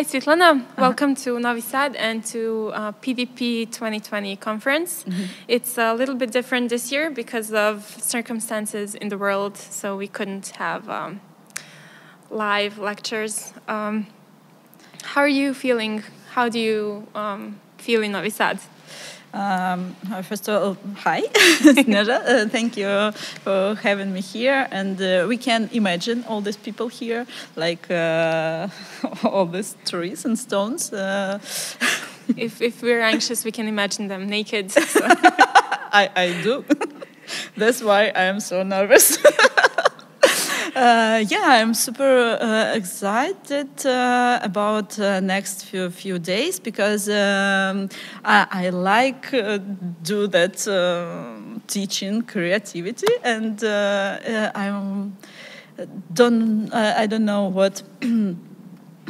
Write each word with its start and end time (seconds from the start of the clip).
Hi, 0.00 0.04
Svetlana. 0.04 0.64
Welcome 0.78 1.14
to 1.16 1.38
Novi 1.38 1.60
Sad 1.60 1.94
and 1.94 2.24
to 2.24 2.70
uh, 2.72 2.92
PDP 3.02 3.70
2020 3.70 4.34
conference. 4.36 5.04
It's 5.46 5.76
a 5.76 5.92
little 5.92 6.14
bit 6.14 6.32
different 6.32 6.70
this 6.70 6.90
year 6.90 7.10
because 7.10 7.52
of 7.52 7.84
circumstances 8.00 8.94
in 8.94 9.10
the 9.10 9.18
world, 9.18 9.58
so 9.58 9.98
we 9.98 10.08
couldn't 10.08 10.56
have 10.56 10.88
um, 10.88 11.20
live 12.30 12.78
lectures. 12.78 13.52
Um, 13.68 14.06
how 15.02 15.20
are 15.20 15.28
you 15.28 15.52
feeling? 15.52 16.02
How 16.30 16.48
do 16.48 16.58
you 16.58 17.06
um, 17.14 17.60
feel 17.76 18.02
in 18.02 18.12
Novi 18.12 18.30
Sad? 18.30 18.58
Um, 19.32 19.94
uh, 20.12 20.22
first 20.22 20.48
of 20.48 20.62
all, 20.62 20.76
hi, 20.96 21.20
Sneja. 21.62 22.20
Uh, 22.26 22.48
thank 22.48 22.76
you 22.76 23.12
for 23.44 23.76
having 23.76 24.12
me 24.12 24.20
here. 24.20 24.66
And 24.70 25.00
uh, 25.00 25.26
we 25.28 25.36
can 25.36 25.68
imagine 25.72 26.24
all 26.28 26.40
these 26.40 26.56
people 26.56 26.88
here, 26.88 27.26
like 27.56 27.90
uh, 27.90 28.68
all 29.24 29.46
these 29.46 29.76
trees 29.84 30.24
and 30.24 30.38
stones. 30.38 30.92
Uh, 30.92 31.38
if, 32.36 32.60
if 32.60 32.82
we're 32.82 33.02
anxious, 33.02 33.44
we 33.44 33.52
can 33.52 33.68
imagine 33.68 34.08
them 34.08 34.28
naked. 34.28 34.70
so. 34.72 35.00
I, 35.92 36.10
I 36.16 36.42
do. 36.42 36.64
That's 37.56 37.82
why 37.82 38.12
I 38.14 38.24
am 38.24 38.40
so 38.40 38.62
nervous. 38.62 39.18
Uh, 40.80 41.22
yeah, 41.28 41.60
I'm 41.60 41.74
super 41.74 42.38
uh, 42.40 42.72
excited 42.74 43.84
uh, 43.84 44.38
about 44.42 44.98
uh, 44.98 45.20
next 45.20 45.66
few 45.66 45.90
few 45.90 46.18
days 46.18 46.58
because 46.58 47.06
um, 47.06 47.90
I, 48.24 48.46
I 48.50 48.70
like 48.70 49.34
uh, 49.34 49.58
do 50.02 50.26
that 50.28 50.66
uh, 50.66 51.36
teaching 51.66 52.22
creativity 52.22 53.12
and 53.22 53.62
I'm 53.62 55.18
don't 56.14 56.72
I 56.72 57.06
don't 57.06 57.26
know 57.26 57.44
what 57.48 57.82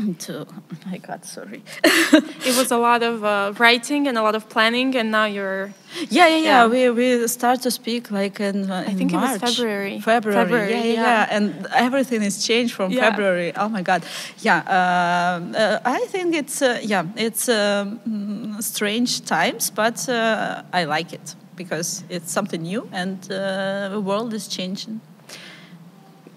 to. 0.18 0.46
My 0.86 0.98
God, 0.98 1.24
sorry. 1.24 1.62
it 1.84 2.56
was 2.56 2.70
a 2.70 2.76
lot 2.78 3.02
of 3.02 3.24
uh, 3.24 3.52
writing 3.58 4.06
and 4.08 4.16
a 4.18 4.22
lot 4.22 4.34
of 4.34 4.48
planning, 4.48 4.96
and 4.96 5.10
now 5.10 5.24
you're. 5.26 5.72
Yeah, 6.08 6.28
yeah, 6.28 6.36
yeah. 6.36 6.66
We 6.66 6.90
we 6.90 7.26
start 7.28 7.62
to 7.62 7.70
speak 7.70 8.10
like 8.10 8.40
in, 8.40 8.70
uh, 8.70 8.84
I 8.86 8.90
in 8.90 8.98
think 8.98 9.12
March. 9.12 9.36
it 9.36 9.42
was 9.42 9.56
February. 9.56 10.00
February. 10.00 10.44
February, 10.44 10.70
yeah, 10.70 10.84
yeah, 10.84 10.92
yeah. 10.92 11.26
yeah. 11.26 11.36
And 11.36 11.66
everything 11.74 12.22
is 12.22 12.44
changed 12.46 12.74
from 12.74 12.92
Yeah. 12.92 13.10
February. 13.10 13.52
Oh 13.56 13.68
my 13.68 13.82
God. 13.82 14.02
Yeah. 14.38 14.58
Um, 14.78 15.54
uh, 15.56 15.78
I 15.84 16.06
think 16.12 16.34
it's 16.34 16.62
uh, 16.62 16.80
yeah, 16.82 17.04
it's 17.16 17.48
um, 17.48 18.00
mm, 18.08 18.62
strange 18.62 19.24
times, 19.24 19.70
but 19.70 20.08
uh, 20.08 20.62
I 20.72 20.84
like 20.84 21.12
it 21.12 21.34
because 21.56 22.04
it's 22.08 22.30
something 22.32 22.62
new 22.62 22.88
and 22.92 23.18
uh, 23.30 23.88
the 23.90 24.00
world 24.00 24.32
is 24.32 24.48
changing. 24.48 25.00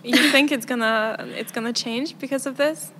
You 0.04 0.32
think 0.32 0.52
it's 0.52 0.66
gonna 0.66 1.16
it's 1.42 1.52
gonna 1.52 1.74
change 1.74 2.18
because 2.20 2.46
of 2.50 2.58
this? 2.58 2.92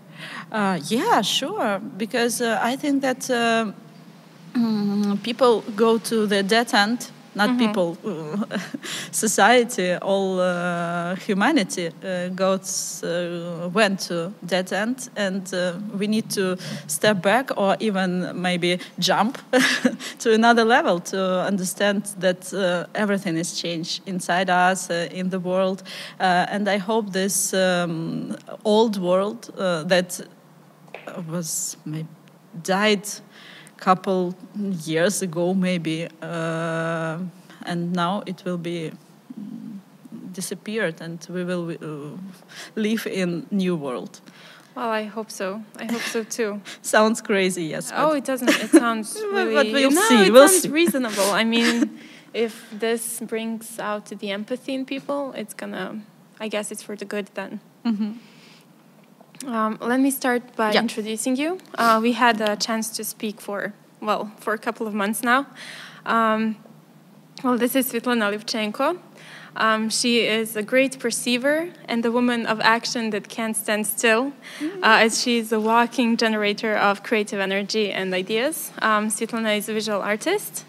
Uh, 0.52 0.80
yeah, 0.88 1.22
sure. 1.22 1.80
Because 1.98 2.42
uh, 2.42 2.60
I 2.62 2.76
think 2.76 3.02
that 3.02 3.30
uh, 3.30 3.72
mm, 4.54 5.22
people 5.24 5.62
go 5.76 5.98
to 5.98 6.28
the 6.28 6.44
dead 6.44 6.74
end. 6.74 7.12
Not 7.36 7.58
people, 7.58 7.98
uh, 8.06 8.58
society, 9.12 9.96
all 9.96 10.40
uh, 10.40 11.16
humanity 11.16 11.88
uh, 11.88 12.28
goes 12.30 13.04
uh, 13.04 13.70
went 13.74 14.00
to 14.02 14.32
dead 14.46 14.72
end, 14.72 15.10
and 15.16 15.52
uh, 15.54 15.74
we 15.98 16.08
need 16.08 16.30
to 16.32 16.58
step 16.88 17.22
back 17.22 17.50
or 17.58 17.76
even 17.80 18.40
maybe 18.40 18.80
jump 19.00 19.38
to 20.20 20.34
another 20.34 20.64
level 20.64 21.00
to 21.00 21.42
understand 21.48 22.04
that 22.20 22.54
uh, 22.54 22.86
everything 22.94 23.38
is 23.38 23.60
changed 23.60 24.02
inside 24.06 24.50
us, 24.50 24.90
uh, 24.90 25.08
in 25.12 25.30
the 25.30 25.40
world, 25.40 25.82
uh, 26.20 26.46
and 26.50 26.68
I 26.70 26.78
hope 26.78 27.12
this 27.12 27.54
um, 27.54 28.36
old 28.64 28.98
world 28.98 29.50
uh, 29.58 29.84
that 29.84 30.22
was 31.28 31.78
died 32.62 33.08
couple 33.84 34.34
years 34.88 35.22
ago 35.22 35.54
maybe 35.54 36.08
uh, 36.22 37.18
and 37.66 37.94
now 37.94 38.24
it 38.26 38.44
will 38.46 38.58
be 38.58 38.92
mm, 39.40 39.78
disappeared 40.34 41.02
and 41.02 41.20
we 41.30 41.44
will 41.44 41.70
uh, 41.72 42.18
live 42.76 43.06
in 43.08 43.46
new 43.52 43.76
world 43.76 44.22
Well, 44.76 44.90
I 44.90 45.04
hope 45.16 45.30
so. 45.30 45.62
I 45.80 45.86
hope 45.94 46.02
so 46.16 46.24
too. 46.24 46.52
sounds 46.82 47.22
crazy 47.22 47.66
yes 47.76 47.92
Oh, 47.96 48.16
it 48.18 48.26
doesn't. 48.26 48.50
It 48.50 48.72
sounds 48.72 49.14
But- 49.14 49.32
really. 49.34 49.54
but 49.56 49.66
we'll 49.74 49.92
no, 49.92 50.02
see, 50.10 50.26
it 50.28 50.32
we'll 50.34 50.48
sounds 50.48 50.64
see. 50.64 50.70
reasonable. 50.82 51.30
I 51.42 51.44
mean, 51.44 51.90
if 52.34 52.54
this 52.80 53.20
brings 53.20 53.78
out 53.80 54.06
the 54.22 54.30
empathy 54.32 54.74
in 54.74 54.86
people, 54.86 55.22
it's 55.42 55.54
gonna. 55.62 56.02
I 56.42 56.48
guess 56.50 56.72
it's 56.72 56.82
for 56.88 56.96
the 56.98 57.06
good 57.06 57.28
then. 57.36 57.60
Mhm. 57.86 58.18
Um, 59.46 59.78
let 59.82 60.00
me 60.00 60.12
start 60.12 60.42
by 60.56 60.72
Yeah. 60.72 60.82
introducing 60.82 61.36
you. 61.38 61.58
Uh, 61.78 62.00
we 62.02 62.14
had 62.14 62.42
a 62.42 62.56
chance 62.56 62.90
to 62.98 63.04
speak 63.04 63.42
for 63.42 63.74
well 64.04 64.32
for 64.40 64.54
a 64.54 64.58
couple 64.58 64.88
of 64.88 64.94
months 64.94 65.24
now. 65.24 65.48
Um, 66.06 66.58
well, 67.44 67.58
this 67.58 67.76
is 67.76 67.92
Svetlana 67.92 68.34
Livchenko. 68.34 69.00
Um, 69.56 69.90
she 69.90 70.22
is 70.22 70.56
a 70.56 70.64
great 70.64 70.98
perceiver 71.00 71.72
and 71.88 72.04
a 72.06 72.12
woman 72.12 72.46
of 72.48 72.60
action 72.62 73.12
that 73.12 73.30
can't 73.30 73.56
stand 73.56 73.86
still, 73.86 74.34
uh, 74.62 75.06
as 75.06 75.22
she 75.22 75.38
is 75.38 75.52
a 75.52 75.60
walking 75.60 76.18
generator 76.18 76.76
of 76.76 77.04
creative 77.04 77.40
energy 77.40 77.92
and 77.92 78.14
ideas. 78.14 78.72
Um, 78.82 79.10
Svetlana 79.10 79.58
is 79.58 79.70
a 79.70 79.74
visual 79.74 80.02
artist, 80.02 80.66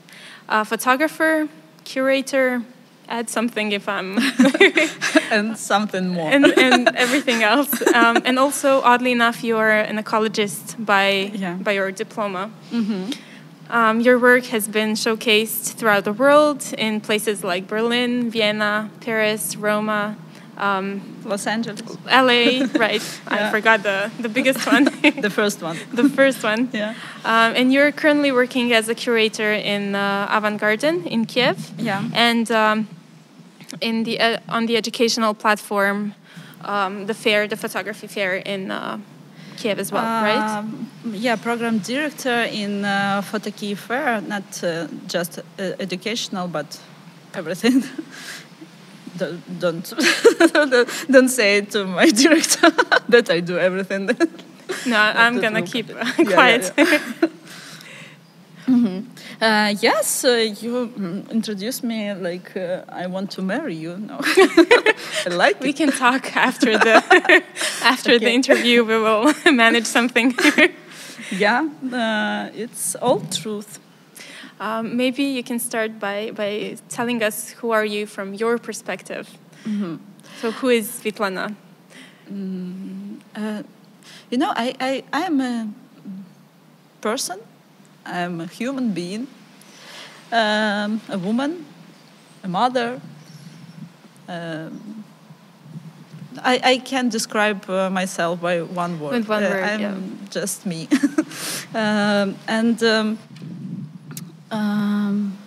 a 0.48 0.64
photographer, 0.64 1.48
curator. 1.84 2.62
Add 3.08 3.28
something 3.28 3.72
if 3.72 3.86
I'm 3.88 4.18
and 5.30 5.56
something 5.58 6.08
more 6.08 6.30
and, 6.30 6.46
and 6.46 6.88
everything 6.96 7.42
else. 7.42 7.70
Um, 7.94 8.16
and 8.24 8.38
also, 8.38 8.80
oddly 8.80 9.12
enough, 9.12 9.44
you 9.44 9.56
are 9.58 9.70
an 9.70 9.98
ecologist 10.02 10.74
by 10.84 11.30
Yeah. 11.34 11.54
by 11.54 11.72
your 11.72 11.92
diploma. 11.92 12.50
Um, 13.70 14.00
your 14.00 14.18
work 14.18 14.44
has 14.46 14.68
been 14.68 14.92
showcased 14.94 15.74
throughout 15.74 16.04
the 16.04 16.12
world 16.12 16.62
in 16.76 17.00
places 17.00 17.42
like 17.42 17.66
Berlin, 17.66 18.30
Vienna, 18.30 18.90
Paris, 19.00 19.56
Roma, 19.56 20.16
um, 20.56 21.00
los 21.24 21.46
angeles 21.46 21.82
LA. 22.06 22.66
right, 22.78 23.02
I 23.28 23.50
forgot 23.50 23.82
the 23.82 24.10
the 24.20 24.28
biggest 24.28 24.66
one, 24.66 24.84
the 25.20 25.30
first 25.30 25.62
one 25.62 25.78
the 25.92 26.08
first 26.08 26.42
one. 26.42 26.68
yeah 26.72 26.94
Um, 27.24 27.54
and 27.56 27.72
you're 27.72 27.92
currently 27.92 28.32
working 28.32 28.72
as 28.72 28.88
a 28.88 28.94
curator 28.94 29.52
in 29.52 29.94
uh, 29.94 30.28
Avant 30.30 30.60
Garden 30.60 31.06
in 31.06 31.24
Kiev 31.24 31.56
yeah 31.78 32.02
and 32.12 32.50
um, 32.50 32.86
in 33.80 34.04
the 34.04 34.20
uh, 34.20 34.38
on 34.48 34.66
the 34.66 34.76
educational 34.76 35.34
platform, 35.34 36.14
um, 36.62 37.06
the 37.06 37.14
fair, 37.14 37.46
the 37.46 37.56
photography 37.56 38.06
fair 38.06 38.36
in 38.36 38.70
uh, 38.70 38.98
Kiev 39.56 39.78
as 39.78 39.92
well, 39.92 40.04
right? 40.04 40.58
Um, 40.58 40.90
yeah, 41.04 41.36
program 41.36 41.78
director 41.78 42.42
in 42.50 42.84
uh, 42.84 43.22
Photo 43.22 43.50
Kyiv 43.50 43.78
Fair, 43.78 44.20
not 44.20 44.62
uh, 44.62 44.88
just 45.06 45.38
uh, 45.38 45.62
educational, 45.78 46.48
but 46.48 46.80
everything. 47.34 47.82
Don't 49.16 49.58
don't, 49.60 49.94
don't 51.10 51.28
say 51.28 51.58
it 51.58 51.70
to 51.72 51.84
my 51.86 52.06
director 52.22 52.70
that 53.08 53.30
I 53.30 53.40
do 53.40 53.58
everything. 53.58 54.06
No, 54.86 54.96
I'm 55.24 55.40
gonna 55.40 55.62
keep 55.62 55.88
Yeah, 55.88 56.12
yeah, 56.18 56.24
quiet. 56.34 56.72
uh, 59.40 59.74
yes, 59.80 60.24
uh, 60.24 60.28
you 60.60 60.88
mm, 60.96 61.30
introduced 61.30 61.84
me 61.84 62.12
like 62.14 62.56
uh, 62.56 62.82
I 62.88 63.06
want 63.06 63.30
to 63.32 63.42
marry 63.42 63.74
you. 63.74 63.96
No, 63.98 64.18
I 64.22 65.28
like 65.30 65.60
we 65.60 65.70
it. 65.70 65.76
can 65.76 65.90
talk 65.92 66.34
after 66.36 66.78
the 66.78 67.42
after 67.82 68.18
the 68.18 68.30
interview. 68.30 68.84
We 68.84 68.98
will 68.98 69.32
manage 69.52 69.84
something. 69.86 70.34
Yeah, 71.30 71.68
uh, 71.92 72.50
it's 72.54 72.94
all 72.96 73.20
truth. 73.20 73.78
Um, 74.60 74.96
maybe 74.96 75.22
you 75.22 75.42
can 75.42 75.58
start 75.58 75.98
by 75.98 76.30
by 76.30 76.76
telling 76.88 77.22
us 77.22 77.50
who 77.60 77.70
are 77.72 77.84
you 77.84 78.06
from 78.06 78.34
your 78.34 78.58
perspective. 78.58 79.28
Mm-hmm. 79.64 79.96
So 80.40 80.50
who 80.50 80.68
is 80.68 80.88
Svetlana? 81.00 81.54
Uh, 83.36 83.62
you 84.30 84.38
know, 84.38 84.52
I, 84.56 84.74
I, 84.80 85.04
I 85.12 85.22
am 85.26 85.40
a 85.40 85.68
person, 87.00 87.38
I'm 88.06 88.40
a 88.40 88.46
human 88.46 88.92
being, 88.92 89.26
um, 90.32 91.00
a 91.08 91.18
woman, 91.18 91.66
a 92.42 92.48
mother. 92.48 93.00
Um, 94.28 95.04
I, 96.42 96.60
I 96.64 96.78
can't 96.78 97.12
describe 97.12 97.68
uh, 97.70 97.90
myself 97.90 98.40
by 98.40 98.62
one 98.62 98.98
word. 98.98 99.12
With 99.12 99.28
one 99.28 99.44
Uh, 99.44 99.50
word, 99.50 99.64
I'm 99.64 99.80
yeah. 99.80 99.94
just 100.30 100.66
me. 100.66 100.88
um, 101.74 102.36
and 102.48 102.82
um, 102.82 103.18
um, 104.54 105.38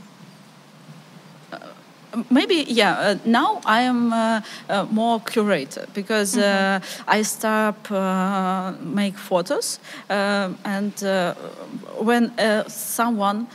maybe 2.29 2.65
yeah 2.67 2.93
uh, 2.99 3.15
now 3.25 3.61
i 3.65 3.81
am 3.81 4.11
uh, 4.13 4.41
uh, 4.69 4.85
more 4.91 5.19
curator 5.19 5.85
because 5.93 6.37
uh, 6.37 6.79
i 7.07 7.21
start 7.23 7.91
uh, 7.91 8.71
make 8.81 9.17
photos 9.17 9.79
um, 10.09 10.57
and 10.63 11.03
uh, 11.03 11.33
when 11.99 12.31
uh, 12.39 12.63
someone 12.67 13.45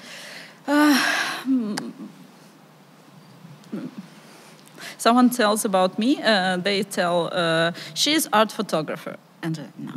uh, 0.69 0.95
someone 4.99 5.31
tells 5.31 5.65
about 5.65 5.99
me 5.99 6.21
uh, 6.23 6.57
they 6.57 6.83
tell 6.83 7.29
uh, 7.33 7.73
she's 7.95 8.29
art 8.33 8.53
photographer. 8.53 9.17
And 9.43 9.59
uh, 9.59 9.63
no. 9.79 9.93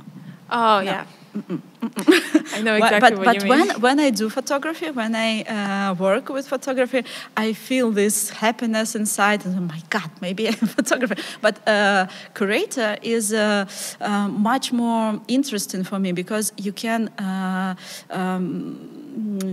Oh 0.49 0.79
No. 0.79 0.81
yeah, 0.81 1.05
I 2.57 2.61
know 2.61 2.79
But- 2.79 2.93
exactly 2.93 2.99
but 2.99 3.17
what 3.17 3.25
but 3.25 3.43
you 3.43 3.49
when 3.49 3.67
mean. 3.67 3.81
when 3.81 3.99
I 3.99 4.09
do 4.11 4.29
photography, 4.29 4.91
when 4.91 5.15
I 5.15 5.43
uh, 5.43 5.93
work 5.95 6.29
with 6.29 6.47
photography, 6.47 7.03
I 7.35 7.53
feel 7.53 7.91
this 7.91 8.29
happiness 8.29 8.95
inside, 8.95 9.45
and 9.45 9.55
oh 9.57 9.61
my 9.61 9.81
God, 9.89 10.09
maybe 10.21 10.47
I'm 10.47 10.53
a 10.61 10.67
photographer. 10.79 11.15
But 11.41 11.55
uh, 11.67 12.07
curator 12.33 12.97
is 13.01 13.33
uh, 13.33 13.65
uh, 14.01 14.27
much 14.29 14.71
more 14.71 15.19
interesting 15.27 15.83
for 15.83 15.99
me 15.99 16.11
because 16.13 16.53
you 16.57 16.71
can. 16.73 17.09
Uh, 17.19 17.75
um, 18.09 19.01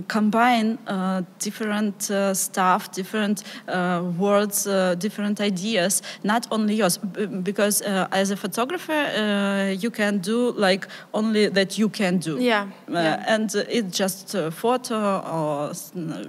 combine 0.08 0.78
uh, 0.86 1.22
different 1.38 2.10
uh, 2.10 2.34
stuff, 2.34 2.92
different 2.92 3.44
uh, 3.68 4.02
words, 4.18 4.66
uh, 4.66 4.94
different 4.96 5.40
ideas, 5.40 6.02
not 6.22 6.46
only 6.50 6.74
yours. 6.74 6.98
B- 6.98 7.26
because 7.26 7.82
uh, 7.82 8.08
as 8.12 8.30
a 8.30 8.36
photographer, 8.36 8.92
uh, 8.92 9.74
you 9.78 9.90
can 9.90 10.18
do 10.18 10.52
like 10.52 10.86
only 11.12 11.48
that 11.48 11.78
you 11.78 11.88
can 11.88 12.18
do. 12.18 12.38
Yeah, 12.38 12.68
yeah. 12.88 13.24
And 13.26 13.54
it's 13.68 13.96
just 13.96 14.34
a 14.34 14.50
photo 14.50 15.20
or 15.20 15.72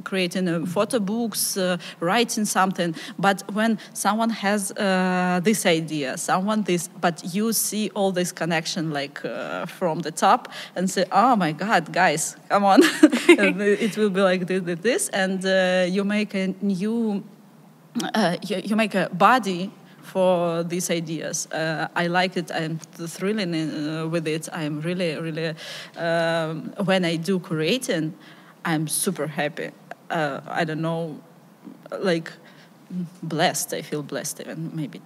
creating 0.03 0.65
photo 0.65 0.99
books, 0.99 1.57
uh, 1.57 1.77
writing 1.99 2.45
something. 2.45 2.95
But 3.17 3.43
when 3.53 3.79
someone 3.93 4.29
has 4.29 4.71
uh, 4.71 5.39
this 5.43 5.65
idea, 5.65 6.17
someone 6.17 6.63
this, 6.63 6.89
but 7.01 7.33
you 7.33 7.53
see 7.53 7.89
all 7.95 8.11
this 8.11 8.31
connection 8.31 8.91
like 8.91 9.23
uh, 9.25 9.65
from 9.65 9.99
the 9.99 10.11
top 10.11 10.51
and 10.75 10.89
say, 10.89 11.05
oh 11.11 11.35
my 11.35 11.51
God, 11.51 11.91
guys, 11.91 12.35
come 12.49 12.63
on. 12.63 12.81
And 13.43 13.61
it 13.61 13.97
will 13.97 14.09
be 14.09 14.21
like 14.21 14.47
this, 14.47 14.61
this, 14.61 14.79
this. 14.79 15.09
And 15.09 15.45
uh, 15.45 15.85
you 15.89 16.03
make 16.03 16.33
a 16.33 16.53
new 16.61 17.23
uh, 18.13 18.37
you, 18.47 18.61
you 18.63 18.75
make 18.75 18.95
a 18.95 19.09
body 19.13 19.71
for 20.01 20.63
these 20.63 20.89
ideas. 20.89 21.47
Uh, 21.51 21.87
I 21.95 22.07
like 22.07 22.37
it. 22.37 22.51
I'm 22.51 22.77
thrilling 22.79 23.53
uh, 23.53 24.07
with 24.07 24.27
it. 24.27 24.49
I'm 24.51 24.81
really, 24.81 25.15
really. 25.17 25.55
Um, 25.97 26.73
when 26.85 27.05
I 27.05 27.15
do 27.15 27.39
creating, 27.39 28.13
I'm 28.65 28.87
super 28.87 29.27
happy. 29.27 29.71
Uh, 30.09 30.41
I 30.47 30.63
don't 30.63 30.81
know, 30.81 31.21
like 31.99 32.31
blessed. 33.21 33.73
I 33.73 33.81
feel 33.81 34.03
blessed 34.03 34.41
even 34.41 34.71
maybe. 34.73 35.01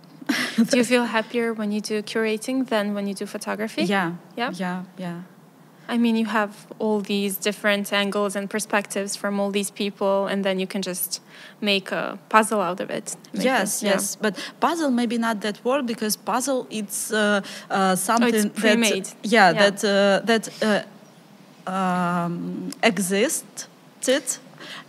do 0.70 0.78
you 0.78 0.84
feel 0.84 1.06
happier 1.06 1.54
when 1.54 1.72
you 1.72 1.80
do 1.80 2.02
curating 2.02 2.68
than 2.68 2.94
when 2.94 3.08
you 3.08 3.14
do 3.14 3.26
photography? 3.26 3.84
Yeah. 3.84 4.16
Yeah? 4.36 4.52
Yeah. 4.54 4.84
Yeah. 4.98 5.22
I 5.90 5.98
mean, 5.98 6.16
you 6.18 6.26
have 6.26 6.52
all 6.80 7.00
these 7.02 7.38
different 7.38 7.94
angles 7.94 8.36
and 8.36 8.50
perspectives 8.50 9.16
from 9.16 9.40
all 9.40 9.52
these 9.52 9.72
people, 9.72 10.28
and 10.28 10.44
then 10.44 10.60
you 10.60 10.68
can 10.68 10.82
just 10.82 11.22
make 11.62 11.92
a 11.92 12.18
puzzle 12.30 12.62
out 12.62 12.80
of 12.82 12.90
it. 12.90 13.16
Yes, 13.34 13.82
it- 13.82 13.86
yeah. 13.86 13.94
yes, 13.94 14.18
but 14.22 14.36
puzzle 14.60 14.92
maybe 14.92 15.18
not 15.18 15.40
that 15.42 15.64
word 15.64 15.86
because 15.88 16.18
puzzle 16.18 16.68
it's 16.70 17.12
uh, 17.12 17.42
uh, 17.70 17.96
something 17.96 18.32
that 18.32 18.56
pre-made. 18.56 19.08
yeah, 19.24 19.52
Yeah. 19.54 19.70
that 19.70 19.84
uh, 19.84 20.26
that 20.26 20.50
uh, 20.62 21.72
um, 21.72 22.72
existed 22.84 24.24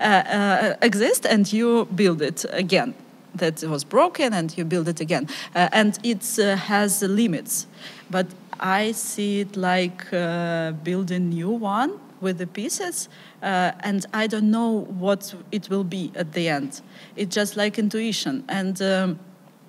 uh, 0.00 0.04
uh, 0.04 0.74
exist 0.82 1.26
and 1.26 1.52
you 1.52 1.86
build 1.94 2.22
it 2.22 2.44
again. 2.50 2.94
That 3.34 3.62
was 3.62 3.84
broken 3.84 4.32
and 4.32 4.56
you 4.58 4.64
build 4.64 4.88
it 4.88 5.00
again, 5.00 5.28
uh, 5.54 5.68
and 5.72 5.98
it 6.02 6.38
uh, 6.38 6.56
has 6.56 7.02
limits. 7.02 7.66
But 8.10 8.26
I 8.60 8.92
see 8.92 9.40
it 9.40 9.56
like 9.56 10.12
uh, 10.12 10.72
building 10.82 11.30
new 11.30 11.50
one 11.50 12.00
with 12.20 12.38
the 12.38 12.46
pieces, 12.46 13.08
uh, 13.42 13.72
and 13.80 14.04
I 14.12 14.26
don't 14.26 14.50
know 14.50 14.86
what 14.98 15.34
it 15.52 15.70
will 15.70 15.84
be 15.84 16.10
at 16.14 16.32
the 16.32 16.48
end. 16.48 16.80
It's 17.16 17.34
just 17.34 17.56
like 17.56 17.78
intuition, 17.78 18.44
and 18.48 18.80
um, 18.82 19.18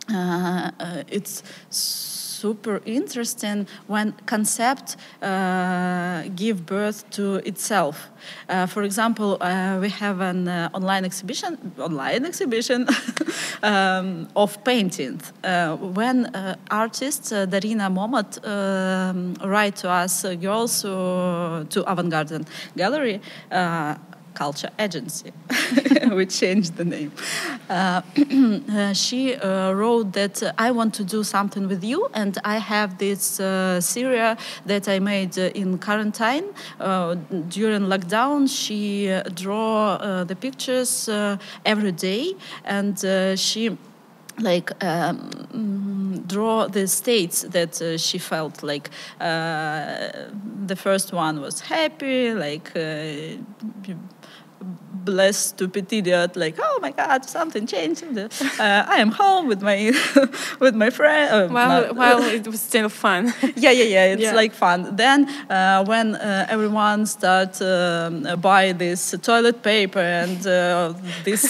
uh, 0.13 1.03
it's 1.07 1.43
super 2.39 2.81
interesting 2.85 3.67
when 3.87 4.13
concept 4.25 4.95
uh, 5.21 6.23
give 6.35 6.65
birth 6.65 7.09
to 7.11 7.35
itself. 7.45 8.09
Uh, 8.47 8.65
for 8.65 8.83
example, 8.83 9.37
uh, 9.41 9.77
we 9.81 9.89
have 9.89 10.21
an 10.21 10.47
uh, 10.47 10.69
online 10.73 11.05
exhibition, 11.05 11.57
online 11.79 12.25
exhibition 12.25 12.87
um, 13.63 14.27
of 14.35 14.63
paintings. 14.63 15.33
Uh, 15.43 15.75
when 15.75 16.25
artists 16.71 17.31
uh, 17.31 17.45
Darina 17.45 17.89
Momot 17.89 18.39
um, 18.45 19.33
write 19.49 19.75
to 19.77 19.89
us, 19.89 20.23
girls, 20.41 20.81
to 20.81 21.83
Avant 21.87 22.09
Garden 22.09 22.45
Gallery. 22.75 23.21
Culture 24.39 24.69
agency. 24.79 25.33
we 26.13 26.25
changed 26.25 26.77
the 26.77 26.85
name. 26.85 27.11
Uh, 27.69 28.01
uh, 28.71 28.93
she 28.93 29.35
uh, 29.35 29.73
wrote 29.73 30.13
that 30.13 30.41
I 30.57 30.71
want 30.71 30.93
to 30.93 31.03
do 31.03 31.25
something 31.25 31.67
with 31.67 31.83
you, 31.83 32.07
and 32.13 32.37
I 32.45 32.57
have 32.57 32.97
this 32.97 33.41
uh, 33.41 33.81
Syria 33.81 34.37
that 34.65 34.87
I 34.87 34.99
made 34.99 35.37
in 35.37 35.77
quarantine 35.77 36.45
during 37.49 37.83
lockdown. 37.93 38.47
She 38.47 39.11
uh, 39.11 39.23
draw 39.43 40.23
the 40.23 40.35
pictures 40.35 41.09
every 41.65 41.91
day, 41.91 42.33
and 42.63 42.97
she 43.37 43.77
like 44.41 44.71
um, 44.83 46.23
draw 46.27 46.67
the 46.67 46.87
states 46.87 47.41
that 47.49 47.81
uh, 47.81 47.97
she 47.97 48.17
felt 48.17 48.63
like 48.63 48.89
uh, 49.19 50.09
the 50.65 50.75
first 50.75 51.11
one 51.13 51.41
was 51.41 51.59
happy 51.61 52.33
like 52.33 52.71
uh, 52.75 53.35
blessed 55.09 55.43
stupid 55.53 55.85
idiot 55.99 56.31
like 56.43 56.55
oh 56.67 56.77
my 56.85 56.91
god 57.01 57.19
something 57.37 57.65
changed 57.75 58.03
uh, 58.17 58.93
i 58.95 58.97
am 59.05 59.11
home 59.23 59.43
with 59.51 59.61
my 59.69 59.77
with 60.63 60.75
my 60.83 60.89
friend 60.99 61.25
uh, 61.35 61.53
Well, 61.53 61.69
not- 61.69 61.95
well, 62.01 62.19
it 62.37 62.45
was 62.47 62.61
still 62.71 62.89
fun. 62.89 63.21
yeah 63.65 63.73
yeah 63.79 63.89
yeah 63.95 64.13
it's 64.13 64.21
Yeah. 64.27 64.41
like 64.41 64.53
fun 64.65 64.79
then 65.03 65.19
uh, 65.49 65.83
when 65.91 66.07
uh, 66.15 66.53
everyone 66.55 67.05
start 67.05 67.53
um, 67.61 68.13
buy 68.47 68.73
this 68.83 69.01
toilet 69.29 69.57
paper 69.63 70.05
and 70.23 70.39
uh, 70.47 70.93
this 71.23 71.43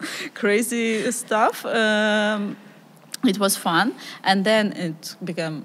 crazy 0.40 1.10
stuff 1.12 1.64
um, 1.66 2.56
it 3.30 3.38
was 3.38 3.56
fun 3.56 3.92
and 4.24 4.44
then 4.44 4.72
it 4.86 5.16
became 5.24 5.64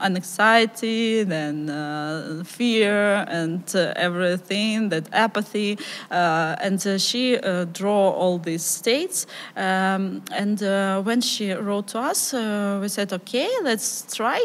anxiety 0.00 1.22
then 1.24 1.68
uh, 1.70 2.42
fear 2.44 3.24
and 3.28 3.62
uh, 3.74 3.92
everything 3.96 4.88
that 4.88 5.04
apathy 5.12 5.78
uh, 6.10 6.56
and 6.60 6.86
uh, 6.86 6.98
she 6.98 7.36
uh, 7.38 7.64
draw 7.72 8.10
all 8.10 8.38
these 8.38 8.64
states 8.64 9.26
um, 9.56 10.22
and 10.32 10.62
uh, 10.62 11.00
when 11.02 11.20
she 11.20 11.52
wrote 11.52 11.88
to 11.88 11.98
us 11.98 12.34
uh, 12.34 12.78
we 12.80 12.88
said 12.88 13.12
okay 13.12 13.48
let's 13.62 14.04
try 14.14 14.42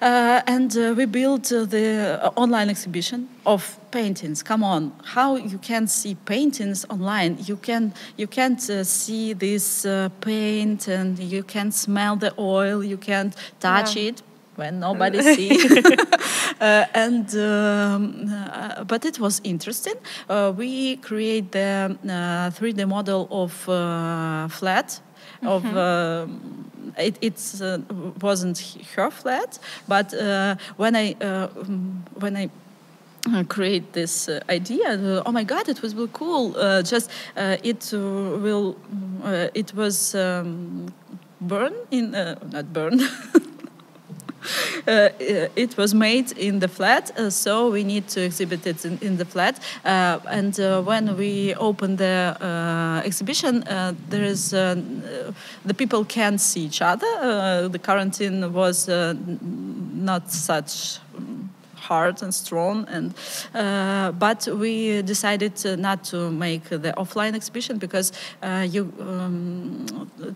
uh, 0.00 0.42
and 0.46 0.76
uh, 0.76 0.94
we 0.96 1.06
built 1.06 1.50
uh, 1.52 1.64
the 1.64 2.30
online 2.36 2.68
exhibition 2.68 3.28
of 3.46 3.78
paintings. 3.90 4.42
Come 4.42 4.62
on, 4.64 4.92
how 5.04 5.36
you 5.36 5.58
can 5.58 5.86
see 5.86 6.14
paintings 6.26 6.84
online? 6.90 7.38
You 7.46 7.56
can 7.56 7.92
you 8.16 8.26
can't 8.26 8.60
uh, 8.70 8.84
see 8.84 9.32
this 9.32 9.86
uh, 9.86 10.08
paint, 10.20 10.88
and 10.88 11.18
you 11.18 11.42
can 11.42 11.72
smell 11.72 12.16
the 12.16 12.32
oil. 12.38 12.82
You 12.84 12.96
can't 12.98 13.34
touch 13.60 13.96
Yeah. 13.96 14.08
it 14.08 14.22
when 14.56 14.80
nobody 14.80 15.22
see. 15.22 15.50
uh, 16.60 16.84
and 16.94 17.34
um, 17.36 18.32
uh, 18.32 18.84
but 18.84 19.04
it 19.04 19.18
was 19.18 19.40
interesting. 19.44 19.94
Uh, 20.28 20.52
we 20.56 20.96
create 20.96 21.52
the 21.52 21.96
uh, 22.04 22.50
3D 22.50 22.86
model 22.88 23.28
of 23.30 23.68
uh, 23.68 24.48
flat 24.48 25.00
of. 25.42 25.64
um 25.76 26.70
it 26.98 27.18
it's, 27.20 27.60
uh, 27.60 27.78
wasn't 28.20 28.58
her 28.94 29.10
flat, 29.10 29.58
but 29.88 30.14
uh, 30.14 30.54
when 30.76 30.94
I 30.94 31.16
uh, 31.20 31.48
mm, 31.48 31.96
when 32.20 32.36
I 32.36 32.50
uh, 33.32 33.42
create 33.44 33.92
this 33.92 34.28
uh, 34.28 34.40
idea. 34.48 34.90
uh, 34.90 35.22
oh 35.26 35.32
my 35.32 35.44
God, 35.44 35.68
it 35.68 35.82
was 35.82 35.94
really 35.94 36.10
cool. 36.12 36.56
Uh, 36.56 36.82
just 36.82 37.10
uh, 37.36 37.56
it 37.62 37.92
uh, 37.94 37.98
will. 37.98 38.76
Uh, 39.24 39.48
it 39.54 39.74
was 39.74 40.14
um, 40.14 40.92
burn 41.40 41.74
in 41.90 42.14
uh, 42.14 42.38
not 42.52 42.72
burn. 42.72 43.00
Uh, 44.86 45.08
it 45.56 45.76
was 45.78 45.94
made 45.94 46.32
in 46.32 46.58
the 46.58 46.68
flat, 46.68 47.10
uh, 47.18 47.30
so 47.30 47.70
we 47.70 47.82
need 47.82 48.06
to 48.06 48.20
exhibit 48.20 48.66
it 48.66 48.84
in, 48.84 48.98
in 49.00 49.16
the 49.16 49.24
flat. 49.24 49.58
Uh, 49.84 50.18
and 50.28 50.60
uh, 50.60 50.82
when 50.82 51.16
we 51.16 51.54
open 51.54 51.96
the 51.96 52.36
uh, 52.40 53.00
exhibition, 53.04 53.62
uh, 53.62 53.94
there 54.10 54.24
is 54.24 54.52
uh, 54.52 54.74
the 55.64 55.74
people 55.74 56.04
can't 56.04 56.40
see 56.40 56.64
each 56.66 56.82
other. 56.82 57.06
Uh, 57.20 57.68
the 57.68 57.78
quarantine 57.78 58.52
was 58.52 58.88
uh, 58.88 59.14
not 59.94 60.30
such 60.30 60.98
hard 61.84 62.22
and 62.22 62.34
strong 62.34 62.86
and 62.88 63.14
uh, 63.54 64.10
but 64.12 64.48
we 64.58 65.02
decided 65.02 65.54
uh, 65.66 65.76
not 65.76 66.02
to 66.04 66.30
make 66.30 66.64
the 66.68 66.92
offline 66.96 67.34
exhibition 67.34 67.78
because 67.78 68.12
uh, 68.42 68.66
you 68.74 68.92
um, 69.00 69.86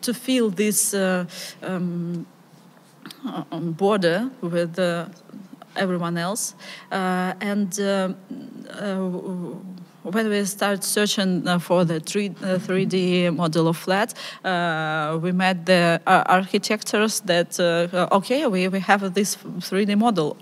to 0.03 0.13
feel 0.13 0.51
this 0.51 0.95
uh, 0.95 1.25
um, 1.63 2.27
uh, 3.27 3.43
border 3.59 4.31
with 4.41 4.79
uh, 4.79 5.07
everyone 5.77 6.19
else. 6.19 6.55
Uh, 6.91 7.35
and 7.41 7.79
uh, 7.81 8.09
when 10.03 10.29
we 10.29 10.45
start 10.45 10.85
searching 10.85 11.59
for 11.59 11.85
the 11.85 12.01
3, 12.01 12.29
uh, 12.29 12.59
3D 12.59 13.35
model 13.35 13.69
of 13.69 13.77
flat, 13.77 14.15
uh, 14.45 15.19
we 15.21 15.33
met 15.33 15.67
the 15.67 16.01
architects 16.07 17.21
that, 17.21 17.59
uh, 17.61 18.09
okay, 18.13 18.47
we, 18.47 18.69
we 18.69 18.81
have 18.81 19.13
this 19.15 19.37
3D 19.37 19.99
model 19.99 20.37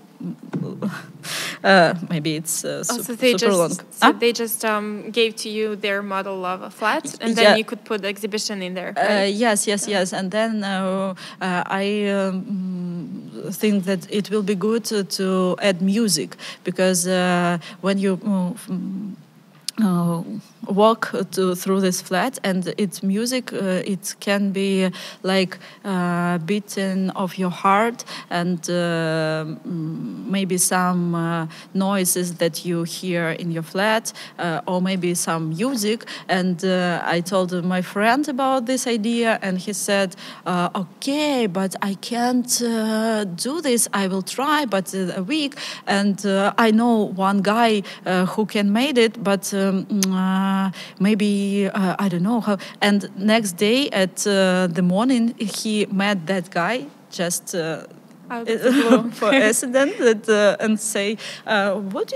uh, 1.63 1.93
maybe 2.09 2.35
it's 2.35 2.63
uh, 2.65 2.83
Oh, 2.89 2.97
so 3.01 3.13
they 3.15 3.31
super 3.31 3.45
just 3.45 3.57
long. 3.59 3.71
so 3.91 4.07
Huh? 4.07 4.13
they 4.19 4.31
just 4.33 4.63
um, 4.65 5.11
gave 5.11 5.35
to 5.37 5.49
you 5.49 5.75
their 5.75 6.01
model 6.01 6.45
of 6.45 6.61
a 6.61 6.69
flat, 6.69 7.15
and 7.21 7.35
then 7.35 7.43
Yeah. 7.43 7.55
you 7.55 7.63
could 7.65 7.83
put 7.83 8.01
the 8.01 8.07
exhibition 8.07 8.61
in 8.61 8.73
there. 8.73 8.93
Uh, 8.97 9.01
right? 9.01 9.33
yes, 9.33 9.67
yes, 9.67 9.87
yes. 9.87 10.13
And 10.13 10.31
then 10.31 10.63
uh, 10.63 11.13
uh, 11.41 11.63
I 11.65 12.07
um, 12.09 12.41
think 13.51 13.85
that 13.85 14.07
it 14.09 14.29
will 14.29 14.43
be 14.43 14.55
good 14.55 14.83
to, 14.85 15.03
to 15.03 15.55
add 15.61 15.81
music 15.81 16.35
because 16.63 17.07
uh, 17.07 17.57
when 17.81 17.97
you 17.97 18.17
uh, 19.83 20.23
walk 20.67 21.11
to, 21.31 21.55
through 21.55 21.79
this 21.81 22.01
flat 22.01 22.39
and 22.43 22.73
its 22.77 23.03
music, 23.03 23.53
uh, 23.53 23.81
it 23.85 24.15
can 24.19 24.51
be 24.51 24.89
like 25.23 25.57
uh, 25.85 26.37
beating 26.39 27.09
of 27.11 27.37
your 27.37 27.49
heart 27.49 28.03
and 28.29 28.69
uh, 28.69 29.45
mm, 29.45 30.25
maybe 30.27 30.57
some 30.57 31.15
uh, 31.15 31.47
noises 31.73 32.35
that 32.35 32.65
you 32.65 32.83
hear 32.83 33.29
in 33.29 33.51
your 33.51 33.63
flat 33.63 34.11
uh, 34.39 34.61
or 34.67 34.81
maybe 34.81 35.13
some 35.13 35.49
music. 35.49 36.05
And 36.27 36.63
I 36.65 37.21
told 37.21 37.53
my 37.63 37.81
friend 37.81 38.27
about 38.27 38.65
this 38.65 38.87
idea 38.87 39.39
and 39.41 39.57
he 39.57 39.73
said, 39.73 40.15
okay, 40.45 41.47
but 41.47 41.75
I 41.81 41.93
can't 41.95 42.49
do 43.37 43.61
this. 43.61 43.87
I 43.93 44.07
will 44.07 44.21
try, 44.21 44.65
but 44.65 44.93
a 44.93 45.23
week. 45.23 45.55
And 45.85 46.19
I 46.57 46.71
know 46.71 46.95
one 47.15 47.41
guy 47.41 47.81
who 48.05 48.45
can 48.45 48.73
made 48.73 48.97
it, 48.97 49.23
but 49.23 49.53
um, 49.69 49.85
uh, 50.13 50.71
maybe 50.99 51.69
uh, 51.73 51.95
I 51.99 52.09
don't 52.09 52.23
know 52.23 52.41
how. 52.41 52.57
And 52.81 53.09
next 53.17 53.53
day 53.53 53.89
at 53.89 54.25
uh, 54.27 54.67
the 54.67 54.81
morning, 54.81 55.35
he 55.37 55.85
met 55.91 56.25
that 56.27 56.49
guy 56.49 56.85
just. 57.11 57.55
Uh, 57.55 57.85
Out 58.29 58.49
of 58.49 58.61
the 58.63 58.71
blue. 58.71 59.11
for 59.19 59.31
accident 59.33 59.97
that, 59.99 60.27
uh, 60.27 60.63
and 60.63 60.77
say, 60.79 61.17
uh, 61.45 61.75
"What 61.93 62.07
do 62.11 62.15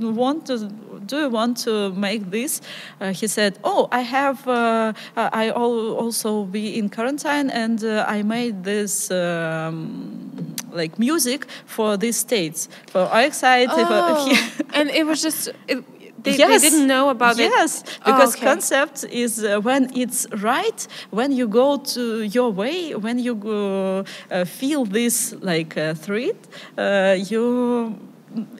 you 0.00 0.10
want 0.22 0.46
to 0.46 0.70
do? 1.06 1.16
You 1.16 1.30
want 1.30 1.56
to 1.64 1.90
make 1.94 2.30
this?" 2.30 2.60
Uh, 3.00 3.12
he 3.12 3.26
said, 3.26 3.58
"Oh, 3.64 3.88
I 3.90 4.02
have. 4.02 4.46
Uh, 4.46 4.92
I 5.16 5.50
also 5.50 6.44
be 6.44 6.78
in 6.78 6.88
quarantine, 6.90 7.50
and 7.50 7.82
uh, 7.82 8.04
I 8.06 8.22
made 8.22 8.62
this." 8.64 9.10
Um, 9.10 10.54
like 10.72 10.98
music 10.98 11.46
for 11.66 11.96
these 11.96 12.16
states 12.16 12.68
for 12.92 13.00
our 13.00 13.22
excited 13.22 13.70
Oh, 13.72 14.50
and 14.74 14.90
it 14.90 15.06
was 15.06 15.22
just 15.22 15.48
it, 15.66 15.82
they, 16.22 16.36
yes. 16.36 16.62
they 16.62 16.70
didn't 16.70 16.86
know 16.86 17.08
about 17.10 17.38
it. 17.38 17.42
yes, 17.50 17.82
Oh, 17.86 18.12
because 18.12 18.34
okay. 18.36 18.46
concept 18.46 19.04
is 19.04 19.44
uh, 19.44 19.60
when 19.60 19.90
it's 19.96 20.26
right, 20.42 20.86
when 21.10 21.32
you 21.32 21.46
go 21.48 21.76
to 21.78 22.22
your 22.22 22.50
way, 22.50 22.94
when 22.94 23.18
you 23.18 23.34
go, 23.34 24.04
uh, 24.30 24.44
feel 24.44 24.84
this 24.84 25.34
like 25.40 25.76
uh, 25.76 25.94
threat, 25.94 26.36
uh, 26.76 27.16
you 27.30 27.98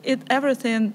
it 0.02 0.20
everything 0.30 0.92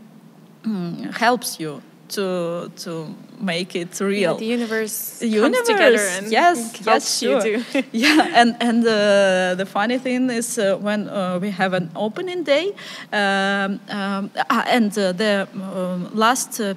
mm, 0.64 1.14
helps 1.18 1.60
you 1.60 1.82
to 2.16 2.72
to 2.84 3.14
make 3.40 3.76
it 3.76 4.00
Yeah, 4.00 4.08
real. 4.08 4.36
the 4.36 4.46
universe, 4.46 5.20
The 5.20 5.40
comes 5.40 5.62
together 5.68 6.00
and 6.18 6.32
yes, 6.32 6.58
yes, 6.86 7.22
you 7.24 7.30
sure. 7.30 7.42
do. 7.42 7.64
yeah, 7.92 8.40
and 8.42 8.56
and 8.60 8.86
uh, 8.86 9.56
the 9.56 9.66
funny 9.66 9.98
thing 10.00 10.30
is 10.30 10.58
uh, 10.58 10.78
when 10.82 11.08
uh, 11.10 11.40
we 11.42 11.50
have 11.52 11.74
an 11.74 11.90
opening 11.96 12.44
day, 12.44 12.74
um, 13.12 13.80
um, 13.90 14.30
ah, 14.50 14.64
and 14.68 14.92
uh, 14.98 15.12
the 15.12 15.48
um, 15.56 16.10
last. 16.14 16.60
Uh, 16.60 16.74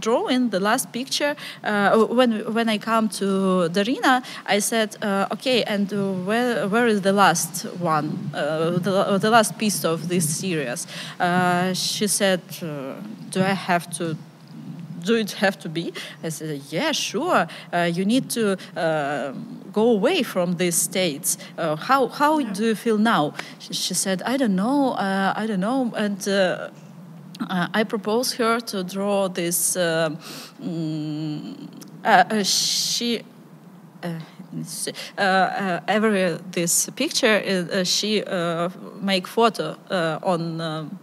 drawing 0.00 0.50
the 0.50 0.60
last 0.60 0.92
picture 0.92 1.36
uh, 1.62 1.96
when 2.06 2.42
when 2.52 2.68
I 2.68 2.78
come 2.78 3.08
to 3.20 3.68
Darina 3.72 4.22
I 4.44 4.58
said 4.58 4.96
uh, 5.02 5.28
okay 5.32 5.62
and 5.62 5.86
uh, 5.92 6.12
where 6.26 6.68
where 6.68 6.88
is 6.88 7.00
the 7.00 7.12
last 7.12 7.64
one 7.80 8.30
uh, 8.34 8.78
the, 8.82 9.18
the 9.18 9.30
last 9.30 9.56
piece 9.56 9.84
of 9.84 10.08
this 10.08 10.28
series 10.28 10.86
uh, 11.20 11.72
she 11.74 12.06
said 12.08 12.40
uh, 12.60 12.94
do 13.30 13.40
I 13.40 13.54
have 13.54 13.88
to 13.98 14.16
do 15.04 15.14
it 15.14 15.32
have 15.32 15.58
to 15.60 15.68
be? 15.68 15.92
I 16.22 16.30
said, 16.30 16.60
yeah, 16.70 16.92
sure. 16.92 17.46
Uh, 17.72 17.90
you 17.92 18.04
need 18.04 18.30
to 18.30 18.56
uh, 18.76 19.32
go 19.72 19.90
away 19.90 20.22
from 20.22 20.56
these 20.56 20.76
states. 20.76 21.38
Uh, 21.58 21.76
how 21.76 22.08
how 22.08 22.40
do 22.40 22.64
you 22.64 22.74
feel 22.74 22.98
now? 22.98 23.34
She, 23.58 23.74
she 23.74 23.94
said, 23.94 24.22
I 24.22 24.36
don't 24.36 24.56
know. 24.56 24.92
Uh, 24.92 25.32
I 25.36 25.46
don't 25.46 25.60
know. 25.60 25.92
And 25.96 26.26
uh, 26.28 26.70
uh, 27.50 27.68
I 27.74 27.84
proposed 27.84 28.36
her 28.36 28.60
to 28.60 28.84
draw 28.84 29.28
this. 29.28 29.76
Uh, 29.76 30.10
mm, 30.62 31.54
she. 32.44 33.22
Uh, 34.02 35.20
uh, 35.20 35.80
every 35.88 36.38
this 36.52 36.88
picture 36.90 37.42
uh, 37.72 37.82
she 37.82 38.22
uh, 38.22 38.68
make 39.00 39.26
photo 39.26 39.76
uh, 39.90 40.18
on 40.22 40.60
um, 40.60 40.98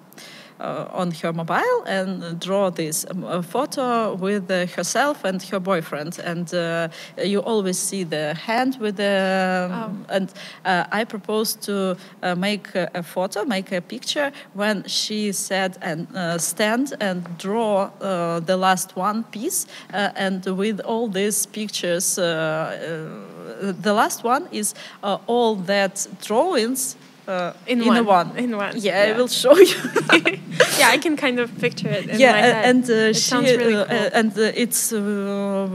on 0.93 1.11
her 1.11 1.33
mobile 1.33 1.83
and 1.85 2.39
draw 2.39 2.69
this 2.69 3.05
um, 3.09 3.23
uh, 3.23 3.41
photo 3.41 4.13
with 4.13 4.49
uh, 4.51 4.65
herself 4.67 5.23
and 5.23 5.41
her 5.43 5.59
boyfriend. 5.59 6.19
And 6.19 6.53
uh, 6.53 6.89
you 7.23 7.39
always 7.39 7.77
see 7.77 8.03
the 8.03 8.33
hand 8.33 8.77
with 8.79 8.97
the 8.97 9.69
um, 9.71 10.05
and 10.09 10.33
uh, 10.65 10.85
i 10.91 11.03
proposed 11.03 11.61
to 11.61 11.97
uh, 12.23 12.35
make 12.35 12.67
a, 12.75 13.03
photo 13.03 13.43
make 13.45 13.71
a 13.71 13.81
picture 13.81 14.31
when 14.53 14.83
she 14.87 15.31
said 15.31 15.77
and 15.81 16.07
uh, 16.15 16.37
stand 16.37 16.93
and 16.99 17.37
draw 17.37 17.89
uh, 18.01 18.39
the 18.39 18.57
last 18.57 18.95
one 18.95 19.23
piece. 19.23 19.65
Uh, 19.93 20.09
and 20.15 20.45
with 20.45 20.79
all 20.81 21.07
these 21.07 21.45
pictures 21.45 22.17
uh, 22.17 23.31
uh, 23.61 23.73
the 23.81 23.93
last 23.93 24.23
one 24.23 24.47
is 24.51 24.73
uh, 25.03 25.17
all 25.27 25.55
that 25.55 26.07
drawings 26.21 26.95
uh, 27.27 27.53
In 27.67 27.81
in 27.81 27.87
one, 27.87 28.05
one. 28.05 28.37
in 28.37 28.55
one, 28.57 28.73
Yeah, 28.77 29.09
I 29.13 29.17
will 29.17 29.27
show 29.27 29.55
you. 29.57 29.75
yeah, 30.79 30.89
I 30.93 30.97
can 30.97 31.15
kind 31.17 31.39
of 31.39 31.49
picture 31.59 31.89
it 31.89 32.09
in 32.09 32.19
yeah, 32.19 32.31
my 32.33 32.39
a- 32.39 32.53
head. 32.53 32.65
and 32.65 32.89
uh, 32.89 32.93
it 32.93 33.15
she 33.15 33.21
sounds 33.21 33.51
really 33.51 33.75
uh, 33.75 33.85
cool. 33.85 33.97
uh, 33.97 34.09
and 34.19 34.31
uh, 34.37 34.51
it's 34.63 34.91
uh, 34.93 35.67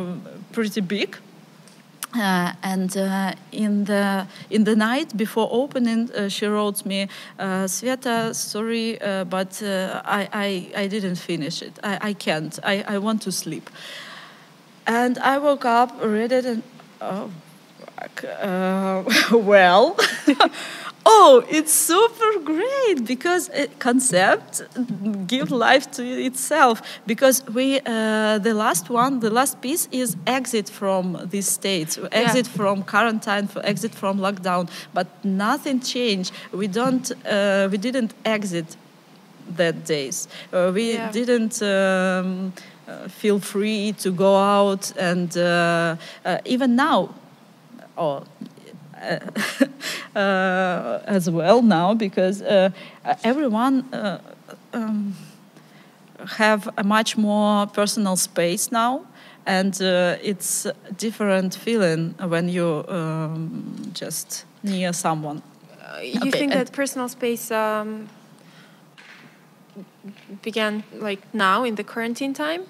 pretty 0.53 0.81
big. 0.81 1.17
Uh, 2.15 2.53
and 2.63 2.97
uh, 2.97 3.33
in 3.53 3.85
the 3.85 4.27
in 4.51 4.65
the 4.65 4.75
night 4.75 5.15
before 5.17 5.49
opening, 5.53 6.11
uh, 6.13 6.29
she 6.29 6.47
wrote 6.47 6.85
me, 6.87 7.09
uh, 7.39 7.67
"Sveta, 7.69 8.33
sorry, 8.35 8.99
uh, 9.03 9.25
but 9.25 9.63
uh, 9.63 10.01
I, 10.05 10.29
I 10.33 10.83
I 10.85 10.89
didn't 10.89 11.17
finish 11.19 11.61
it. 11.63 11.79
I, 11.85 12.11
I 12.11 12.15
can't. 12.15 12.59
I, 12.65 12.85
I 12.95 12.99
want 12.99 13.21
to 13.23 13.31
sleep." 13.33 13.69
And 14.87 15.19
I 15.19 15.39
woke 15.39 15.65
up, 15.67 15.91
read 16.03 16.33
it, 16.33 16.47
and 16.47 16.63
oh, 17.01 17.31
fuck, 17.99 18.25
uh, 18.25 19.03
well, 19.37 19.97
oh, 21.09 21.45
it's 21.49 21.73
super 21.73 22.31
great 22.45 23.07
because 23.07 23.49
it, 23.55 23.79
concept 23.79 24.63
give 25.27 25.51
life 25.51 25.91
to 25.93 26.03
itself. 26.03 26.83
Because 27.07 27.43
we, 27.55 27.79
uh, 27.81 28.39
the 28.39 28.53
last 28.55 28.91
one, 28.91 29.21
the 29.21 29.31
last 29.31 29.61
piece 29.61 29.89
is 29.93 30.17
exit 30.27 30.69
from 30.69 31.17
these 31.31 31.47
states, 31.49 31.99
exit 32.13 32.47
from 32.47 32.83
quarantine, 32.83 33.47
for 33.49 33.65
exit 33.65 33.95
from 33.95 34.19
lockdown. 34.19 34.69
But 34.93 35.07
nothing 35.25 35.81
changed. 35.81 36.33
We 36.53 36.67
don't, 36.67 37.11
uh, 37.25 37.69
we 37.71 37.79
didn't 37.79 38.13
exit 38.25 38.77
that 39.57 39.85
days. 39.87 40.29
Uh, 40.53 40.73
we 40.75 40.95
Yeah. 40.95 41.13
didn't 41.13 41.63
um, 41.63 42.53
uh, 42.89 43.09
feel 43.09 43.39
free 43.39 43.93
to 44.03 44.11
go 44.11 44.37
out, 44.37 44.93
and 44.99 45.37
uh, 45.37 45.97
uh, 46.25 46.39
even 46.45 46.75
now, 46.77 47.09
oh, 47.97 48.23
uh, 49.03 49.19
uh, 49.61 49.67
as 50.19 51.29
well 51.31 51.63
now 51.63 51.95
because 51.95 52.43
uh, 52.43 52.71
uh, 53.05 53.15
everyone. 53.25 53.85
Uh, 53.93 54.19
um, 54.73 55.15
have 56.39 56.69
a 56.79 56.83
much 56.83 57.17
more 57.17 57.67
personal 57.67 58.17
space 58.17 58.73
now 58.73 59.05
and 59.45 59.81
uh, 59.83 60.17
it's 60.23 60.65
a 60.67 60.75
different 60.97 61.55
feeling 61.55 62.15
when 62.29 62.49
you 62.49 62.85
um, 62.89 63.91
just 63.95 64.45
near 64.63 64.93
someone 64.93 65.43
Uh, 65.97 66.01
you 66.03 66.17
okay, 66.17 66.31
think 66.39 66.53
and- 66.53 66.67
that 66.67 66.73
personal 66.73 67.09
space 67.09 67.51
um, 67.55 68.09
began 70.43 70.83
like 70.93 71.21
now 71.33 71.65
in 71.65 71.75
the 71.75 71.85
quarantine 71.85 72.35
time, 72.35 72.63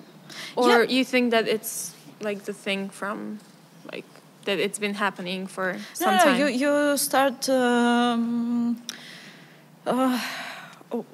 or 0.56 0.68
Yeah. 0.68 0.82
you 0.98 1.04
think 1.04 1.30
that 1.30 1.48
it's 1.48 1.94
like 2.20 2.44
the 2.44 2.52
thing 2.52 2.90
from 2.90 3.38
like 3.92 4.04
that 4.46 4.58
it's 4.58 4.78
been 4.78 4.94
happening 4.94 5.46
for 5.46 5.76
some 5.94 6.10
no, 6.10 6.16
no, 6.16 6.24
time? 6.24 6.38
you 6.40 6.46
you 6.48 6.96
start. 6.96 7.48
Um, 7.48 8.76
uh, 9.86 10.18
oh, 10.92 11.04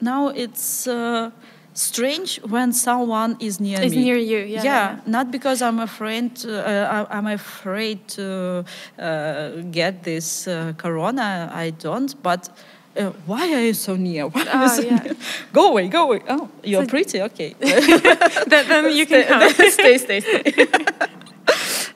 now 0.00 0.28
it's 0.28 0.86
uh, 0.86 1.30
strange 1.74 2.40
when 2.48 2.72
someone 2.72 3.36
is 3.40 3.58
near 3.60 3.80
it's 3.82 3.94
me. 3.94 4.04
near 4.04 4.16
you, 4.16 4.38
yeah. 4.38 4.62
yeah, 4.64 4.96
not 5.06 5.30
because 5.30 5.60
I'm 5.62 5.80
afraid. 5.80 6.36
To, 6.36 6.48
uh, 6.50 7.06
I'm 7.10 7.26
afraid 7.26 7.98
to 8.16 8.64
uh, 8.98 9.50
get 9.70 10.02
this 10.04 10.46
uh, 10.46 10.72
corona. 10.76 11.50
I 11.52 11.70
don't. 11.70 12.14
But 12.22 12.48
uh, 12.96 13.10
why 13.26 13.52
are 13.52 13.60
you 13.66 13.74
so 13.74 13.96
near? 13.96 14.26
Why 14.34 14.46
Oh, 14.52 14.68
so 14.68 14.82
yeah. 14.82 14.96
near? 15.02 15.16
Go 15.52 15.68
away, 15.70 15.88
go 15.88 16.02
away. 16.04 16.20
Oh, 16.28 16.48
you're 16.62 16.84
So- 16.84 16.88
pretty. 16.90 17.20
Okay. 17.22 17.54
Then, 17.60 18.68
then 18.68 18.92
you 18.96 19.06
can 19.10 19.24
come. 19.26 19.50
stay, 19.70 19.98
stay, 19.98 20.20
stay. 20.20 21.06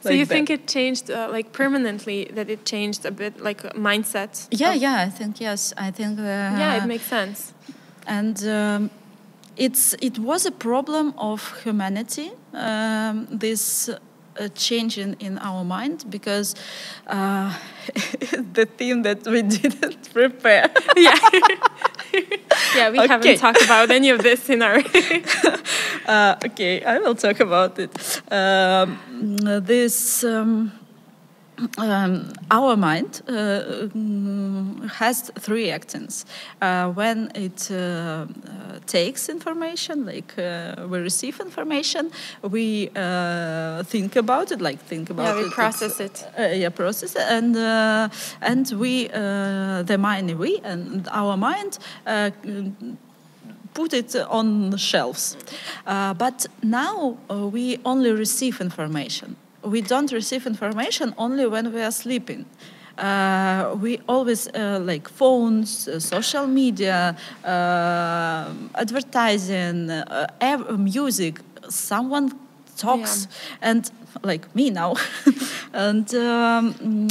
So 0.00 0.10
you 0.10 0.26
think 0.26 0.50
it 0.50 0.66
changed 0.66 1.10
uh, 1.10 1.28
like 1.30 1.52
permanently? 1.52 2.30
That 2.34 2.48
it 2.48 2.64
changed 2.64 3.04
a 3.04 3.10
bit, 3.10 3.40
like 3.40 3.64
a 3.64 3.70
mindset? 3.70 4.46
Yeah, 4.50 4.74
yeah. 4.74 5.06
I 5.06 5.10
think 5.10 5.40
yes. 5.40 5.72
I 5.76 5.90
think. 5.90 6.18
Uh, 6.18 6.22
yeah, 6.22 6.82
it 6.82 6.86
makes 6.86 7.06
sense. 7.06 7.52
And. 8.06 8.42
Um, 8.46 8.90
it's 9.58 9.94
it 10.00 10.18
was 10.18 10.46
a 10.46 10.52
problem 10.52 11.12
of 11.18 11.62
humanity. 11.64 12.30
Um, 12.54 13.26
this 13.30 13.90
a 14.38 14.48
change 14.48 14.98
in, 14.98 15.14
in 15.20 15.38
our 15.38 15.64
mind 15.64 16.04
because 16.08 16.54
uh, 17.06 17.56
the 18.54 18.66
theme 18.76 19.02
that 19.02 19.26
we 19.26 19.42
didn't 19.58 20.12
prepare. 20.12 20.70
yeah. 20.96 21.18
yeah, 22.74 22.90
we 22.90 23.00
okay. 23.00 23.06
haven't 23.08 23.38
talked 23.38 23.62
about 23.64 23.90
any 23.90 24.10
of 24.10 24.22
this 24.22 24.48
in 24.48 24.62
our. 24.62 24.82
uh, 26.06 26.36
okay, 26.46 26.84
I 26.84 26.98
will 26.98 27.14
talk 27.14 27.40
about 27.40 27.78
it. 27.78 28.22
Um, 28.30 28.98
this. 29.66 30.24
Um, 30.24 30.77
um, 31.78 32.32
our 32.50 32.76
mind 32.76 33.22
uh, 33.28 33.32
mm, 33.94 34.90
has 34.90 35.30
three 35.38 35.70
actions. 35.70 36.24
Uh, 36.60 36.90
when 36.92 37.30
it 37.34 37.70
uh, 37.70 37.76
uh 37.76 38.26
takes 38.86 39.28
information, 39.28 40.06
like 40.06 40.38
uh, 40.38 40.86
we 40.88 40.98
receive 40.98 41.40
information, 41.40 42.10
we 42.42 42.90
uh, 42.96 43.82
think 43.84 44.16
about 44.16 44.52
it, 44.52 44.60
like 44.60 44.78
think 44.78 45.10
about 45.10 45.26
yeah, 45.26 45.42
we 45.42 45.46
it. 45.46 45.52
process 45.52 46.00
it. 46.00 46.26
yeah, 46.38 46.70
process 46.70 47.14
it, 47.16 47.26
and 47.28 47.56
and 48.40 48.70
we, 48.78 49.08
the 49.08 49.96
mind, 49.98 50.38
we 50.38 50.60
and 50.64 51.08
our 51.10 51.36
mind 51.36 51.78
put 53.74 53.92
it 53.92 54.16
on 54.28 54.70
the 54.70 54.78
shelves. 54.78 55.36
Uh, 55.86 56.14
but 56.14 56.46
now 56.62 57.16
uh, 57.30 57.46
we 57.46 57.78
only 57.84 58.10
receive 58.10 58.60
information 58.60 59.36
we 59.68 59.80
don't 59.80 60.10
receive 60.12 60.46
information 60.46 61.14
only 61.16 61.46
when 61.46 61.72
we 61.72 61.82
are 61.82 61.92
sleeping. 61.92 62.46
Uh, 62.98 63.76
we 63.80 64.00
always 64.08 64.48
uh, 64.48 64.80
like 64.82 65.08
phones, 65.08 65.86
uh, 65.86 66.00
social 66.00 66.48
media, 66.48 67.16
uh, 67.44 68.52
advertising, 68.74 69.88
uh, 69.88 70.76
music. 70.76 71.40
Someone 71.68 72.32
talks, 72.76 73.28
yeah. 73.30 73.70
and 73.70 73.90
like 74.22 74.54
me 74.54 74.70
now, 74.70 74.94
and. 75.72 76.12
Um, 76.14 77.08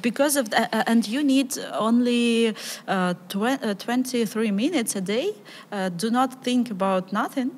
because 0.00 0.36
of 0.36 0.48
that, 0.48 0.72
uh, 0.72 0.84
and 0.86 1.06
you 1.06 1.22
need 1.22 1.58
only 1.74 2.54
tw 3.28 3.78
23 3.78 4.50
minutes 4.50 4.96
a 4.96 5.02
day. 5.02 5.34
do 5.98 6.10
not 6.10 6.42
think 6.42 6.70
about 6.70 7.12
nothing 7.12 7.50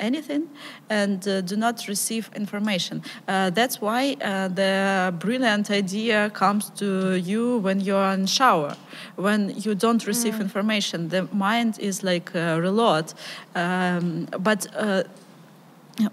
anything 0.00 0.48
and 0.90 1.26
uh, 1.28 1.40
do 1.40 1.56
not 1.56 1.86
receive 1.88 2.30
information. 2.34 3.02
that's 3.26 3.80
why 3.80 4.14
the 4.14 5.14
brilliant 5.18 5.70
idea 5.70 6.30
comes 6.30 6.70
to 6.70 7.14
you 7.14 7.58
when 7.58 7.80
you're 7.80 8.12
in 8.12 8.26
shower. 8.26 8.76
When 9.16 9.54
you 9.56 9.74
don't 9.74 10.06
receive 10.06 10.34
mm. 10.34 10.40
information, 10.40 11.08
the 11.08 11.28
mind 11.32 11.78
is 11.78 12.02
like 12.02 12.34
a 12.34 12.60
reload. 12.60 13.12
Um, 13.54 14.26
but 14.40 14.66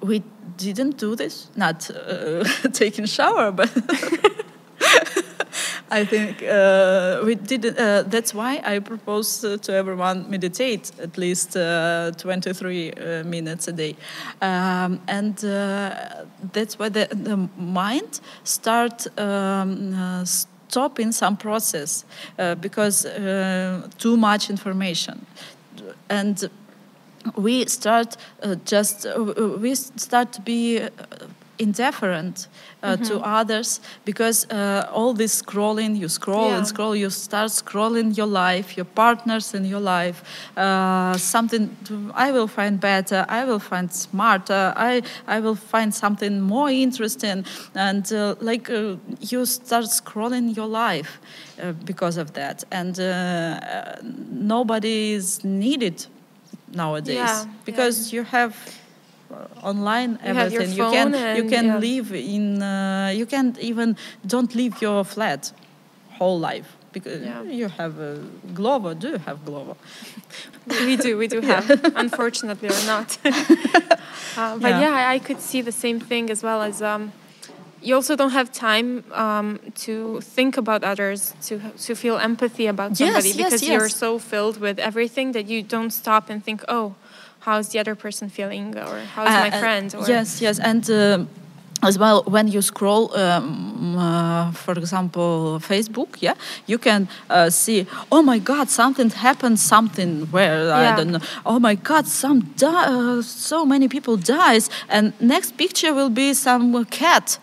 we 0.01 0.23
didn't 0.57 0.97
do 0.97 1.15
this, 1.15 1.49
not 1.55 1.89
uh, 1.89 2.43
taking 2.73 3.05
shower, 3.05 3.51
but 3.51 3.71
I 5.91 6.05
think 6.05 6.41
uh, 6.43 7.21
we 7.25 7.35
did. 7.35 7.77
Uh, 7.77 8.03
that's 8.03 8.33
why 8.33 8.61
I 8.63 8.79
propose 8.79 9.43
uh, 9.43 9.57
to 9.57 9.73
everyone 9.73 10.29
meditate 10.29 10.91
at 10.99 11.17
least 11.17 11.55
uh, 11.55 12.11
23 12.17 12.91
uh, 12.91 13.23
minutes 13.23 13.67
a 13.67 13.71
day, 13.71 13.95
um, 14.41 14.99
and 15.07 15.43
uh, 15.45 16.25
that's 16.51 16.79
why 16.79 16.89
the, 16.89 17.07
the 17.11 17.49
mind 17.57 18.21
start. 18.43 19.07
Um, 19.19 20.25
stopping 20.73 21.11
some 21.11 21.37
process 21.37 22.03
because 22.59 23.05
too 23.99 24.17
much 24.17 24.49
information 24.49 25.23
and 26.09 26.49
we 27.35 27.65
start 27.65 28.17
just 28.65 29.05
we 29.59 29.75
start 29.75 30.33
to 30.33 30.41
be 30.41 30.81
indifferent 31.63 32.47
uh, 32.83 32.93
mm-hmm. 32.93 33.03
to 33.05 33.19
others 33.39 33.79
because 34.05 34.45
uh, 34.51 34.89
all 34.91 35.13
this 35.13 35.41
scrolling 35.41 35.97
you 35.97 36.09
scroll 36.09 36.49
yeah. 36.49 36.57
and 36.57 36.67
scroll 36.67 36.95
you 36.95 37.09
start 37.09 37.49
scrolling 37.49 38.15
your 38.17 38.27
life 38.27 38.77
your 38.77 38.89
partners 39.03 39.53
in 39.53 39.63
your 39.65 39.79
life 39.79 40.19
uh, 40.57 41.17
something 41.17 41.75
to, 41.85 42.11
i 42.13 42.31
will 42.31 42.47
find 42.47 42.79
better 42.79 43.25
i 43.29 43.45
will 43.45 43.63
find 43.71 43.91
smarter 43.91 44.73
i 44.75 45.01
i 45.27 45.39
will 45.39 45.59
find 45.73 45.93
something 45.93 46.41
more 46.41 46.69
interesting 46.69 47.45
and 47.75 48.11
uh, 48.13 48.35
like 48.39 48.69
uh, 48.69 48.95
you 49.31 49.45
start 49.45 49.85
scrolling 49.85 50.55
your 50.55 50.67
life 50.67 51.19
uh, 51.61 51.71
because 51.85 52.17
of 52.17 52.33
that 52.33 52.63
and 52.71 52.97
nobody 54.29 55.13
is 55.13 55.43
needed 55.43 56.05
nowadays 56.75 57.15
yeah, 57.15 57.45
because 57.65 58.11
yeah. 58.11 58.19
you 58.19 58.23
have 58.25 58.53
online 59.61 60.19
everything. 60.23 60.71
You, 60.71 60.85
you 60.85 60.91
can 60.91 61.37
you 61.37 61.49
can 61.49 61.65
yeah. 61.65 61.77
live 61.77 62.13
in 62.13 62.61
uh, 62.61 63.11
you 63.13 63.25
can't 63.25 63.57
even 63.59 63.95
don't 64.25 64.53
leave 64.55 64.81
your 64.81 65.03
flat 65.03 65.51
whole 66.17 66.39
life 66.39 66.77
because 66.93 67.21
yeah. 67.21 67.41
you 67.43 67.67
have 67.67 67.99
a 67.99 68.19
Glovo. 68.53 68.97
Do 68.97 69.09
you 69.09 69.17
have 69.17 69.43
Glovo? 69.45 69.75
we 70.67 70.95
do. 70.95 71.17
We 71.17 71.27
do 71.27 71.41
have. 71.51 71.67
Yeah. 71.67 71.89
Unfortunately, 71.95 72.69
or 72.69 72.85
not. 72.85 73.17
uh, 73.25 74.57
but 74.57 74.69
yeah. 74.69 74.81
yeah. 74.81 75.09
I 75.15 75.19
could 75.19 75.41
see 75.41 75.61
the 75.61 75.71
same 75.71 75.99
thing 75.99 76.29
as 76.29 76.43
well 76.43 76.61
as. 76.61 76.81
Um, 76.81 77.11
you 77.81 77.95
also 77.95 78.15
don't 78.15 78.31
have 78.31 78.49
time 78.49 79.03
um, 79.11 79.59
to 79.75 80.21
think 80.21 80.55
about 80.55 80.83
others, 80.85 81.33
to 81.47 81.59
to 81.85 81.95
feel 81.95 82.17
empathy 82.17 82.67
about 82.67 82.95
somebody 82.95 83.27
yes, 83.27 83.37
because 83.37 83.61
yes, 83.61 83.69
you're 83.69 83.89
so 83.89 84.19
filled 84.19 84.57
with 84.61 84.79
everything 84.79 85.33
that 85.33 85.47
you 85.47 85.61
don't 85.61 85.91
stop 85.91 86.29
and 86.29 86.41
think, 86.41 86.63
oh, 86.69 86.95
how's 87.45 87.69
the 87.69 87.79
other 87.79 87.95
person 87.95 88.29
feeling 88.29 88.77
or 88.77 88.99
how's 89.15 89.27
uh, 89.27 89.47
my 89.47 89.51
uh, 89.51 89.59
friend 89.59 89.95
or 89.95 90.07
yes 90.07 90.41
yes 90.41 90.59
and 90.59 90.89
uh, 90.89 91.25
as 91.81 91.99
well 91.99 92.23
when 92.23 92.47
you 92.47 92.61
scroll 92.61 93.15
um, 93.17 93.97
uh, 93.97 94.51
for 94.51 94.73
example 94.73 95.59
facebook 95.59 96.21
yeah 96.21 96.35
you 96.67 96.77
can 96.77 97.07
uh, 97.29 97.49
see 97.49 97.85
oh 98.11 98.21
my 98.21 98.39
god 98.39 98.69
something 98.69 99.09
happened 99.09 99.59
something 99.59 100.25
where 100.31 100.67
yeah. 100.67 100.93
i 100.93 100.95
don't 100.95 101.11
know 101.11 101.19
oh 101.45 101.59
my 101.59 101.75
god 101.75 102.07
some 102.07 102.53
uh, 102.63 103.21
so 103.21 103.65
many 103.65 103.87
people 103.87 104.15
dies 104.15 104.69
and 104.89 105.13
next 105.19 105.57
picture 105.57 105.93
will 105.93 106.09
be 106.09 106.33
some 106.33 106.85
cat 106.85 107.39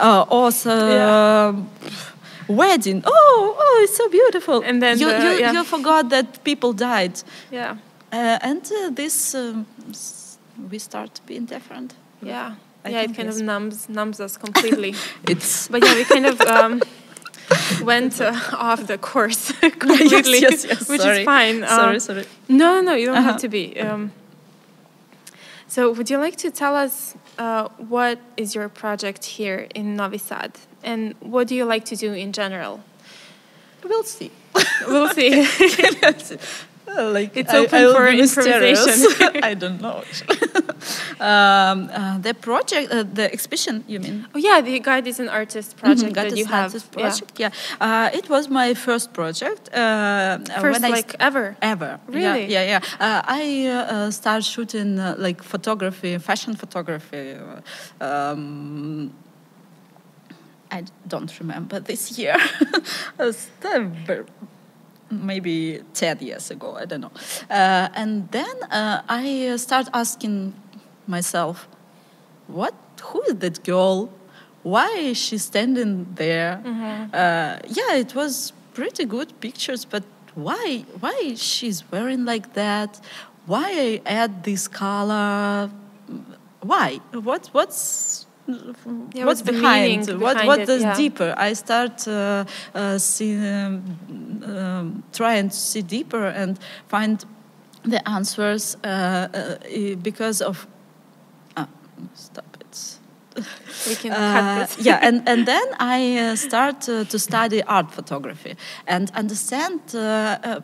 or 0.00 0.50
yeah. 0.64 1.54
wedding 2.48 3.02
oh 3.04 3.56
oh 3.58 3.80
it's 3.82 3.96
so 3.96 4.08
beautiful 4.08 4.62
and 4.62 4.80
then 4.80 4.98
you, 4.98 5.06
the, 5.06 5.18
you, 5.18 5.30
yeah. 5.40 5.52
you 5.52 5.64
forgot 5.64 6.08
that 6.10 6.44
people 6.44 6.72
died 6.72 7.20
yeah 7.50 7.72
uh, 7.72 7.91
and 8.12 8.70
uh, 8.72 8.90
this 8.90 9.34
um, 9.34 9.66
we 10.70 10.78
start 10.78 11.20
being 11.26 11.46
different. 11.46 11.94
Yeah, 12.20 12.54
I 12.84 12.90
yeah, 12.90 13.02
it 13.02 13.16
kind 13.16 13.28
yes. 13.28 13.36
of 13.36 13.42
numbs 13.42 13.88
numbs 13.88 14.20
us 14.20 14.36
completely. 14.36 14.94
it's 15.28 15.68
but 15.68 15.84
yeah, 15.84 15.94
we 15.94 16.04
kind 16.04 16.26
of. 16.26 16.40
Um, 16.40 16.82
went 17.82 18.20
uh, 18.20 18.32
off 18.54 18.86
the 18.86 18.96
course 18.96 19.52
completely, 19.60 20.40
yes, 20.40 20.64
yes, 20.64 20.64
yes. 20.64 20.88
which 20.88 21.00
sorry. 21.00 21.18
is 21.18 21.24
fine. 21.24 21.66
sorry, 21.66 22.00
sorry. 22.00 22.24
No, 22.48 22.80
no, 22.80 22.94
you 22.94 23.06
don't 23.06 23.16
-huh. 23.16 23.24
have 23.24 23.40
to 23.40 23.48
be. 23.48 23.80
Um, 23.80 24.12
so, 25.68 25.92
would 25.92 26.10
you 26.10 26.22
like 26.22 26.36
to 26.36 26.50
tell 26.50 26.74
us 26.84 27.14
uh, 27.38 27.68
what 27.88 28.18
is 28.36 28.54
your 28.54 28.68
project 28.68 29.24
here 29.38 29.66
in 29.74 29.96
Novi 29.96 30.18
Sad, 30.18 30.50
and 30.82 31.14
what 31.20 31.48
do 31.48 31.54
you 31.54 31.72
like 31.72 31.84
to 31.86 31.96
do 32.06 32.14
in 32.14 32.32
general? 32.32 32.80
We'll 33.82 34.04
see. 34.04 34.30
we'll 34.86 35.08
see. 35.14 35.46
Like 36.86 37.36
it's 37.36 37.52
open 37.52 37.78
I, 37.78 37.90
I 37.90 37.94
for 37.94 38.06
improvisation. 38.08 39.42
I 39.42 39.54
don't 39.54 39.80
know. 39.80 40.02
um, 41.20 41.88
uh, 41.92 42.18
the 42.18 42.34
project, 42.34 42.92
uh, 42.92 43.02
the 43.02 43.32
exhibition, 43.32 43.84
you 43.86 44.00
mean? 44.00 44.26
Oh 44.34 44.38
yeah, 44.38 44.60
the 44.60 44.78
God 44.80 45.06
is 45.06 45.20
an 45.20 45.28
artist 45.28 45.76
mm-hmm, 45.76 45.86
project 45.86 46.14
mm-hmm, 46.14 46.28
that 46.28 46.36
you 46.36 46.46
have. 46.46 46.72
Project, 46.92 47.38
yeah, 47.38 47.50
yeah. 47.80 47.86
Uh, 47.86 48.10
it 48.12 48.28
was 48.28 48.48
my 48.48 48.74
first 48.74 49.12
project. 49.12 49.72
Uh, 49.72 50.38
first, 50.60 50.82
like 50.82 51.10
st- 51.10 51.20
ever. 51.20 51.56
Ever. 51.62 52.00
Really? 52.08 52.46
Yeah, 52.46 52.64
yeah. 52.64 52.80
yeah. 53.00 53.06
Uh, 53.06 53.22
I 53.24 53.66
uh, 53.66 54.10
started 54.10 54.44
shooting 54.44 54.96
like 54.96 55.42
photography, 55.42 56.18
fashion 56.18 56.54
photography. 56.56 57.36
Um, 58.00 59.12
I 60.70 60.84
don't 61.06 61.38
remember 61.38 61.80
this 61.80 62.18
year 62.18 62.36
maybe 65.12 65.82
10 65.94 66.18
years 66.20 66.50
ago, 66.50 66.76
I 66.76 66.84
don't 66.84 67.00
know. 67.00 67.12
Uh, 67.50 67.88
and 67.94 68.30
then 68.30 68.62
uh, 68.64 69.02
I 69.08 69.56
start 69.56 69.88
asking 69.92 70.54
myself, 71.06 71.68
what, 72.46 72.74
who 73.02 73.22
is 73.22 73.36
that 73.36 73.64
girl? 73.64 74.10
Why 74.62 74.88
is 74.96 75.18
she 75.18 75.38
standing 75.38 76.06
there? 76.14 76.62
Mm-hmm. 76.64 77.14
Uh, 77.14 77.58
yeah, 77.68 77.96
it 77.96 78.14
was 78.14 78.52
pretty 78.74 79.04
good 79.04 79.38
pictures, 79.40 79.84
but 79.84 80.04
why, 80.34 80.84
why 81.00 81.34
she's 81.36 81.90
wearing 81.90 82.24
like 82.24 82.54
that? 82.54 83.00
Why 83.46 83.70
I 83.70 84.02
add 84.06 84.44
this 84.44 84.68
color? 84.68 85.70
Why? 86.60 87.00
What, 87.12 87.48
what's 87.52 88.26
Yeah, 89.14 89.26
what's 89.26 89.42
behind, 89.42 90.06
what 90.20 90.34
behind 90.34 90.48
what 90.48 90.60
it, 90.60 90.68
is 90.68 90.82
yeah. 90.82 90.96
deeper 90.96 91.34
i 91.36 91.52
start 91.54 92.06
uh, 92.08 92.44
uh, 92.74 92.98
see, 92.98 93.36
um, 93.36 93.82
um, 94.44 95.02
trying 95.12 95.48
to 95.48 95.56
see 95.56 95.82
deeper 95.82 96.26
and 96.26 96.58
find 96.88 97.24
the 97.84 98.00
answers 98.08 98.76
uh, 98.84 98.88
uh, 98.88 99.96
because 100.02 100.40
of 100.40 100.66
ah, 101.56 101.68
stop 102.14 102.56
it 102.60 102.98
We 103.88 103.94
can 103.94 104.12
uh, 104.12 104.16
cut 104.16 104.68
this. 104.76 104.86
yeah, 104.86 104.98
and, 105.02 105.28
and 105.28 105.46
then 105.46 105.62
I 105.80 106.18
uh, 106.18 106.36
start 106.36 106.88
uh, 106.88 107.04
to 107.04 107.18
study 107.18 107.62
art 107.62 107.90
photography 107.90 108.56
and 108.86 109.10
understand 109.14 109.80
uh, 109.94 109.98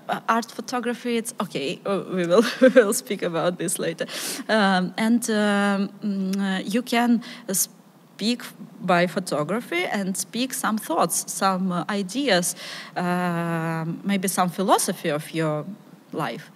uh, 0.08 0.20
art 0.28 0.50
photography. 0.50 1.16
It's 1.16 1.34
okay. 1.40 1.80
uh, 1.86 2.04
We 2.14 2.26
will 2.26 2.44
we 2.60 2.68
will 2.68 2.92
speak 2.92 3.22
about 3.22 3.58
this 3.58 3.78
later, 3.78 4.06
um, 4.48 4.92
and 4.96 5.28
um, 5.30 5.88
mm, 6.02 6.36
uh, 6.36 6.62
you 6.64 6.82
can 6.82 7.22
speak 7.52 7.77
by 8.80 9.06
photography 9.06 9.84
and 9.84 10.16
speak 10.16 10.54
some 10.54 10.78
thoughts, 10.78 11.24
some 11.32 11.72
uh, 11.72 11.84
ideas, 11.90 12.54
uh, 12.96 13.84
maybe 14.04 14.28
some 14.28 14.48
philosophy 14.48 15.10
of 15.10 15.34
your 15.34 15.64
life. 16.12 16.50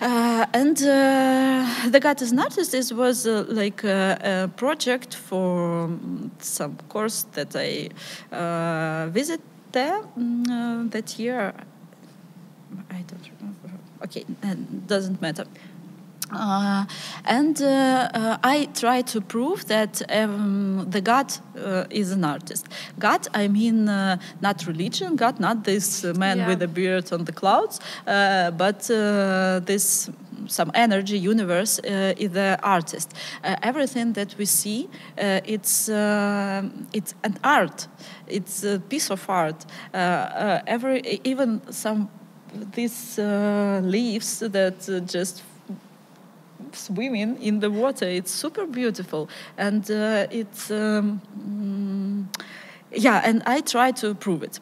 Uh, 0.00 0.44
and 0.52 0.76
uh, 0.82 1.88
the 1.88 1.98
God 2.00 2.20
is 2.20 2.30
an 2.30 2.38
artist 2.38 2.74
is 2.74 2.92
was 2.92 3.26
uh, 3.26 3.46
like 3.48 3.82
a, 3.82 4.44
a 4.44 4.48
project 4.48 5.14
for 5.14 5.84
um, 5.84 6.30
some 6.38 6.76
course 6.90 7.24
that 7.32 7.56
I 7.56 7.88
uh, 8.30 9.08
visit 9.08 9.40
there 9.72 10.02
mm, 10.18 10.50
uh, 10.50 10.90
that 10.90 11.18
year. 11.18 11.54
I 12.90 13.02
don't 13.08 13.30
remember. 13.40 13.70
Okay, 14.04 14.24
uh, 14.44 14.54
doesn't 14.86 15.22
matter. 15.22 15.46
Uh, 16.32 16.84
and 17.24 17.62
uh, 17.62 18.08
uh, 18.12 18.36
I 18.42 18.68
try 18.74 19.02
to 19.02 19.20
prove 19.20 19.66
that 19.66 20.02
um, 20.10 20.86
the 20.90 21.00
God 21.00 21.32
uh, 21.56 21.84
is 21.90 22.10
an 22.10 22.24
artist. 22.24 22.66
God, 22.98 23.28
I 23.32 23.48
mean, 23.48 23.88
uh, 23.88 24.18
not 24.40 24.66
religion, 24.66 25.16
God, 25.16 25.38
not 25.38 25.62
this 25.64 26.02
man 26.04 26.38
Yeah. 26.38 26.48
with 26.48 26.62
a 26.62 26.68
beard 26.68 27.12
on 27.12 27.24
the 27.24 27.32
clouds, 27.32 27.80
uh, 28.06 28.50
but 28.50 28.90
uh, 28.90 29.60
this 29.64 30.10
some 30.48 30.70
energy 30.74 31.18
universe 31.18 31.80
uh, 31.80 32.12
is 32.16 32.30
the 32.32 32.58
artist. 32.62 33.14
Uh, 33.42 33.56
everything 33.62 34.12
that 34.12 34.34
we 34.38 34.44
see, 34.44 34.88
uh, 35.18 35.40
it's 35.44 35.88
uh, 35.88 36.62
it's 36.92 37.14
an 37.22 37.36
art. 37.42 37.88
It's 38.28 38.64
a 38.64 38.78
piece 38.78 39.10
of 39.10 39.28
art. 39.28 39.64
Uh, 39.94 39.96
uh, 39.96 40.60
every 40.66 41.20
even 41.24 41.60
some 41.70 42.08
these 42.74 43.18
uh, 43.18 43.80
leaves 43.82 44.38
that 44.40 44.88
uh, 44.88 45.00
just 45.00 45.42
swimming 46.72 47.40
in 47.42 47.60
the 47.60 47.70
water. 47.70 48.06
It's 48.06 48.30
super 48.30 48.66
beautiful, 48.66 49.28
and 49.56 49.90
uh, 49.90 50.26
it's 50.30 50.70
um, 50.70 51.20
mm, 51.38 52.44
yeah. 52.92 53.22
And 53.24 53.42
I 53.46 53.60
try 53.60 53.92
to 53.92 54.14
prove 54.14 54.42
it. 54.42 54.60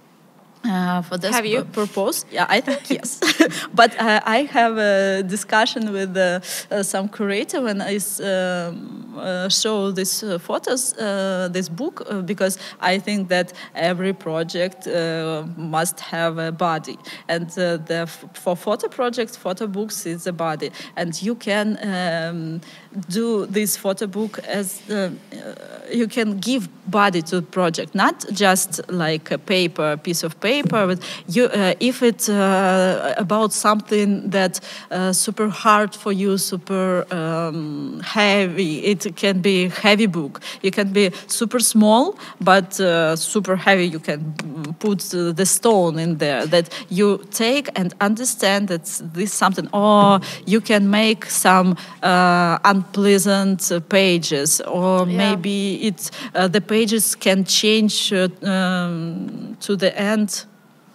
Uh, 0.64 1.02
for 1.02 1.18
this 1.18 1.34
Have 1.34 1.44
you? 1.44 1.62
purpose, 1.64 2.24
yeah, 2.30 2.46
I 2.48 2.60
think 2.60 2.88
yes. 2.88 3.20
but 3.74 3.94
uh, 4.00 4.20
I 4.24 4.44
have 4.44 4.78
a 4.78 5.22
discussion 5.22 5.92
with 5.92 6.16
uh, 6.16 6.40
uh, 6.70 6.82
some 6.82 7.08
curator 7.08 7.60
when 7.60 7.82
I 7.82 7.98
um, 8.22 9.14
uh, 9.18 9.50
show 9.50 9.90
these 9.90 10.22
uh, 10.22 10.38
photos, 10.38 10.94
uh, 10.94 11.48
this 11.52 11.68
book, 11.68 12.06
uh, 12.08 12.22
because 12.22 12.58
I 12.80 12.98
think 12.98 13.28
that 13.28 13.52
every 13.74 14.14
project 14.14 14.86
uh, 14.86 15.44
must 15.58 16.00
have 16.00 16.38
a 16.38 16.50
body, 16.50 16.96
and 17.28 17.46
uh, 17.58 17.76
the 17.76 18.06
f- 18.08 18.24
for 18.32 18.56
photo 18.56 18.88
projects, 18.88 19.36
photo 19.36 19.66
books 19.66 20.06
is 20.06 20.26
a 20.26 20.32
body, 20.32 20.70
and 20.96 21.20
you 21.20 21.34
can 21.34 21.76
um, 21.82 22.60
do 23.08 23.46
this 23.46 23.76
photo 23.76 24.06
book 24.06 24.38
as 24.46 24.80
uh, 24.90 25.10
uh, 25.32 25.54
you 25.92 26.06
can 26.06 26.38
give 26.38 26.68
body 26.90 27.22
to 27.22 27.36
the 27.36 27.46
project, 27.46 27.94
not 27.94 28.24
just 28.32 28.80
like 28.90 29.30
a 29.30 29.38
paper, 29.38 29.92
a 29.92 29.96
piece 29.96 30.22
of 30.22 30.38
paper, 30.40 30.86
but 30.86 30.98
you, 31.28 31.44
uh, 31.46 31.74
if 31.80 32.02
it's 32.02 32.28
uh, 32.28 33.14
about 33.16 33.52
something 33.52 34.30
that 34.30 34.60
uh, 34.90 35.12
super 35.12 35.48
hard 35.48 35.94
for 35.94 36.12
you, 36.12 36.38
super 36.38 37.06
um, 37.12 38.00
heavy, 38.00 38.84
it 38.84 39.16
can 39.16 39.40
be 39.40 39.68
heavy 39.68 40.06
book. 40.06 40.40
You 40.62 40.70
can 40.70 40.92
be 40.92 41.10
super 41.26 41.60
small, 41.60 42.18
but 42.40 42.78
uh, 42.80 43.16
super 43.16 43.56
heavy. 43.56 43.86
You 43.86 43.98
can 43.98 44.34
put 44.78 45.00
the 45.00 45.46
stone 45.46 45.98
in 45.98 46.18
there 46.18 46.46
that 46.46 46.68
you 46.88 47.24
take 47.30 47.70
and 47.76 47.94
understand 48.00 48.68
that 48.68 48.84
this 49.14 49.32
something. 49.32 49.68
Or 49.72 50.20
you 50.46 50.60
can 50.60 50.90
make 50.90 51.26
some 51.26 51.76
uh, 52.02 52.58
unpleasant 52.88 53.70
uh, 53.72 53.80
pages, 53.80 54.60
or 54.60 55.06
Yeah. 55.06 55.16
maybe 55.16 55.86
it's 55.88 56.10
uh, 56.34 56.48
the 56.48 56.60
pages 56.60 57.14
can 57.16 57.44
change 57.44 58.12
uh, 58.12 58.28
um, 58.42 59.56
to 59.60 59.76
the 59.76 59.90
end. 59.98 60.46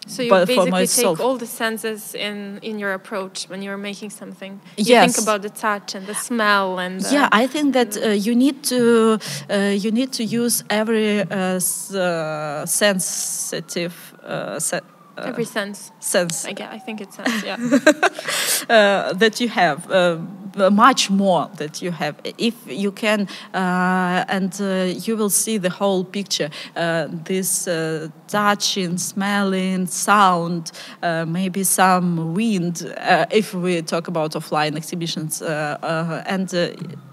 So 0.07 0.23
you 0.23 0.29
but 0.31 0.47
basically 0.47 0.87
take 0.87 1.19
all 1.19 1.37
the 1.37 1.45
senses 1.45 2.15
in 2.15 2.57
in 2.61 2.79
your 2.79 2.93
approach 2.93 3.47
when 3.49 3.61
you're 3.61 3.77
making 3.81 4.11
something. 4.11 4.59
You 4.77 4.85
Yes. 4.95 5.03
think 5.13 5.17
about 5.27 5.41
the 5.41 5.49
touch 5.49 5.95
and 5.95 6.05
the 6.07 6.15
smell 6.15 6.79
and 6.79 6.99
the, 7.01 7.13
yeah, 7.13 7.43
I 7.43 7.47
think 7.47 7.73
that 7.73 7.95
uh, 7.97 8.09
you 8.25 8.35
need 8.35 8.63
to 8.63 9.19
uh, 9.49 9.55
you 9.83 9.91
need 9.91 10.11
to 10.13 10.23
use 10.23 10.63
every 10.69 11.21
uh, 11.21 11.59
uh, 11.95 12.65
sensitive 12.65 13.93
se- 14.57 14.81
every 15.25 15.45
sense. 15.45 15.91
sense 15.99 16.45
I 16.49 16.53
get. 16.53 16.71
I 16.73 16.79
think 16.79 17.01
it's 17.01 17.15
sense. 17.15 17.43
Yeah. 17.45 17.57
uh, 18.69 19.13
that 19.13 19.39
you 19.41 19.49
have, 19.49 19.77
uh, 19.91 20.17
much 20.55 21.09
more 21.09 21.49
that 21.57 21.81
you 21.81 21.91
have. 21.91 22.15
If 22.37 22.55
you 22.65 22.91
can, 22.91 23.27
uh, 23.53 24.25
and 24.27 24.53
uh, 24.61 24.93
you 25.05 25.17
will 25.17 25.29
see 25.29 25.57
the 25.57 25.69
whole 25.69 26.03
picture. 26.03 26.49
Uh, 26.75 27.07
this 27.09 27.67
touching, 28.27 28.97
smelling, 28.97 29.87
sound, 29.87 30.71
maybe 31.01 31.63
some 31.63 32.33
wind. 32.33 32.93
If 33.31 33.53
we 33.53 33.81
talk 33.81 34.07
about 34.07 34.31
offline 34.33 34.75
exhibitions, 34.75 35.41
and. 35.41 36.53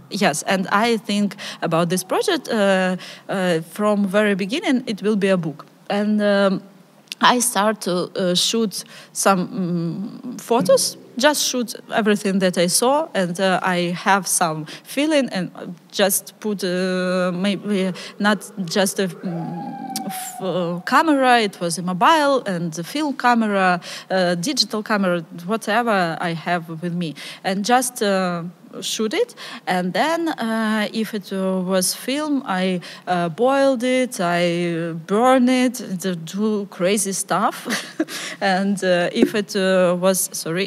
Yes, 0.09 0.42
and 0.44 0.68
I 0.68 0.99
think 0.99 1.35
about 1.62 1.88
this 1.88 2.05
project 2.05 2.49
uh, 2.49 2.96
uh, 3.29 3.61
from 3.61 4.07
very 4.07 4.37
beginning. 4.37 4.85
It 4.87 5.03
will 5.03 5.16
be 5.16 5.29
a 5.29 5.37
book, 5.37 5.66
and 5.90 6.22
um, 6.22 6.62
I 7.20 7.40
start 7.40 7.81
to 7.83 8.11
uh, 8.14 8.35
shoot 8.35 8.85
some 9.12 9.49
mm, 9.49 10.40
photos, 10.40 10.96
just 11.18 11.48
shoot 11.48 11.74
everything 11.92 12.38
that 12.40 12.59
I 12.59 12.66
saw, 12.66 13.09
and 13.14 13.38
uh, 13.40 13.61
I 13.62 13.94
have 13.96 14.26
some 14.26 14.66
feeling, 14.85 15.29
and 15.31 15.50
just 15.90 16.38
put 16.40 16.62
uh, 16.64 17.33
maybe 17.33 17.92
not 18.18 18.50
just 18.64 18.98
a 18.98 19.09
uh, 20.40 20.81
camera, 20.81 21.40
it 21.40 21.61
was 21.61 21.79
a 21.79 21.83
mobile 21.83 22.42
and 22.44 22.79
a 22.79 22.85
film 22.85 23.16
camera, 23.16 23.81
uh, 24.11 24.35
digital 24.35 24.83
camera, 24.83 25.22
whatever 25.46 26.16
I 26.20 26.33
have 26.35 26.68
with 26.83 26.94
me, 26.94 27.14
and 27.44 27.64
just. 27.64 28.02
Shoot 28.82 29.14
it. 29.14 29.34
And 29.66 29.92
then 29.92 30.28
uh, 30.28 30.88
if 30.92 31.14
it 31.14 31.32
uh, 31.32 31.60
was 31.64 31.94
film 31.94 32.42
i 32.46 32.80
uh, 33.06 33.28
boiled 33.28 33.82
it 33.82 34.20
i 34.20 34.92
burn 35.06 35.48
it 35.48 35.82
do 36.24 36.66
crazy 36.70 37.12
stuff. 37.12 37.66
And 38.40 38.78
if 39.12 39.34
it 39.34 39.54
was 40.00 40.28
sorry 40.32 40.66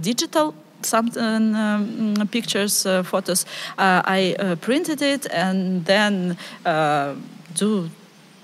digital 0.00 0.54
some 0.84 1.10
um, 1.16 2.28
pictures 2.30 2.86
uh, 2.86 3.02
photos 3.02 3.44
uh, 3.78 4.02
i 4.04 4.34
uh, 4.38 4.56
printed 4.56 5.02
it 5.02 5.26
and 5.30 5.84
then 5.84 6.36
do 7.54 7.88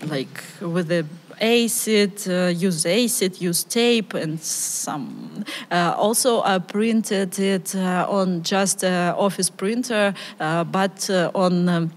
like 0.06 0.44
with 0.60 0.88
the 0.88 1.04
acid, 1.40 2.12
uh, 2.28 2.46
use 2.48 2.86
acid, 2.86 3.40
use 3.40 3.64
tape, 3.64 4.14
and 4.14 4.40
some. 4.40 5.44
Uh, 5.70 5.94
also, 5.96 6.42
I 6.42 6.58
printed 6.58 7.38
it 7.38 7.74
uh, 7.74 8.06
on 8.08 8.42
just 8.42 8.84
uh, 8.84 9.14
office 9.16 9.50
printer, 9.50 10.14
uh, 10.40 10.64
but 10.64 11.08
uh, 11.10 11.30
on. 11.34 11.68
Um, 11.68 11.90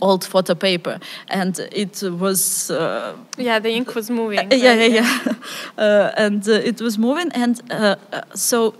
old 0.00 0.24
photo 0.24 0.54
paper 0.54 0.98
and 1.28 1.58
it 1.72 2.00
was 2.02 2.70
uh, 2.70 3.16
yeah, 3.36 3.58
the 3.58 3.70
ink 3.70 3.94
was 3.94 4.08
moving. 4.08 4.48
yeah 4.52 4.74
yeah 4.74 4.86
yeah 4.86 5.34
uh, 5.78 6.12
and 6.16 6.48
uh, 6.48 6.52
it 6.52 6.80
was 6.80 6.96
moving 6.96 7.30
and 7.32 7.60
uh, 7.70 7.96
uh, 8.12 8.22
so 8.34 8.74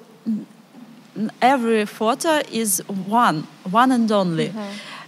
every 1.43 1.85
photo 1.85 2.41
is 2.53 2.83
one 3.09 3.47
one 3.71 3.93
and 3.93 4.11
only 4.13 4.53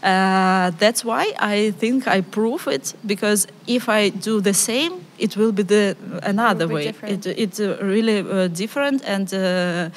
uh, 0.02 0.70
that's 0.78 1.04
why 1.04 1.32
I 1.38 1.72
think 1.72 2.06
I 2.06 2.20
prove 2.20 2.68
it 2.68 2.94
because 3.04 3.46
if 3.66 3.88
I 3.88 4.10
do 4.10 4.40
the 4.40 4.54
same, 4.54 5.04
it 5.18 5.36
will 5.36 5.52
be 5.52 5.62
the 5.62 5.96
another 6.22 6.66
be 6.66 6.74
way. 6.74 6.82
different. 6.84 7.26
It, 7.26 7.38
it's 7.38 7.60
uh, 7.60 7.78
really 7.80 8.20
uh, 8.20 8.48
different, 8.48 9.02
and 9.04 9.32
uh, 9.32 9.90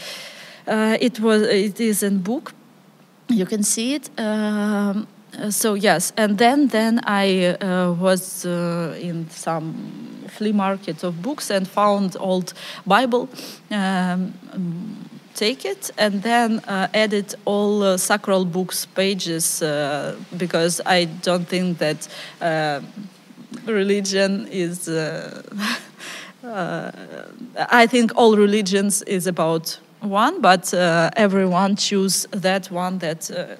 uh, 0.68 0.98
it 1.00 1.20
was 1.20 1.42
it 1.42 1.80
is 1.80 2.04
in 2.04 2.20
book. 2.20 2.54
You 3.28 3.46
can 3.46 3.64
see 3.64 3.96
it. 3.96 4.10
Um, 4.18 5.08
uh, 5.38 5.52
so 5.52 5.76
yes, 5.76 6.14
and 6.18 6.38
then 6.38 6.68
then 6.70 7.00
I 7.04 7.56
uh, 7.62 7.92
was 7.92 8.46
uh, 8.46 8.98
in 9.00 9.30
some 9.30 9.76
flea 10.28 10.54
market 10.54 11.04
of 11.04 11.22
books 11.22 11.52
and 11.52 11.68
found 11.68 12.16
old 12.20 12.54
Bible. 12.86 13.30
Um, 13.72 14.34
take 15.36 15.65
it 15.65 15.92
and 15.98 16.22
then 16.22 16.60
uh, 16.68 16.88
edit 16.94 17.36
all 17.46 17.84
uh, 17.84 17.98
sacral 17.98 18.46
books 18.46 18.86
pages 18.86 19.62
uh, 19.62 20.15
because 20.38 20.82
I 20.86 21.06
don't 21.06 21.48
think 21.48 21.78
that 21.78 22.08
uh, 22.42 22.82
religion 23.65 24.48
is. 24.52 24.88
uh, 24.88 25.42
uh, 26.44 26.92
I 27.70 27.88
think 27.88 28.12
all 28.15 28.36
religions 28.36 29.02
is 29.04 29.28
about 29.28 29.80
one, 30.02 30.42
but 30.42 30.74
uh, 30.74 31.10
everyone 31.15 31.76
choose 31.76 32.26
that 32.32 32.72
one 32.72 33.00
that. 33.00 33.30
Uh, 33.32 33.56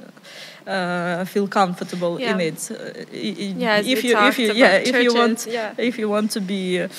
uh, 0.68 1.26
feel 1.26 1.48
comfortable 1.48 2.18
in 2.18 2.40
it. 2.40 2.70
Uh, 2.72 2.76
Yeah, 3.12 3.80
if 3.80 4.04
you 4.04 4.18
if 4.18 4.38
you 4.38 4.54
yeah 4.54 4.76
if 4.76 4.96
you 5.04 5.14
want 5.16 5.48
yeah. 5.48 5.74
if 5.78 5.98
you 5.98 6.10
want 6.10 6.32
to 6.32 6.42
be 6.42 6.82
uh, 6.84 6.90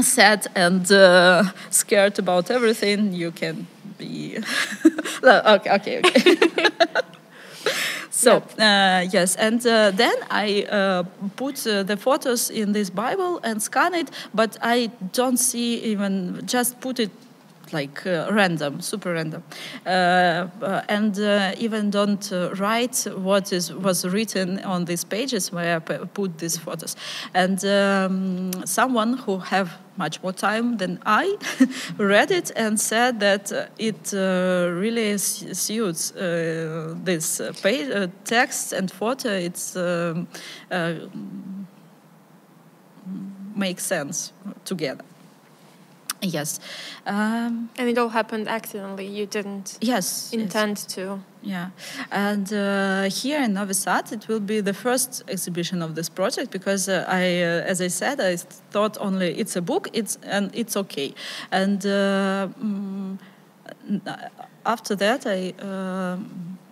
sad 0.00 0.46
and 0.54 0.90
uh, 0.90 1.44
scared 1.70 2.18
about 2.18 2.50
everything, 2.50 3.12
you 3.12 3.30
can 3.30 3.66
be. 3.98 4.38
okay, 5.22 5.70
okay, 5.74 5.98
okay. 5.98 6.36
so 8.10 8.36
uh, 8.58 9.06
yes, 9.10 9.36
and 9.36 9.64
uh, 9.66 9.90
then 9.90 10.14
I 10.30 10.64
uh, 10.64 11.02
put 11.36 11.66
uh, 11.66 11.82
the 11.82 11.96
photos 11.96 12.50
in 12.50 12.72
this 12.72 12.90
Bible 12.90 13.40
and 13.42 13.62
scan 13.62 13.94
it, 13.94 14.10
but 14.34 14.56
I 14.62 14.90
don't 15.12 15.36
see 15.36 15.76
even 15.84 16.40
just 16.46 16.80
put 16.80 16.98
it 16.98 17.10
like 17.72 18.06
uh, 18.06 18.28
random, 18.30 18.80
super 18.80 19.12
random, 19.12 19.42
uh, 19.86 19.88
uh, 19.88 20.82
and 20.88 21.18
uh, 21.18 21.52
even 21.58 21.90
don't 21.90 22.32
uh, 22.32 22.54
write 22.54 23.06
what 23.16 23.52
is 23.52 23.72
was 23.72 24.06
written 24.06 24.58
on 24.64 24.84
these 24.84 25.04
pages 25.04 25.52
where 25.52 25.76
I 25.76 25.78
p- 25.78 26.06
put 26.14 26.38
these 26.38 26.56
photos. 26.56 26.96
And 27.34 27.62
um, 27.64 28.52
someone 28.64 29.18
who 29.18 29.38
have 29.38 29.70
much 29.98 30.22
more 30.22 30.32
time 30.32 30.76
than 30.76 30.98
I 31.04 31.36
read 31.98 32.30
it 32.30 32.52
and 32.56 32.80
said 32.80 33.20
that 33.20 33.52
uh, 33.52 33.66
it 33.78 34.14
uh, 34.14 34.70
really 34.72 35.18
suits 35.18 36.12
uh, 36.12 36.94
this 37.04 37.40
text 38.24 38.72
and 38.72 38.90
photo. 38.90 39.30
It's 39.30 39.76
um, 39.76 40.28
makes 43.54 43.84
sense 43.84 44.32
together. 44.64 45.04
Yes. 46.20 46.60
Um, 47.06 47.70
And 47.78 47.88
it 47.88 47.98
all 47.98 48.08
happened 48.08 48.48
accidentally. 48.48 49.06
You 49.06 49.26
didn't 49.26 49.78
yes. 49.80 50.32
intend 50.32 50.76
to. 50.88 51.20
Yeah, 51.40 51.70
and 52.10 52.52
uh, 52.52 53.04
here 53.04 53.40
in 53.44 53.54
Novi 53.54 53.72
Sad, 53.72 54.12
it 54.12 54.26
will 54.26 54.40
be 54.40 54.60
the 54.60 54.74
first 54.74 55.22
exhibition 55.28 55.82
of 55.82 55.94
this 55.94 56.08
project 56.08 56.50
because 56.50 56.88
uh, 56.88 57.04
I, 57.06 57.42
uh, 57.42 57.70
as 57.70 57.80
I 57.80 57.88
said, 57.88 58.20
I 58.20 58.36
thought 58.72 58.98
only 59.00 59.38
it's 59.38 59.54
a 59.54 59.62
book, 59.62 59.88
it's 59.92 60.18
and 60.24 60.50
it's 60.52 60.76
okay, 60.76 61.14
and 61.52 61.86
uh, 61.86 62.48
mm, 62.60 63.18
after 64.66 64.96
that 64.96 65.26
I 65.26 65.54
uh, 65.62 66.16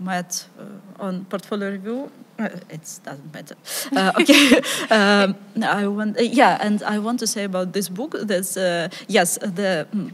met 0.01 0.49
uh, 0.59 1.05
on 1.05 1.25
portfolio 1.27 1.71
review. 1.71 2.11
Uh, 2.39 2.49
it 2.69 3.01
doesn't 3.05 3.33
matter. 3.33 3.57
Uh, 3.93 4.13
okay, 4.21 4.61
um, 4.91 5.37
I 5.63 5.87
want. 5.87 6.19
Uh, 6.19 6.23
yeah, 6.23 6.59
and 6.61 6.83
I 6.83 6.99
want 6.99 7.19
to 7.21 7.27
say 7.27 7.45
about 7.45 7.73
this 7.73 7.89
book. 7.89 8.15
There's 8.23 8.57
uh, 8.57 8.89
yes 9.09 9.39
the. 9.41 9.87
mm, 9.95 10.13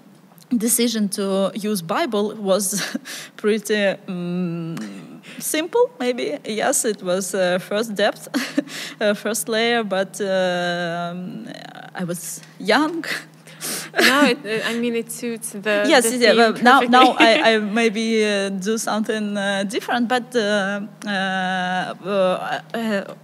decision 0.59 1.09
to 1.09 1.51
use 1.55 1.81
bible 1.81 2.35
was 2.35 2.83
pretty 3.39 3.87
um, 4.07 4.77
simple 5.39 5.91
maybe 5.99 6.39
yes 6.45 6.85
it 6.85 7.03
was 7.03 7.35
uh, 7.35 7.59
first 7.59 7.95
depth 7.95 8.29
uh, 9.01 9.15
first 9.15 9.49
layer 9.49 9.83
but 9.83 10.21
um, 10.21 11.49
i 11.95 12.05
was 12.05 12.43
young 12.59 13.03
No, 14.01 14.25
it, 14.25 14.39
uh, 14.45 14.69
I 14.69 14.75
mean 14.79 14.95
it 14.97 15.11
suits 15.13 15.51
the. 15.51 15.85
yes 15.89 16.11
the 16.11 16.17
yeah, 16.19 16.33
well, 16.35 16.53
now 16.63 16.81
now. 16.81 17.15
I, 17.19 17.55
I 17.55 17.59
maybe 17.81 18.25
uh, 18.25 18.49
do 18.49 18.79
something 18.79 19.37
uh, 19.37 19.65
different 19.65 20.09
but 20.09 20.35
uh, 20.35 20.81
uh, 21.07 21.11
uh, 22.75 23.15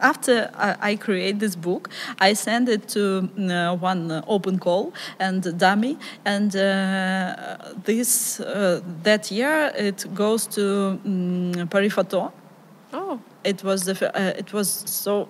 after 0.00 0.50
I, 0.54 0.76
I 0.92 0.96
create 0.96 1.38
this 1.38 1.56
book, 1.56 1.88
I 2.18 2.34
send 2.34 2.68
it 2.68 2.88
to 2.88 3.28
uh, 3.38 3.76
one 3.76 4.22
open 4.26 4.58
call 4.58 4.92
and 5.18 5.58
dummy, 5.58 5.98
and 6.24 6.54
uh, 6.54 7.56
this 7.84 8.40
uh, 8.40 8.80
that 9.02 9.30
year 9.30 9.72
it 9.76 10.04
goes 10.14 10.46
to 10.48 11.00
um, 11.04 11.68
Paris 11.70 11.92
Photo. 11.94 12.32
oh, 12.92 13.20
It 13.44 13.62
was 13.64 13.84
the 13.84 13.94
uh, 14.16 14.34
it 14.38 14.52
was 14.52 14.68
so. 14.86 15.28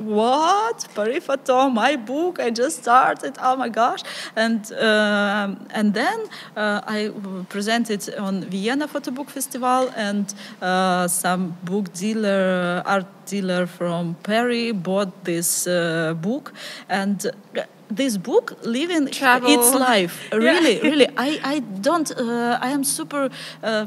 Uh, 0.00 0.04
what 0.04 0.88
Paris 0.94 1.24
Photo, 1.24 1.68
my 1.68 1.96
book 1.96 2.40
I 2.40 2.50
just 2.50 2.82
started 2.82 3.36
oh 3.40 3.56
my 3.56 3.68
gosh. 3.68 4.02
And 4.36 4.72
um 4.72 5.66
and 5.70 5.94
then 5.94 6.18
uh, 6.56 6.80
I 6.86 7.10
presented 7.48 8.14
on 8.18 8.44
Vienna 8.44 8.88
Photo 8.88 9.10
Book 9.10 9.30
Festival 9.30 9.90
and 9.96 10.34
uh, 10.62 11.08
some 11.08 11.56
book 11.64 11.92
dealer 11.92 12.82
art 12.86 13.06
dealer 13.26 13.66
from 13.66 14.14
Paris 14.22 14.72
bought 14.72 15.24
this 15.24 15.66
uh, 15.66 16.14
book. 16.20 16.52
And 16.88 17.26
uh, 17.56 17.62
this 17.90 18.16
book 18.16 18.56
living 18.62 19.08
its 19.08 19.18
Travel. 19.18 19.78
life. 19.78 20.28
Yeah. 20.32 20.38
really 20.38 20.80
really. 20.80 21.08
I, 21.16 21.40
I 21.42 21.58
don't 21.60 22.10
uh, 22.12 22.58
I 22.60 22.70
am 22.70 22.84
super 22.84 23.30
uh, 23.62 23.86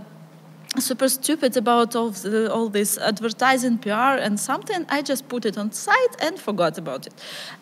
super 0.79 1.07
stupid 1.09 1.57
about 1.57 1.95
all, 1.95 2.09
the, 2.09 2.51
all 2.51 2.69
this 2.69 2.97
advertising 2.97 3.77
PR 3.77 4.17
and 4.19 4.39
something. 4.39 4.86
I 4.89 5.01
just 5.01 5.27
put 5.27 5.45
it 5.45 5.57
on 5.57 5.71
site 5.71 6.15
and 6.19 6.39
forgot 6.39 6.77
about 6.77 7.07
it. 7.07 7.13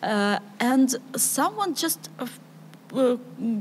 Uh, 0.02 0.38
and 0.60 0.94
someone 1.16 1.74
just 1.74 2.08
uh, 2.18 2.26
uh, 2.94 3.16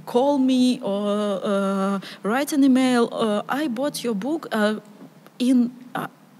call 0.05 0.37
me 0.37 0.79
or 0.81 1.41
uh, 1.43 1.99
write 2.23 2.53
an 2.53 2.63
email. 2.63 3.09
Uh, 3.11 3.43
I 3.49 3.67
bought 3.67 4.03
your 4.03 4.15
book 4.15 4.47
uh, 4.51 4.79
in. 5.39 5.71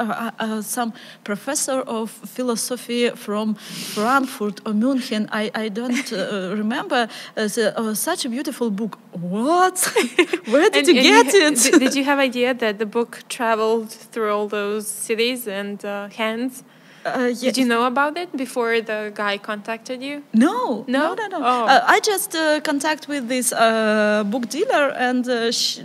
Uh, 0.02 0.06
uh, 0.06 0.32
uh, 0.40 0.62
some 0.62 0.92
professor 1.24 1.80
of 1.82 2.10
philosophy 2.36 3.10
from 3.16 3.56
Frankfurt 3.96 4.60
or 4.66 4.74
München. 4.74 5.28
I, 5.32 5.52
I 5.54 5.70
don't 5.70 6.12
uh, 6.14 6.56
remember. 6.62 7.08
The, 7.36 7.94
such 7.96 8.26
a 8.26 8.30
beautiful 8.30 8.70
book. 8.72 8.98
What? 9.12 9.78
Where 10.54 10.70
did 10.70 10.88
And- 10.88 10.88
you 10.88 11.02
and 11.18 11.26
get 11.26 11.26
ha- 11.32 11.48
it? 11.48 11.80
Did, 11.80 11.96
you 11.96 12.04
have 12.04 12.20
idea 12.20 12.54
that 12.54 12.80
the 12.80 12.86
book 12.86 13.12
traveled 13.30 13.92
through 14.12 14.32
all 14.34 14.48
those 14.48 14.88
cities 14.88 15.48
and 15.48 15.84
uh, 15.86 16.08
hands? 16.10 16.64
Uh, 17.04 17.30
Did 17.34 17.58
you 17.58 17.66
know 17.66 17.86
about 17.86 18.16
it 18.18 18.30
before 18.38 18.80
the 18.82 19.12
guy 19.16 19.38
contacted 19.40 20.04
you? 20.04 20.22
No, 20.34 20.84
No? 20.88 21.16
no, 21.16 21.16
no, 21.16 21.28
no. 21.28 21.38
Oh. 21.44 21.66
Uh, 21.66 21.84
I 21.96 22.00
just 22.00 22.36
uh, 22.36 22.60
contact 22.62 23.08
with 23.08 23.28
this 23.28 23.52
uh, 23.54 24.24
book 24.26 24.48
dealer 24.50 24.90
and 25.08 25.26
sh- 25.52 25.80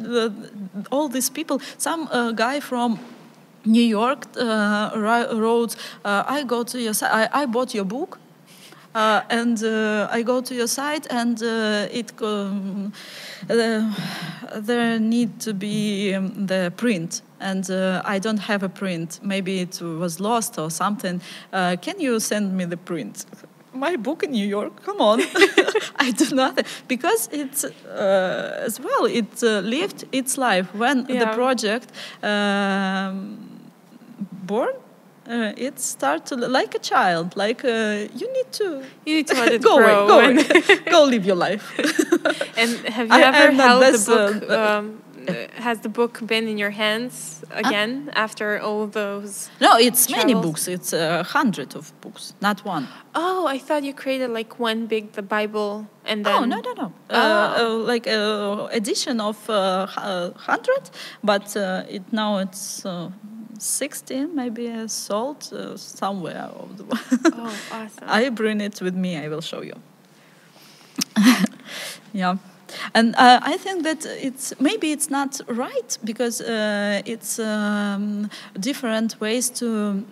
all 0.90 1.08
these 1.08 1.30
people. 1.30 1.60
Some 1.78 2.08
uh, 2.12 2.32
guy 2.32 2.60
from 2.60 2.98
New 3.66 3.82
York 3.82 4.26
uh, 4.36 4.90
wrote, 4.94 5.76
uh, 6.04 6.24
"I 6.26 6.44
go 6.44 6.62
to 6.64 6.80
your 6.80 6.94
site. 6.94 7.12
I, 7.12 7.42
I 7.42 7.46
bought 7.46 7.74
your 7.74 7.84
book." 7.84 8.18
Uh, 8.96 9.20
and 9.28 9.62
uh, 9.62 10.08
I 10.10 10.22
go 10.22 10.40
to 10.40 10.54
your 10.54 10.66
site, 10.66 11.06
and 11.10 11.42
uh, 11.42 11.86
it 11.90 12.14
um, 12.22 12.94
there 13.46 14.98
need 14.98 15.38
to 15.40 15.52
be 15.52 16.14
um, 16.14 16.46
the 16.46 16.72
print, 16.78 17.20
and 17.38 17.70
uh, 17.70 18.00
I 18.06 18.18
don't 18.18 18.38
have 18.38 18.62
a 18.62 18.70
print. 18.70 19.20
Maybe 19.22 19.60
it 19.60 19.82
was 19.82 20.18
lost 20.18 20.58
or 20.58 20.70
something. 20.70 21.20
Uh, 21.52 21.76
can 21.82 22.00
you 22.00 22.18
send 22.20 22.56
me 22.56 22.64
the 22.64 22.78
print? 22.78 23.26
My 23.74 23.96
book 23.96 24.22
in 24.22 24.30
New 24.30 24.46
York. 24.46 24.82
Come 24.82 25.02
on, 25.02 25.20
I 25.96 26.10
do 26.12 26.34
nothing 26.34 26.64
because 26.88 27.28
it's 27.32 27.64
uh, 27.64 28.64
as 28.64 28.80
well. 28.80 29.04
It 29.04 29.42
uh, 29.42 29.60
lived 29.60 30.04
its 30.10 30.38
life 30.38 30.74
when 30.74 31.04
the 31.04 31.26
project 31.34 31.92
um, 32.22 33.55
born. 34.46 34.74
Uh, 35.28 35.52
it 35.56 35.80
starts 35.80 36.30
like 36.30 36.72
a 36.76 36.78
child. 36.78 37.36
Like 37.36 37.64
uh, 37.64 38.06
you 38.20 38.26
need 38.36 38.50
to 38.60 38.66
You 39.06 39.16
need 39.16 39.26
to 39.26 39.34
let 39.34 39.52
it 39.56 39.62
go 39.62 39.76
grow. 39.76 40.06
away, 40.08 40.34
go 40.34 40.40
away, 40.40 40.78
go 40.90 41.04
live 41.04 41.24
your 41.26 41.36
life. 41.48 41.64
and 42.62 42.70
have 42.96 43.08
you 43.08 43.14
I- 43.14 43.22
ever 43.30 43.48
I'm 43.48 43.54
held 43.56 43.82
the 43.82 44.04
book? 44.06 44.50
uh, 44.50 44.78
um, 44.78 45.02
uh, 45.28 45.32
has 45.60 45.80
the 45.80 45.88
book 45.88 46.20
been 46.24 46.46
in 46.46 46.56
your 46.58 46.70
hands 46.70 47.42
again 47.50 48.10
after 48.14 48.60
all 48.60 48.86
those? 48.86 49.50
no, 49.60 49.76
it's 49.86 50.08
many 50.08 50.34
books. 50.34 50.68
It's 50.68 50.92
a 50.92 51.24
hundred 51.24 51.74
of 51.74 51.92
books, 52.00 52.34
not 52.40 52.64
one. 52.64 52.86
Oh, 53.16 53.48
I 53.54 53.58
thought 53.58 53.82
you 53.82 53.92
created 53.94 54.30
like 54.30 54.60
one 54.60 54.86
big 54.86 55.04
the 55.18 55.22
Bible 55.22 55.86
and 56.04 56.24
then. 56.24 56.34
Oh 56.36 56.44
no 56.46 56.60
no 56.60 56.72
no! 56.82 56.92
Uh, 57.10 57.54
Oh. 57.58 57.80
uh, 57.82 57.92
like 57.92 58.06
uh, 58.06 58.68
edition 58.80 59.20
of 59.20 59.36
uh, 59.50 59.86
hundred, 60.36 60.90
but 61.24 61.56
uh, 61.56 61.82
it 61.96 62.02
now 62.12 62.38
it's 62.38 62.84
uh, 63.56 63.60
sixteen 63.60 64.34
maybe 64.34 64.70
uh, 64.70 64.88
sold 64.88 65.52
uh, 65.52 65.76
somewhere. 65.76 66.50
Of 66.54 66.76
the 66.76 66.84
Oh, 67.34 67.54
awesome. 67.72 68.04
I 68.06 68.28
bring 68.30 68.60
it 68.60 68.80
with 68.80 68.94
me. 68.94 69.16
I 69.16 69.28
will 69.28 69.40
show 69.42 69.62
you. 69.62 69.74
yeah. 72.12 72.36
And 72.94 73.14
uh, 73.16 73.40
I 73.42 73.56
think 73.56 73.84
that 73.84 74.04
it's 74.04 74.52
maybe 74.60 74.92
it's 74.92 75.10
not 75.10 75.40
right 75.48 75.98
because 76.04 76.40
uh, 76.40 77.02
it's 77.04 77.38
um, 77.38 78.28
different 78.58 79.20
ways 79.20 79.50
to 79.50 80.04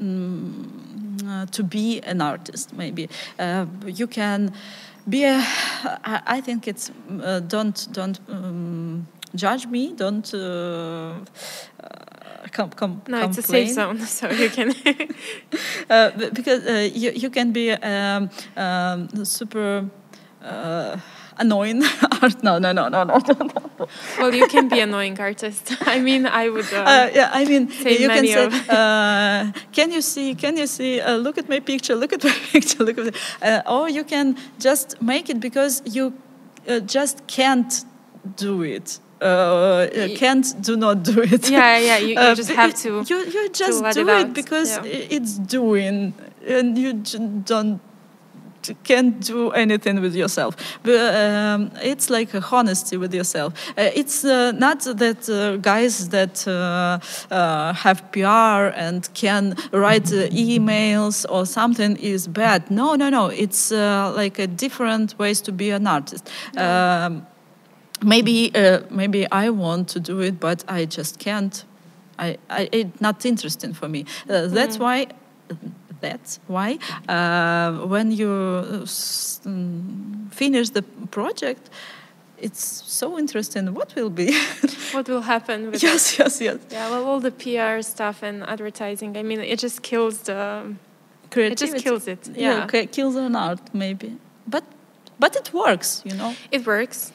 uh, 1.26 1.46
to 1.46 1.62
be 1.62 2.00
an 2.02 2.20
artist. 2.20 2.72
Maybe 2.72 3.08
uh, 3.38 3.66
you 3.86 4.06
can 4.06 4.52
be 5.08 5.24
a, 5.24 5.42
I 6.04 6.40
think 6.40 6.68
it's 6.68 6.90
uh, 7.22 7.40
don't 7.40 7.88
don't. 7.92 8.20
Um, 8.28 9.06
judge 9.34 9.66
me. 9.66 9.92
Don't. 9.92 10.32
Com- 12.54 12.70
com- 12.70 13.02
no, 13.08 13.20
complain. 13.20 13.28
it's 13.30 13.38
a 13.38 13.42
safe 13.42 13.70
zone, 13.70 13.98
so 14.18 14.30
you 14.30 14.48
can. 14.48 14.70
uh, 15.90 16.10
because 16.32 16.64
uh, 16.64 16.88
you 16.94 17.10
you 17.10 17.28
can 17.30 17.52
be 17.52 17.72
um, 17.72 18.30
um, 18.56 19.24
super. 19.24 19.90
Uh, 20.40 20.96
annoying 21.36 21.82
art 22.22 22.44
no 22.44 22.58
no 22.58 22.70
no 22.72 22.88
no 22.88 23.02
no 23.02 23.18
no 23.18 23.88
well 24.18 24.32
you 24.32 24.46
can 24.46 24.68
be 24.68 24.78
annoying 24.78 25.18
artist 25.18 25.72
i 25.80 25.98
mean 25.98 26.26
i 26.26 26.48
would 26.48 26.72
um, 26.72 26.86
uh, 26.86 27.10
yeah 27.12 27.28
i 27.32 27.44
mean 27.44 27.68
say 27.70 27.98
you 27.98 28.08
can 28.08 28.24
say 28.24 28.46
uh, 28.68 29.50
can 29.72 29.90
you 29.90 30.00
see 30.00 30.34
can 30.34 30.56
you 30.56 30.66
see 30.66 31.00
uh, 31.00 31.16
look 31.16 31.36
at 31.38 31.48
my 31.48 31.58
picture 31.58 31.96
look 31.96 32.12
at 32.12 32.22
my 32.22 32.38
picture 32.52 32.84
look 32.84 32.98
at 32.98 33.06
it. 33.06 33.16
Uh, 33.42 33.62
or 33.66 33.88
you 33.88 34.04
can 34.04 34.36
just 34.60 35.00
make 35.02 35.28
it 35.28 35.40
because 35.40 35.82
you 35.84 36.12
uh, 36.68 36.78
just 36.80 37.26
can't 37.26 37.84
do 38.36 38.62
it 38.62 39.00
uh, 39.20 39.86
can't 40.16 40.46
do 40.62 40.76
not 40.76 41.02
do 41.02 41.22
it 41.22 41.48
yeah 41.50 41.78
yeah 41.78 41.98
you, 41.98 42.08
you 42.08 42.18
Uh, 42.24 42.34
just 42.34 42.50
have 42.50 42.70
it- 42.70 42.76
to 42.76 43.02
You 43.08 43.18
you 43.34 43.48
just 43.50 43.82
do 43.94 44.08
it 44.08 44.08
out, 44.08 44.32
because 44.34 44.76
yeah. 44.76 45.16
it's 45.16 45.38
doing, 45.38 46.14
and 46.46 46.76
you 46.78 46.92
don't 47.44 47.80
can't 48.82 49.20
do 49.20 49.50
anything 49.50 50.00
with 50.00 50.14
yourself. 50.14 50.56
But 50.82 51.14
um, 51.14 51.70
it's 51.82 52.08
like 52.08 52.32
a 52.34 52.42
honesty 52.50 52.96
with 52.96 53.12
yourself. 53.14 53.52
Uh, 53.76 53.90
it's 53.94 54.24
uh, 54.24 54.52
not 54.52 54.80
that 54.80 55.28
uh, 55.28 55.56
guys 55.58 56.08
that 56.08 56.46
uh, 56.48 56.98
uh, 57.30 57.72
have 57.74 58.10
PR 58.12 58.72
and 58.74 59.08
can 59.14 59.54
write 59.72 60.10
uh, 60.12 60.28
emails 60.30 61.26
or 61.28 61.44
something 61.46 61.96
is 61.96 62.26
bad. 62.26 62.70
No, 62.70 62.94
no, 62.94 63.10
no. 63.10 63.26
It's 63.26 63.70
uh, 63.70 64.12
like 64.16 64.38
a 64.38 64.46
different 64.46 65.18
ways 65.18 65.40
to 65.42 65.52
be 65.52 65.70
an 65.70 65.86
artist. 65.86 66.30
Um, 66.56 67.26
maybe 68.02 68.50
uh, 68.54 68.80
maybe 68.90 69.26
I 69.30 69.50
want 69.50 69.88
to 69.88 70.00
do 70.00 70.20
it, 70.20 70.40
but 70.40 70.64
I 70.68 70.84
just 70.84 71.18
can't. 71.18 71.64
I, 72.18 72.36
I 72.48 72.68
it's 72.72 73.00
not 73.00 73.24
interesting 73.24 73.74
for 73.74 73.88
me. 73.88 74.04
Uh, 74.28 74.46
that's 74.46 74.78
why. 74.78 75.06
That's 76.00 76.38
why 76.48 76.78
uh, 77.08 77.86
when 77.86 78.12
you 78.12 78.82
s- 78.82 79.40
mm, 79.44 80.30
finish 80.30 80.68
the 80.70 80.82
project, 81.10 81.70
it's 82.36 82.62
so 82.62 83.18
interesting. 83.18 83.72
What 83.72 83.94
will 83.94 84.10
be? 84.10 84.36
what 84.92 85.08
will 85.08 85.22
happen 85.22 85.70
with 85.70 85.82
yes, 85.82 86.18
yes, 86.18 86.40
yes. 86.40 86.58
yeah 86.70 86.90
well 86.90 87.04
all 87.06 87.20
the 87.20 87.30
pr 87.30 87.80
stuff 87.82 88.22
and 88.22 88.42
advertising 88.44 89.16
i 89.16 89.22
mean 89.22 89.40
it 89.40 89.58
just 89.58 89.82
kills 89.82 90.18
the 90.22 90.74
it 91.36 91.58
just 91.58 91.76
kills 91.78 92.06
it 92.06 92.28
yeah, 92.36 92.64
okay, 92.64 92.86
kills 92.86 93.16
an 93.16 93.34
art 93.34 93.60
maybe, 93.72 94.16
but 94.46 94.64
but 95.18 95.34
it 95.36 95.52
works. 95.52 96.02
You 96.04 96.14
know, 96.14 96.34
it 96.50 96.66
works 96.66 97.12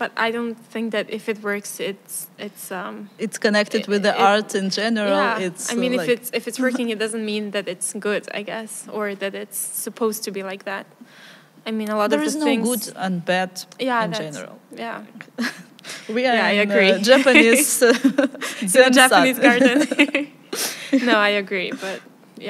but 0.00 0.10
i 0.26 0.28
don't 0.36 0.56
think 0.72 0.86
that 0.96 1.06
if 1.18 1.24
it 1.32 1.38
works 1.50 1.70
it's 1.90 2.14
it's 2.46 2.64
um 2.80 2.94
it's 3.24 3.38
connected 3.46 3.82
with 3.92 4.02
the 4.08 4.14
It- 4.20 4.28
art 4.30 4.50
in 4.60 4.66
general. 4.80 5.16
yeah 5.16 5.46
It's 5.46 5.64
i 5.72 5.74
mean 5.82 5.92
uh, 5.94 6.02
if 6.02 6.08
it's 6.14 6.28
if 6.38 6.44
it's 6.48 6.58
working 6.66 6.86
it 6.94 6.98
doesn't 7.04 7.24
mean 7.32 7.44
that 7.56 7.66
it's 7.74 7.88
good 8.08 8.24
i 8.38 8.42
guess 8.52 8.72
or 8.96 9.04
that 9.22 9.34
it's 9.42 9.58
supposed 9.86 10.20
to 10.26 10.30
be 10.36 10.42
like 10.50 10.62
that 10.72 10.86
i 11.68 11.70
mean 11.78 11.88
a 11.94 11.96
lot 12.00 12.08
there 12.10 12.22
of 12.22 12.26
is 12.28 12.34
the 12.34 12.40
no 12.40 12.46
things 12.50 12.66
good 12.68 12.84
and 13.04 13.14
bad 13.24 13.50
yeah 13.78 14.04
in 14.06 14.12
general. 14.22 14.54
yeah 14.84 14.98
We 16.16 16.26
are 16.30 16.34
Yeah, 16.36 16.52
I 16.52 16.56
agree. 16.66 16.90
Uh, 16.92 16.98
Japanese 17.12 17.82
uh, 17.88 17.94
in 18.62 18.68
Zen 18.68 18.92
japanese 19.00 19.38
garden 19.48 19.78
no 21.08 21.16
i 21.28 21.30
agree 21.44 21.70
but 21.86 22.00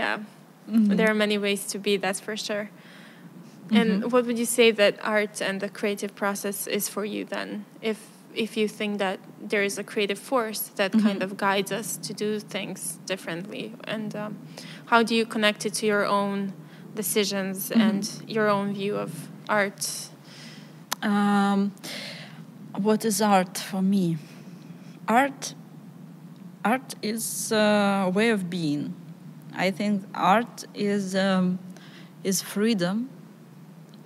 yeah 0.00 0.18
Mhm. 0.70 0.96
there 0.96 1.08
are 1.12 1.18
many 1.24 1.36
ways 1.46 1.60
to 1.72 1.78
be 1.86 1.92
that's 2.04 2.20
for 2.26 2.36
sure 2.36 2.66
And 3.72 4.10
what 4.12 4.26
would 4.26 4.38
you 4.38 4.46
say 4.46 4.70
that 4.72 4.94
art 5.02 5.40
and 5.40 5.60
the 5.60 5.68
creative 5.68 6.14
process 6.14 6.66
is 6.66 6.88
for 6.88 7.04
you 7.04 7.24
then 7.24 7.64
if 7.80 7.98
if 8.34 8.56
you 8.56 8.68
think 8.68 8.98
that 8.98 9.18
there 9.50 9.64
is 9.64 9.78
a 9.78 9.82
creative 9.82 10.18
force 10.18 10.70
that 10.76 10.92
kind 10.92 11.20
Mhm. 11.20 11.24
of 11.24 11.36
guides 11.36 11.72
us 11.72 11.96
to 11.96 12.12
do 12.14 12.38
things 12.40 12.98
differently 13.06 13.72
and 13.88 14.14
um, 14.14 14.36
how 14.86 15.02
do 15.02 15.14
you 15.14 15.26
connect 15.26 15.66
it 15.66 15.74
to 15.74 15.86
your 15.86 16.04
own 16.06 16.52
decisions 16.94 17.70
Mhm. 17.70 17.80
and 17.88 18.02
your 18.28 18.48
own 18.48 18.72
view 18.74 18.96
of 18.96 19.10
art 19.48 20.10
Um, 21.02 21.72
what 22.82 23.04
is 23.04 23.20
art 23.20 23.58
for 23.58 23.82
me? 23.82 24.16
Art, 25.08 25.54
art 26.64 26.94
is 27.02 27.52
a 27.52 28.10
way 28.14 28.30
of 28.30 28.48
being. 28.50 28.92
I 29.66 29.70
think 29.72 30.02
art 30.14 30.64
is 30.74 31.14
um, 31.14 31.58
is 32.22 32.42
freedom. 32.42 33.08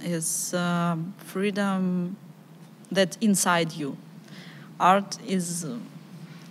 Is 0.04 0.52
um, 0.52 1.14
freedom 1.18 2.16
that 2.92 3.16
inside 3.20 3.72
you. 3.72 3.96
Art 4.78 5.18
is 5.26 5.64
uh, 5.64 5.78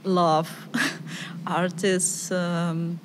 love. 0.04 0.50
art 1.48 1.84
is 1.84 2.32
um, 2.32 3.00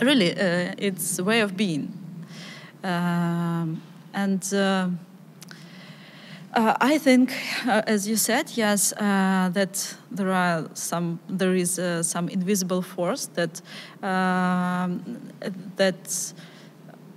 really 0.00 0.32
uh, 0.32 0.74
it's 0.78 1.20
way 1.20 1.40
of 1.40 1.56
being. 1.56 1.92
Um, 2.82 3.82
and. 4.14 4.42
Uh, 4.52 4.88
uh, 6.54 6.74
I 6.80 6.98
think, 6.98 7.32
uh, 7.66 7.82
as 7.86 8.08
you 8.08 8.16
said, 8.16 8.50
yes, 8.54 8.92
uh, 8.94 9.50
that 9.52 9.94
there 10.10 10.32
are 10.32 10.66
some, 10.74 11.20
there 11.28 11.54
is 11.54 11.78
uh, 11.78 12.02
some 12.02 12.28
invisible 12.30 12.80
force 12.80 13.26
that 13.34 13.60
um, 14.02 15.20
that 15.76 16.32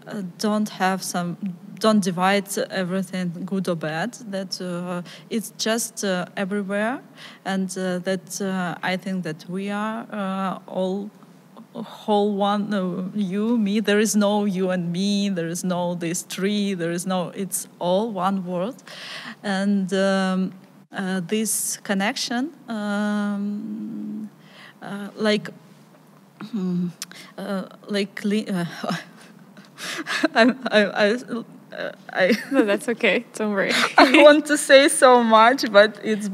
uh, 0.08 0.22
don't 0.38 0.70
have 0.70 1.02
some, 1.02 1.38
don't 1.82 2.02
divide 2.04 2.48
everything 2.70 3.44
good 3.46 3.68
or 3.68 3.76
bad. 3.76 4.14
That 4.30 4.62
uh, 4.62 5.02
it's 5.30 5.52
just 5.58 6.06
uh, 6.06 6.26
everywhere, 6.38 7.02
and 7.44 7.70
uh, 7.78 8.00
that 8.00 8.78
I 8.82 8.96
think 8.98 9.24
that 9.24 9.46
we 9.50 9.70
are 9.70 10.62
all 10.68 11.10
whole 11.74 12.36
one 12.36 12.74
uh, 12.74 13.04
you 13.16 13.58
me 13.58 13.80
there 13.80 14.00
is 14.00 14.16
no 14.16 14.46
you 14.46 14.70
and 14.72 14.92
me 14.92 15.30
there 15.30 15.48
is 15.48 15.64
no 15.64 15.96
this 15.96 16.24
tree 16.24 16.74
there 16.74 16.92
is 16.92 17.06
no 17.06 17.30
it's 17.30 17.68
all 17.80 18.12
one 18.12 18.46
world 18.46 18.84
and 19.44 19.94
um, 19.94 20.52
uh, 20.92 21.22
this 21.22 21.78
connection 21.78 22.52
um, 22.68 24.30
uh, 24.82 25.08
like 25.16 25.50
hmm, 26.52 26.88
like 27.88 28.22
I, 30.36 30.54
I, 30.72 31.06
I, 31.06 31.18
uh, 31.74 31.92
I 32.12 32.38
no 32.52 32.66
that's 32.66 32.88
okay 32.90 33.26
don't 33.36 33.54
worry 33.54 33.72
I 33.98 34.24
want 34.24 34.46
to 34.48 34.58
say 34.58 34.88
so 34.88 35.24
much, 35.24 35.72
but 35.72 36.00
it's 36.04 36.30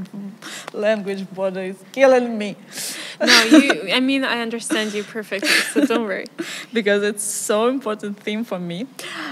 language 0.74 1.30
border 1.32 1.62
is 1.62 1.84
killing 1.92 2.38
me 2.38 2.56
no 3.20 3.44
you 3.44 3.90
i 3.92 4.00
mean 4.00 4.24
i 4.24 4.40
understand 4.42 4.94
you 4.94 5.04
perfectly 5.04 5.50
so 5.50 5.86
don't 5.86 6.04
worry 6.04 6.26
because 6.74 7.04
it's 7.04 7.24
so 7.24 7.68
important 7.68 8.20
thing 8.20 8.44
for 8.44 8.60
me. 8.60 8.88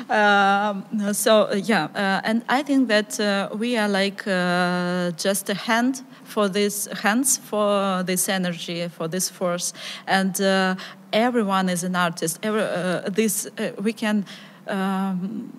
Um, 0.09 0.85
so 1.13 1.53
yeah, 1.53 1.85
uh, 1.95 2.21
and 2.23 2.43
I 2.49 2.63
think 2.63 2.87
that 2.87 3.19
uh, 3.19 3.49
we 3.55 3.77
are 3.77 3.89
like 3.89 4.25
uh, 4.27 5.11
just 5.11 5.49
a 5.49 5.53
hand 5.53 6.03
for 6.23 6.47
this 6.49 6.87
hands 7.03 7.37
for 7.37 8.03
this 8.03 8.29
energy 8.29 8.87
for 8.87 9.07
this 9.07 9.29
force, 9.29 9.73
and 10.07 10.39
uh, 10.41 10.75
everyone 11.13 11.69
is 11.69 11.83
an 11.83 11.95
artist. 11.95 12.39
Every, 12.43 12.63
this 13.11 13.47
we 13.81 13.93
can. 13.93 14.25
Um, 14.67 15.53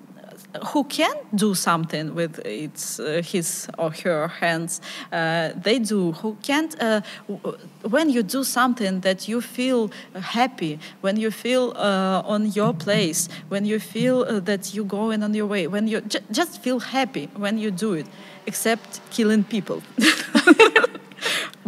who 0.73 0.85
can 0.85 1.15
do 1.35 1.55
something 1.55 2.15
with 2.15 2.39
its 2.45 2.99
uh, 3.01 3.23
his 3.25 3.69
or 3.79 3.91
her 4.05 4.29
hands. 4.29 4.81
Uh, 5.13 5.51
they 5.63 5.79
do. 5.79 6.13
Who 6.13 6.37
can't 6.43 6.75
uh, 6.83 7.01
w- 7.29 7.59
when 7.91 8.11
you 8.11 8.23
do 8.23 8.45
something 8.45 9.01
that 9.01 9.29
you 9.29 9.41
feel 9.41 9.91
happy 10.21 10.79
when 11.01 11.17
you 11.17 11.31
feel 11.31 11.73
uh, 11.77 12.23
on 12.35 12.47
your 12.53 12.73
place 12.75 13.29
when 13.49 13.65
you 13.65 13.79
feel 13.81 14.23
uh, 14.29 14.41
that 14.41 14.75
you're 14.75 14.85
going 14.89 15.23
on 15.23 15.35
your 15.35 15.47
way 15.47 15.67
when 15.69 15.87
you 15.89 16.01
ju- 16.01 16.25
just 16.33 16.63
feel 16.63 16.81
happy 16.81 17.29
when 17.37 17.59
you 17.59 17.71
do 17.71 17.93
it 17.95 18.07
except 18.47 19.01
killing 19.11 19.45
people. 19.45 19.83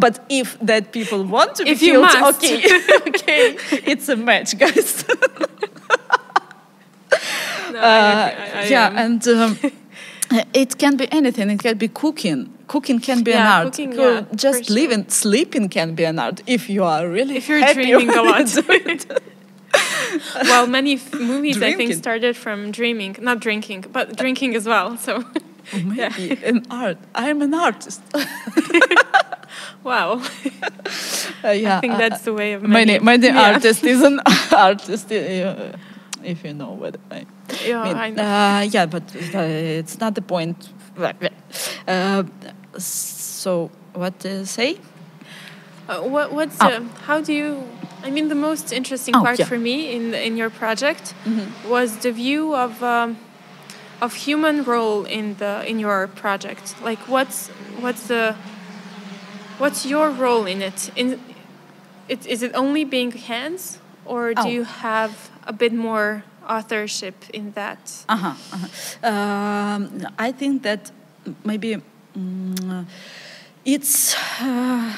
But 0.01 0.24
if 0.29 0.57
that 0.61 0.92
people 0.92 1.24
want 1.24 1.57
to 1.57 1.64
be 1.64 1.70
If 1.70 1.83
you 1.83 1.92
killed 1.92 2.20
must. 2.20 2.38
okay. 2.44 2.62
Okay. 3.09 3.57
It's 3.92 4.09
a 4.09 4.16
match 4.16 4.57
guys 4.59 5.05
no, 7.73 7.79
uh, 7.79 7.83
I 7.83 8.31
agree. 8.31 8.44
I- 8.44 8.60
I, 8.62 8.66
yeah, 8.66 8.87
um, 8.88 8.96
and 8.96 9.29
um, 9.29 9.58
it 10.54 10.79
can 10.79 10.96
be 10.96 11.06
anything. 11.12 11.50
It 11.50 11.60
can 11.60 11.79
be 11.79 11.88
cooking. 11.88 12.52
Cooking 12.66 13.00
can 13.00 13.23
be 13.23 13.33
an 13.33 13.46
art. 13.46 13.64
cooking, 13.73 13.92
Co- 13.94 14.12
yeah, 14.14 14.25
Just 14.35 14.66
sure. 14.66 14.75
living, 14.75 15.08
sleeping 15.08 15.69
can 15.71 15.94
be 15.94 16.04
an 16.04 16.19
art 16.19 16.42
if 16.46 16.69
you 16.69 16.85
are 16.85 17.08
really 17.08 17.37
If 17.37 17.48
you're 17.48 17.73
dreaming 17.75 18.10
a 18.10 18.23
lot. 18.23 18.44
it. 18.56 19.23
well, 20.44 20.66
many 20.66 20.94
f- 20.94 21.14
movies 21.14 21.62
I 21.62 21.75
think 21.75 21.94
started 21.94 22.37
from 22.37 22.71
dreaming, 22.71 23.16
not 23.21 23.40
drinking, 23.40 23.85
but 23.92 24.16
drinking 24.16 24.54
as 24.56 24.66
well. 24.66 24.96
So, 24.96 25.25
Or 25.75 25.79
Maybe 25.81 26.38
an 26.44 26.64
art. 26.71 26.96
I'm 27.14 27.42
an 27.42 27.52
artist. 27.54 28.00
wow, 29.85 30.21
Uh, 31.44 31.50
yeah, 31.50 31.77
I 31.77 31.81
think 31.81 31.94
uh, 31.94 31.98
that's 31.98 32.23
the 32.23 32.33
way 32.33 32.54
of 32.54 32.62
many 32.62 32.98
many 32.98 33.27
yeah. 33.27 33.52
artist 33.52 33.85
is 33.85 34.02
an 34.02 34.21
artist. 34.52 35.12
uh, 35.12 35.73
if 36.25 36.44
you 36.44 36.52
know 36.54 36.73
what 36.73 36.96
I 37.10 37.25
Yeah, 37.66 37.83
mean. 37.85 37.96
I 37.96 38.10
know. 38.10 38.23
Uh, 38.23 38.60
yeah, 38.71 38.87
but 38.87 39.02
uh, 39.35 39.79
it's 39.81 39.98
not 40.00 40.14
the 40.14 40.23
point. 40.23 40.69
Uh, 41.87 42.23
so 42.79 43.71
what 43.94 44.19
to 44.21 44.44
say? 44.46 44.77
Uh, 45.88 46.00
what, 46.02 46.33
what's 46.33 46.56
Oh. 46.60 46.69
the, 46.69 46.81
how 47.06 47.21
do 47.23 47.33
you? 47.33 47.62
I 48.04 48.10
mean, 48.10 48.29
the 48.29 48.35
most 48.35 48.73
interesting 48.73 49.14
Oh, 49.16 49.23
part 49.23 49.38
yeah. 49.38 49.46
for 49.48 49.58
me 49.58 49.92
in 49.96 50.14
in 50.14 50.37
your 50.37 50.50
project 50.50 51.14
Mm-hmm. 51.25 51.69
was 51.71 51.96
the 52.02 52.12
view 52.12 52.54
of 52.54 52.83
um, 52.83 53.16
of 54.00 54.14
human 54.27 54.62
role 54.64 55.04
in 55.08 55.35
the 55.38 55.64
in 55.66 55.79
your 55.81 56.06
project. 56.08 56.75
Like, 56.85 57.00
what's 57.08 57.48
what's 57.83 58.06
the 58.08 58.35
what's 59.58 59.85
your 59.87 60.10
role 60.10 60.46
in 60.50 60.62
it? 60.62 60.90
In 60.96 61.19
it 62.08 62.27
is 62.27 62.42
it 62.42 62.52
only 62.54 62.85
being 62.85 63.12
hands, 63.12 63.79
or 64.09 64.35
do 64.35 64.42
Oh. 64.42 64.48
you 64.48 64.65
have 64.65 65.13
a 65.46 65.52
bit 65.52 65.73
more 65.73 66.23
authorship 66.48 67.15
in 67.33 67.52
that? 67.52 67.79
Uh-huh, 68.09 68.35
uh-huh. 68.52 69.09
Um, 69.09 70.06
I 70.19 70.33
think 70.33 70.63
that 70.63 70.90
maybe 71.44 71.77
mm, 72.17 72.87
it's. 73.65 74.15
Uh, 74.40 74.92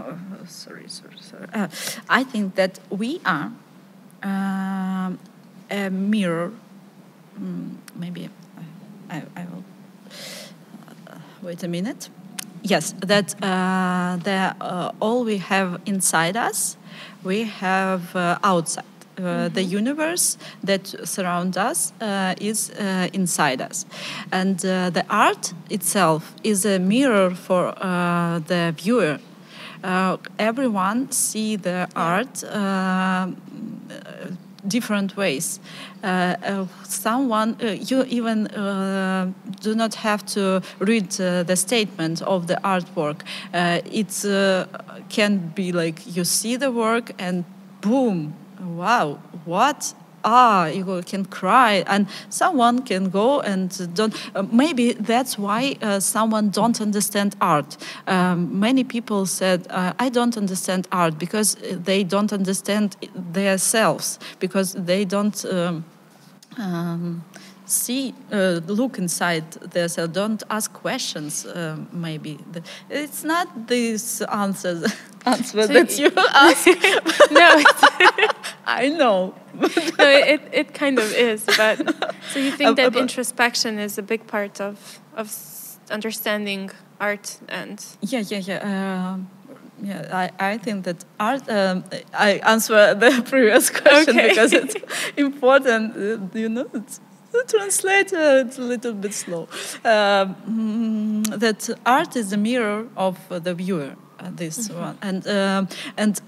oh, 0.00 0.18
sorry, 0.46 0.88
sorry, 0.88 1.16
sorry. 1.20 1.46
Uh, 1.54 1.68
I 2.08 2.24
think 2.24 2.54
that 2.56 2.80
we 2.90 3.20
are 3.24 3.52
um, 4.22 5.18
a 5.70 5.90
mirror. 5.90 6.50
Mm, 7.40 7.76
maybe 7.94 8.28
I, 9.10 9.22
I 9.36 9.44
will. 9.52 9.64
Uh, 11.06 11.18
wait 11.42 11.62
a 11.62 11.68
minute. 11.68 12.08
Yes, 12.62 12.94
that 12.98 13.34
uh, 13.42 14.16
the, 14.24 14.54
uh, 14.60 14.90
all 15.00 15.24
we 15.24 15.38
have 15.38 15.80
inside 15.86 16.36
us, 16.36 16.76
we 17.24 17.44
have 17.44 18.00
uh, 18.14 18.38
outside. 18.42 18.84
Uh, 19.18 19.48
The 19.48 19.64
universe 19.64 20.36
that 20.66 20.94
surrounds 21.04 21.56
us 21.56 21.92
uh, 22.02 22.34
is 22.38 22.70
uh, 22.70 23.08
inside 23.12 23.62
us, 23.70 23.86
and 24.30 24.62
uh, 24.64 24.90
the 24.90 25.04
art 25.08 25.54
itself 25.70 26.34
is 26.42 26.66
a 26.66 26.78
mirror 26.78 27.34
for 27.34 27.68
uh, 27.68 28.40
the 28.46 28.74
viewer. 28.76 29.18
Everyone 30.38 31.06
see 31.10 31.56
the 31.56 31.88
art 31.94 32.44
different 34.68 35.16
ways. 35.16 35.60
Uh, 36.02 36.36
uh, 36.44 36.66
someone, 36.84 37.56
uh, 37.62 37.66
you 37.66 38.04
even 38.04 38.44
do 39.60 39.74
not 39.74 39.94
have 39.94 40.24
to 40.26 40.62
read 40.78 41.10
the 41.10 41.56
statement 41.56 42.22
of 42.22 42.46
the 42.46 42.58
artwork. 42.62 43.20
It 43.52 45.08
can 45.08 45.52
be 45.54 45.72
like 45.72 46.16
you 46.16 46.24
see 46.24 46.56
the 46.56 46.70
work 46.70 47.12
and 47.18 47.44
boom, 47.80 48.34
wow, 48.60 49.18
what? 49.44 49.94
Ah 50.26 50.66
you 50.66 51.02
can 51.06 51.24
cry 51.24 51.84
and 51.86 52.06
someone 52.28 52.82
can 52.82 53.08
go 53.10 53.40
and 53.40 53.94
don't 53.94 54.14
uh, 54.34 54.42
maybe 54.52 54.92
that's 54.92 55.38
why 55.38 55.76
uh, 55.80 56.00
someone 56.00 56.50
don't 56.50 56.80
understand 56.80 57.36
art. 57.40 57.76
Um, 58.06 58.60
many 58.60 58.84
people 58.84 59.26
said 59.26 59.66
uh, 59.70 59.92
i 59.98 60.08
don't 60.08 60.36
understand 60.36 60.88
art 60.92 61.18
because 61.18 61.56
they 61.84 62.04
don't 62.04 62.32
understand 62.32 62.96
themselves 63.32 64.18
because 64.40 64.72
they 64.74 65.04
don't 65.04 65.44
um, 65.44 65.84
um, 66.58 67.24
see 67.66 68.14
uh, 68.32 68.60
look 68.66 68.98
inside 68.98 69.44
themselves 69.72 70.12
don't 70.12 70.42
ask 70.50 70.72
questions 70.72 71.44
um, 71.46 71.88
maybe 71.92 72.38
The- 72.52 72.62
it's 72.90 73.24
not 73.24 73.46
these 73.68 74.22
answers 74.22 74.84
answer 75.26 75.62
So 75.66 75.72
that 75.72 75.98
you 75.98 76.10
ask 76.34 76.66
no, 77.30 77.62
i 78.66 78.88
know 78.88 79.34
no, 79.98 80.04
it 80.34 80.40
it 80.52 80.74
kind 80.74 80.98
of 80.98 81.12
is. 81.14 81.44
But 81.56 81.76
so 82.32 82.38
you 82.38 82.50
think 82.52 82.70
Uh, 82.70 82.74
that 82.90 82.96
introspection 82.96 83.78
is 83.78 83.98
a 83.98 84.02
big 84.02 84.26
part 84.26 84.60
of 84.60 85.00
of 85.16 85.28
understanding 85.90 86.70
art 87.00 87.38
and 87.48 87.78
Yeah, 88.02 88.22
yeah, 88.30 88.42
yeah. 88.50 88.60
Um, 89.12 89.28
yeah, 89.82 90.08
I, 90.40 90.52
I 90.52 90.58
think 90.58 90.84
that 90.84 91.04
art. 91.20 91.48
Um, 91.48 91.84
I 92.14 92.40
answer 92.52 92.94
the 92.94 93.22
previous 93.30 93.70
question 93.70 94.16
Okay. 94.16 94.28
because 94.28 94.52
it's 94.52 94.74
important. 95.16 95.96
uh, 95.96 96.38
You 96.38 96.48
know, 96.48 96.66
it's, 96.74 97.00
the 97.32 97.44
translator 97.48 98.40
it's 98.46 98.58
a 98.58 98.62
little 98.62 98.92
bit 98.92 99.14
slow. 99.14 99.48
Mm, 99.84 101.38
that 101.38 101.68
art 101.84 102.16
is 102.16 102.30
the 102.30 102.36
mirror 102.36 102.86
of 102.96 103.16
uh, 103.30 103.38
the 103.38 103.54
viewer. 103.54 103.94
Uh, 104.18 104.30
this 104.34 104.70
one, 104.70 104.96
and 105.02 105.26
um, 105.28 105.68
and 105.98 106.20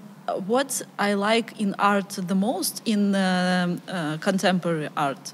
what 0.45 0.83
I 0.99 1.15
like 1.15 1.59
in 1.59 1.73
art 1.79 2.09
the 2.27 2.35
most 2.35 2.83
in 2.85 3.15
um, 3.15 3.81
uh, 3.87 4.17
contemporary 4.17 4.89
art 4.95 5.33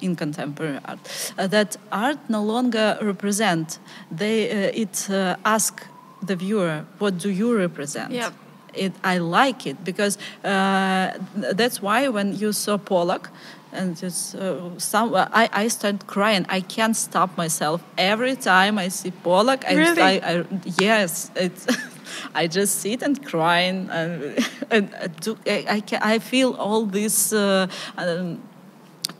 in 0.00 0.16
contemporary 0.16 0.78
art 0.86 0.98
uh, 1.38 1.46
that 1.48 1.76
art 1.92 2.18
no 2.30 2.42
longer 2.42 2.96
represent 3.02 3.78
they 4.10 4.50
uh, 4.50 4.70
it 4.82 5.10
uh, 5.10 5.36
ask 5.44 5.86
the 6.22 6.36
viewer 6.36 6.84
what 7.00 7.18
do 7.18 7.28
you 7.28 7.54
represent 7.54 8.12
Yeah. 8.12 8.30
it 8.74 8.92
i 9.04 9.18
like 9.18 9.66
it 9.70 9.76
because 9.84 10.16
uh, 10.42 11.12
that's 11.54 11.82
why 11.82 12.08
when 12.08 12.34
you 12.38 12.52
saw 12.52 12.78
pollock 12.78 13.28
and 13.74 13.96
just 13.96 14.34
uh, 14.34 14.78
some 14.78 15.14
I, 15.14 15.48
I 15.52 15.68
start 15.68 16.06
crying 16.06 16.46
i 16.48 16.60
can't 16.60 16.96
stop 16.96 17.36
myself 17.36 17.82
every 17.98 18.36
time 18.36 18.78
i 18.78 18.88
see 18.88 19.10
pollock 19.10 19.64
I, 19.68 19.74
Really? 19.74 20.02
I, 20.02 20.40
I 20.40 20.44
yes 20.78 21.30
it's 21.34 21.66
I 22.34 22.46
just 22.46 22.80
sit 22.80 23.02
and 23.02 23.24
crying 23.24 23.88
and, 23.90 24.38
and 24.70 24.94
uh, 24.94 25.34
I, 25.46 25.64
I, 25.68 25.80
can, 25.80 26.02
I 26.02 26.18
feel 26.18 26.52
all 26.54 26.86
this 26.86 27.32
uh, 27.32 27.66
um, 27.96 28.42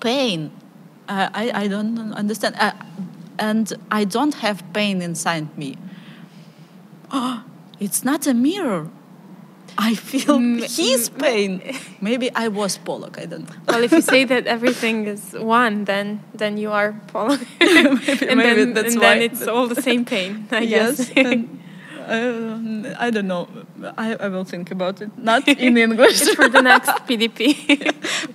pain. 0.01 0.51
Uh, 1.09 1.29
I, 1.33 1.51
I 1.63 1.69
don't 1.69 2.13
understand. 2.13 2.57
Uh, 2.59 2.73
and 3.39 3.73
I 3.91 4.05
don't 4.05 4.35
have 4.37 4.63
pain 4.73 5.03
inside 5.03 5.57
me. 5.59 5.77
it's 7.81 8.05
not 8.05 8.27
a 8.27 8.35
mirror. 8.35 8.89
I 9.79 9.95
feel 9.95 10.39
Mm, 10.39 10.61
his 10.61 11.11
mm, 11.11 11.19
pain. 11.19 11.61
Maybe 12.01 12.31
I 12.35 12.49
was 12.49 12.79
Pollock. 12.79 13.19
I 13.19 13.27
don't 13.27 13.49
know. 13.49 13.57
well, 13.69 13.83
if 13.83 13.93
you 13.93 14.01
say 14.03 14.25
that 14.33 14.47
everything 14.47 15.07
is 15.07 15.33
one, 15.33 15.85
then 15.85 16.21
then 16.35 16.57
you 16.59 16.71
are 16.73 16.93
Paul, 17.09 17.33
and 17.61 18.01
maybe 18.39 18.65
then, 18.65 18.75
that's 18.75 18.95
and 18.95 19.03
why. 19.03 19.15
then 19.15 19.23
it's 19.23 19.47
all 19.47 19.67
the 19.67 19.83
same 19.83 20.05
pain. 20.05 20.47
I 20.51 20.61
yes. 20.61 21.11
guess. 21.11 21.35
Uh, 22.07 22.95
I 22.99 23.11
don't 23.11 23.27
know. 23.27 23.49
I, 23.99 24.15
I 24.15 24.29
will 24.29 24.45
think 24.45 24.71
about 24.71 25.01
it. 25.01 25.11
Not 25.19 25.49
in 25.49 25.77
English. 25.87 26.23
it's 26.23 26.35
for 26.35 26.49
the 26.49 26.63
next 26.63 26.91
PDP. 27.07 27.45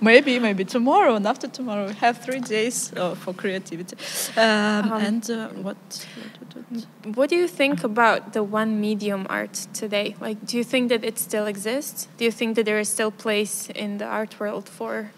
maybe 0.00 0.38
maybe 0.38 0.64
tomorrow 0.64 1.14
and 1.16 1.26
after 1.26 1.48
tomorrow 1.48 1.86
we 1.86 1.94
have 1.94 2.18
three 2.18 2.40
days 2.40 2.92
uh, 2.96 3.14
for 3.14 3.34
creativity 3.34 3.96
um, 4.36 4.92
Um, 4.92 5.02
and 5.06 5.30
uh, 5.30 5.48
what, 5.62 5.76
what, 6.16 6.54
what, 6.54 6.64
what? 6.70 7.16
what 7.16 7.30
do 7.30 7.36
you 7.36 7.48
think 7.48 7.84
about 7.84 8.32
the 8.32 8.42
one 8.42 8.80
medium 8.80 9.26
art 9.28 9.66
today? 9.72 10.14
Like, 10.20 10.38
do 10.46 10.56
you 10.56 10.64
think 10.64 10.88
that 10.88 11.04
it 11.04 11.18
still 11.18 11.46
exists? 11.46 12.08
Do 12.18 12.24
you 12.24 12.32
think 12.32 12.56
that 12.56 12.64
there 12.64 12.80
is 12.80 12.88
still 12.88 13.10
place 13.10 13.68
in 13.74 13.98
the 13.98 14.06
art 14.06 14.38
world 14.40 14.68
for? 14.68 15.10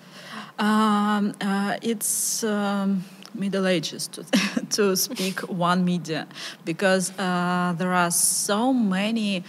Um, 0.58 1.34
uh, 1.40 1.76
it's 1.82 2.44
um, 2.44 3.04
Middle 3.34 3.66
Ages 3.66 4.08
to, 4.08 4.24
to 4.70 4.96
speak 4.96 5.40
one 5.40 5.84
media 5.84 6.26
because 6.64 7.10
uh, 7.18 7.74
there 7.76 7.92
are 7.92 8.10
so 8.10 8.72
many 8.72 9.44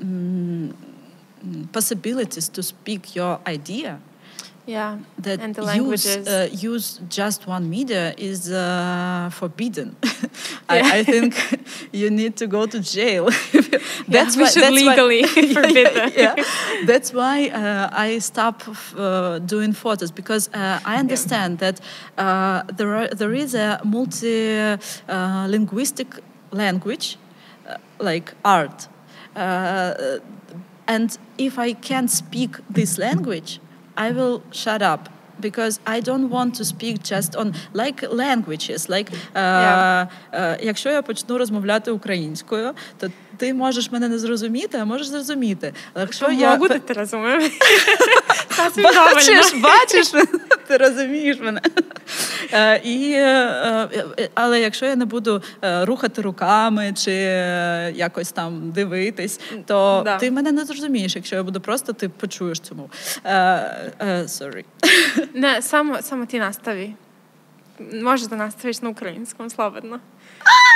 mm, 0.00 0.74
possibilities 1.72 2.48
to 2.48 2.62
speak 2.62 3.14
your 3.14 3.40
idea 3.46 4.00
Yeah, 4.66 4.98
that 5.18 5.40
and 5.40 5.54
the 5.54 5.62
use, 5.76 6.06
uh, 6.06 6.48
use 6.50 7.00
just 7.08 7.46
one 7.46 7.70
media 7.70 8.14
is 8.18 8.50
uh, 8.50 9.30
forbidden. 9.32 9.96
Yeah. 10.68 10.82
I, 10.82 10.98
I 10.98 11.04
think 11.04 11.34
you 11.92 12.10
need 12.10 12.36
to 12.36 12.46
go 12.48 12.66
to 12.66 12.80
jail. 12.80 13.30
yeah, 14.08 14.26
we 14.36 14.46
should 14.46 14.72
legally 14.72 15.22
forbid 15.24 15.94
that. 15.94 16.12
yeah, 16.16 16.34
that's 16.86 17.12
why 17.12 17.48
uh, 17.48 17.88
I 17.92 18.18
stop 18.18 18.64
uh, 18.96 19.38
doing 19.38 19.72
photos 19.72 20.10
because 20.10 20.48
uh, 20.52 20.80
I 20.84 20.96
understand 20.96 21.60
that 21.60 21.80
uh, 22.18 22.64
there 22.76 22.96
are, 22.96 23.08
there 23.08 23.32
is 23.32 23.54
a 23.54 23.80
multi 23.84 24.58
uh, 24.58 25.46
linguistic 25.48 26.08
language 26.50 27.16
like 28.00 28.34
art. 28.44 28.88
Uh, 29.36 30.18
and 30.88 31.16
if 31.38 31.58
I 31.58 31.74
can't 31.74 32.10
speak 32.10 32.56
this 32.68 32.98
language, 32.98 33.60
I 33.95 34.11
will 34.11 34.41
shut 34.51 34.81
up 34.81 34.99
because 35.39 35.79
I 35.85 35.99
don't 36.01 36.29
want 36.29 36.51
to 36.59 36.63
speak 36.65 36.95
just 37.13 37.35
on 37.35 37.47
like 37.73 37.99
languages. 38.23 38.89
Like, 38.89 39.09
uh, 39.11 39.17
Yeah. 39.35 40.07
е, 40.33 40.57
якщо 40.63 40.89
я 40.89 41.01
почну 41.01 41.37
розмовляти 41.37 41.91
українською, 41.91 42.71
то 42.97 43.07
ти 43.36 43.54
можеш 43.54 43.92
мене 43.92 44.08
не 44.08 44.18
зрозуміти, 44.18 44.78
а 44.78 44.84
можеш 44.84 45.06
зрозуміти. 45.06 45.72
Але 45.94 46.02
якщо 46.02 46.30
я 46.30 46.50
Могу 46.56 46.68
ти 46.68 46.92
розумієш? 46.92 47.52
бачиш, 48.94 49.54
бачиш, 49.54 50.08
ти 50.66 50.76
розумієш 50.76 51.36
мене. 51.40 51.60
Е, 52.52 52.80
І, 52.84 53.12
е, 53.12 53.88
е, 54.18 54.28
але 54.34 54.60
якщо 54.60 54.86
я 54.86 54.96
не 54.96 55.04
буду 55.04 55.42
рухати 55.62 56.22
руками 56.22 56.92
чи 56.96 57.12
якось 57.94 58.32
там 58.32 58.70
дивитись, 58.70 59.40
то 59.66 60.02
Да. 60.04 60.16
ти 60.18 60.30
мене 60.30 60.52
не 60.52 60.64
зрозумієш, 60.64 61.16
якщо 61.16 61.36
я 61.36 61.42
буду 61.42 61.60
просто 61.60 61.92
ти 61.92 62.08
почуєш 62.08 62.60
цьому. 62.60 62.90
Sorry. 64.24 64.64
Не, 65.34 65.62
само, 65.62 66.02
само 66.02 66.26
ти 66.26 66.38
настави. 66.38 66.90
Може 68.02 68.26
да 68.28 68.36
наставиш 68.36 68.82
на 68.82 68.88
українському, 68.88 69.50
слободно. 69.50 70.00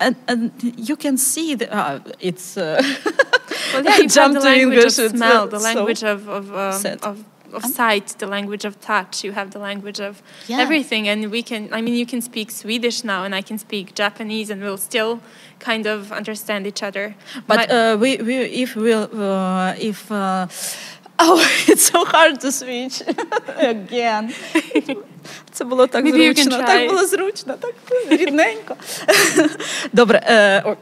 and, 0.00 0.16
and 0.28 0.52
you 0.88 0.96
can 0.96 1.16
see 1.16 1.54
the, 1.54 1.72
uh, 1.72 2.00
it's 2.18 2.56
uh, 2.56 2.82
Well, 3.74 3.84
yeah, 3.84 4.06
Jump 4.06 4.34
the 4.34 4.40
to 4.40 4.46
language 4.46 4.78
English, 4.78 4.98
of 4.98 5.10
smell, 5.10 5.42
uh, 5.42 5.46
the 5.46 5.58
so 5.60 5.86
of 6.06 6.28
of, 6.28 6.54
um, 6.54 6.98
of 7.02 7.24
of 7.52 7.64
sight, 7.64 8.14
the 8.18 8.26
language 8.26 8.64
of 8.64 8.80
touch. 8.80 9.24
You 9.24 9.32
have 9.32 9.50
the 9.50 9.58
language 9.58 10.00
of 10.00 10.22
Yeah. 10.46 10.60
everything, 10.60 11.08
and 11.08 11.30
we 11.30 11.42
can. 11.42 11.68
I 11.72 11.80
mean, 11.80 11.94
you 11.94 12.06
can 12.06 12.20
speak 12.22 12.50
Swedish 12.50 13.02
now, 13.04 13.24
and 13.24 13.34
I 13.34 13.42
can 13.42 13.58
speak 13.58 13.94
Japanese, 13.94 14.50
and 14.50 14.62
we'll 14.62 14.76
still 14.78 15.20
kind 15.58 15.86
of 15.86 16.12
understand 16.12 16.66
each 16.66 16.82
other. 16.82 17.14
But 17.46 17.56
My- 17.56 17.66
uh, 17.66 17.96
we, 17.96 18.16
we 18.18 18.36
if 18.62 18.76
we'll 18.76 19.08
uh, 19.20 19.74
if 19.78 20.10
uh, 20.12 20.46
oh 21.19 21.39
it's 21.67 21.85
so 21.91 22.05
hard 22.05 22.39
to 22.41 22.51
switch 22.51 23.01
again. 23.71 24.33
Це 25.51 25.63
було 25.65 25.87
так 25.87 26.05
Maybe 26.05 26.17
you 26.17 26.33
can 26.33 26.43
зручно, 26.43 26.57
try. 26.57 26.65
так 26.65 26.87
було 26.89 27.05
зручно, 27.07 27.53
так 27.59 27.73
рідненько. 28.09 28.75
Добре. 29.93 30.21
е, 30.25 30.61
о. 30.65 30.75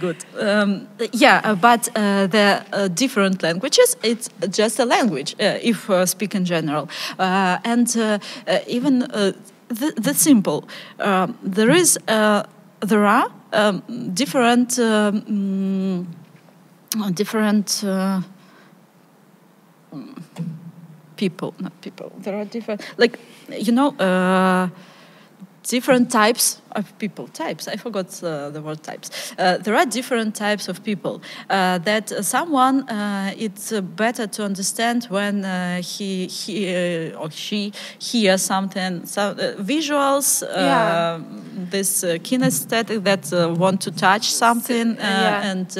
Good. 0.00 0.16
Um, 0.40 0.86
yeah, 1.12 1.40
uh, 1.44 1.54
but 1.54 1.82
uh, 1.88 2.26
the 2.36 2.46
uh, 2.72 2.88
different 3.02 3.42
languages, 3.42 3.96
it's 4.02 4.26
just 4.60 4.78
a 4.78 4.84
language, 4.84 5.34
uh, 5.40 5.58
if 5.70 5.90
uh, 5.90 6.06
speak 6.06 6.34
in 6.34 6.44
general. 6.44 6.88
Uh, 7.18 7.58
and 7.72 7.88
uh, 7.96 8.18
uh, 8.48 8.58
even 8.76 9.02
uh, 9.02 9.32
the, 9.68 9.92
the 10.06 10.14
simple, 10.14 10.60
um, 11.00 11.36
there 11.42 11.70
is, 11.70 11.98
uh, 12.08 12.42
there 12.80 13.04
are 13.04 13.28
um, 13.52 13.82
different, 14.14 14.78
um, 14.78 16.06
mm, 16.98 17.14
different 17.14 17.82
uh, 17.84 17.88
mm, 17.88 18.24
people, 21.17 21.53
not 21.59 21.73
people, 21.81 22.11
there 22.19 22.35
are 22.35 22.45
different, 22.45 22.81
like, 22.97 23.19
you 23.49 23.71
know, 23.71 23.89
uh, 23.97 24.69
different 25.63 26.11
types 26.11 26.61
of 26.75 26.97
people. 26.97 27.27
Types 27.27 27.67
i 27.67 27.75
forgot 27.75 28.07
uh, 28.23 28.49
the 28.49 28.61
word 28.61 28.81
types. 28.83 29.33
Uh, 29.37 29.57
there 29.57 29.75
are 29.75 29.85
different 29.85 30.35
types 30.35 30.67
of 30.67 30.83
people. 30.83 31.21
Uh, 31.49 31.77
that 31.79 32.09
someone 32.25 32.87
uh, 32.89 33.33
it's 33.37 33.71
uh, 33.71 33.81
better 33.81 34.27
to 34.27 34.43
understand 34.43 35.05
when 35.09 35.45
uh, 35.45 35.81
he, 35.81 36.27
he 36.27 37.11
or 37.13 37.29
she 37.31 37.73
hears 37.99 38.41
something. 38.41 39.05
So 39.05 39.21
uh, 39.21 39.55
visuals 39.61 40.43
uh, 40.43 40.47
Yeah. 40.61 41.19
this 41.69 42.03
uh, 42.03 42.17
kinesthetic 42.23 43.03
that 43.03 43.31
uh, 43.33 43.53
want 43.53 43.81
to 43.81 43.91
touch 43.91 44.31
something 44.33 44.95
yeah. 44.95 45.51
and 45.51 45.77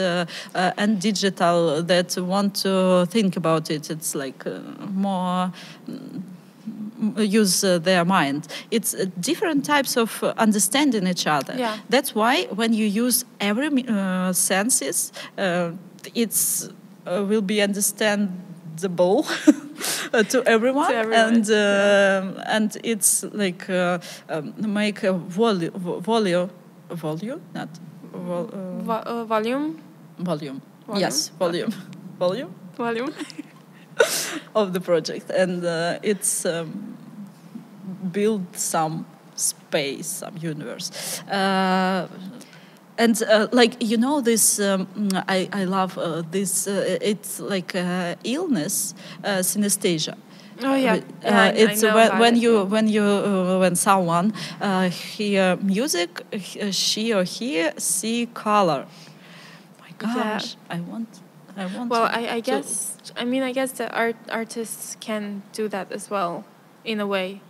and 0.77 0.99
digital 1.01 1.81
that 1.83 2.17
want 2.17 2.55
to 2.63 3.05
think 3.09 3.37
about 3.37 3.69
it. 3.71 3.89
It's 3.89 4.13
like 4.15 4.45
more 4.93 5.51
mm, 5.89 6.21
use 7.17 7.63
uh, 7.63 7.79
their 7.79 8.05
mind. 8.05 8.47
It's 8.69 8.93
uh, 8.93 9.05
different 9.19 9.65
types 9.65 9.97
of 9.97 10.23
uh, 10.23 10.33
understanding 10.37 11.07
each 11.07 11.27
other. 11.27 11.55
Yeah. 11.57 11.77
That's 11.89 12.13
why 12.15 12.45
when 12.55 12.73
you 12.73 12.85
use 12.85 13.25
every 13.39 13.69
uh, 13.87 14.33
senses, 14.33 15.11
uh, 15.37 15.71
it's 16.15 16.69
uh, 17.05 17.25
will 17.27 17.41
be 17.41 17.61
understandable 17.61 19.23
to 20.29 20.43
everyone, 20.45 20.89
To 20.91 20.95
everyone, 20.97 21.35
and 21.35 21.49
uh, 21.49 22.43
and 22.55 22.77
it's 22.83 23.23
like 23.33 23.69
uh, 23.69 23.99
um, 24.29 24.53
make 24.57 25.03
a 25.03 25.13
volume, 25.13 25.73
volume, 26.01 26.49
volume, 26.89 27.41
not 27.53 27.69
vol- 28.13 28.49
uh, 28.53 28.83
Vo- 28.83 29.25
volume, 29.25 29.81
volume. 30.19 30.61
Volume? 30.87 31.01
Yes, 31.01 31.31
volume, 31.39 31.71
volume 32.19 32.53
volume. 32.77 33.13
of 34.55 34.73
the 34.73 34.79
project, 34.81 35.29
and 35.29 35.65
uh, 35.65 35.99
it's 36.03 36.45
um, 36.45 36.97
build 38.11 38.45
some 38.55 39.05
space, 39.35 40.07
some 40.07 40.35
universe. 40.37 41.21
Uh, 41.29 42.07
and 42.97 43.21
uh, 43.23 43.47
like 43.51 43.75
you 43.79 43.97
know 43.97 44.21
this 44.21 44.59
um, 44.59 44.87
I, 45.27 45.49
I 45.51 45.63
love 45.63 45.97
uh, 45.97 46.21
this 46.31 46.67
uh, 46.67 46.97
it's 47.01 47.39
like 47.39 47.73
uh, 47.75 48.15
illness 48.23 48.93
uh, 49.23 49.41
synesthesia 49.41 50.15
Oh 50.63 50.75
yeah, 50.75 50.95
uh, 50.95 50.99
yeah 51.25 51.45
it's 51.47 51.81
when, 51.81 52.19
when 52.19 52.35
it, 52.35 52.41
you 52.43 52.53
yeah. 52.57 52.63
when 52.63 52.87
you 52.87 53.03
uh, 53.03 53.57
when 53.59 53.75
someone 53.75 54.33
uh, 54.61 54.89
hear 54.89 55.55
music 55.57 56.21
uh, 56.33 56.69
she 56.71 57.13
or 57.13 57.23
he 57.23 57.69
see 57.77 58.27
color 58.33 58.85
my 59.79 59.89
Yeah. 60.01 60.33
gosh 60.33 60.55
i 60.69 60.79
want 60.81 61.20
i 61.57 61.65
want 61.65 61.89
Well, 61.89 62.07
to- 62.07 62.15
I, 62.17 62.35
I 62.35 62.39
to- 62.41 62.51
guess 62.51 62.97
I 63.17 63.23
mean 63.25 63.43
I 63.43 63.51
guess 63.53 63.71
the 63.73 63.87
art 63.93 64.15
artists 64.29 64.95
can 64.99 65.41
do 65.53 65.67
that 65.69 65.91
as 65.91 66.09
well, 66.09 66.43
in 66.83 66.99
a 66.99 67.05
way. 67.07 67.41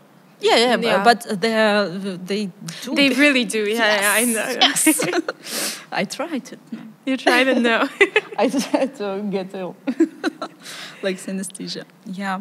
Yeah, 0.43 0.57
yeah, 0.57 0.77
Yeah. 0.81 1.03
but 1.03 1.39
they 1.41 1.53
are, 1.53 1.87
they 2.25 2.49
do. 2.83 2.95
They 2.95 3.09
really 3.09 3.45
do. 3.45 3.59
Yeah, 3.69 4.01
yeah 4.01 4.13
I 4.21 4.23
know. 4.25 4.49
Yes. 4.59 4.81
I 5.91 6.03
tried 6.05 6.51
it. 6.53 6.59
you 7.05 7.15
try 7.17 7.43
to 7.43 7.53
know. 7.59 7.87
I 8.39 8.49
tried 8.49 8.95
to 8.95 9.21
get 9.29 9.53
ill, 9.53 9.75
like 11.03 11.17
synesthesia. 11.19 11.83
Yeah. 12.05 12.39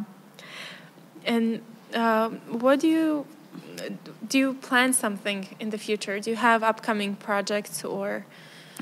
and 1.26 1.60
um, 1.94 2.40
what 2.60 2.80
do 2.80 2.88
you 2.88 3.26
do? 4.28 4.38
You 4.38 4.54
plan 4.54 4.92
something 4.92 5.48
in 5.58 5.70
the 5.70 5.78
future? 5.78 6.20
Do 6.20 6.30
you 6.30 6.36
have 6.36 6.62
upcoming 6.62 7.16
projects 7.16 7.84
or? 7.84 8.24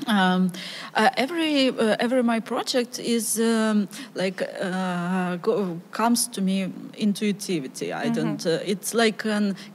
Um, 0.07 0.51
uh, 0.95 1.09
every 1.17 1.69
uh, 1.69 1.95
every 1.99 2.23
my 2.23 2.39
project 2.39 2.99
is 2.99 3.39
um, 3.39 3.87
like 4.15 4.41
uh, 4.61 5.37
go, 5.37 5.79
comes 5.91 6.27
to 6.27 6.41
me 6.41 6.71
intuitivity. 6.97 7.93
I 7.93 8.09
don't. 8.09 8.45
Uh, 8.45 8.59
it's 8.65 8.93
like 8.93 9.23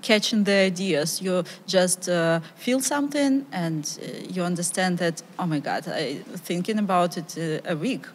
catching 0.03 0.45
the 0.45 0.53
ideas. 0.53 1.21
You 1.21 1.45
just 1.67 2.09
uh, 2.09 2.41
feel 2.57 2.81
something 2.81 3.47
and 3.53 3.99
uh, 4.03 4.33
you 4.33 4.43
understand 4.43 4.99
that. 4.99 5.23
Oh 5.39 5.47
my 5.47 5.61
God! 5.61 5.89
I 5.89 6.17
thinking 6.37 6.79
about 6.79 7.17
it 7.17 7.37
uh, 7.39 7.73
a 7.73 7.77
week. 7.77 8.07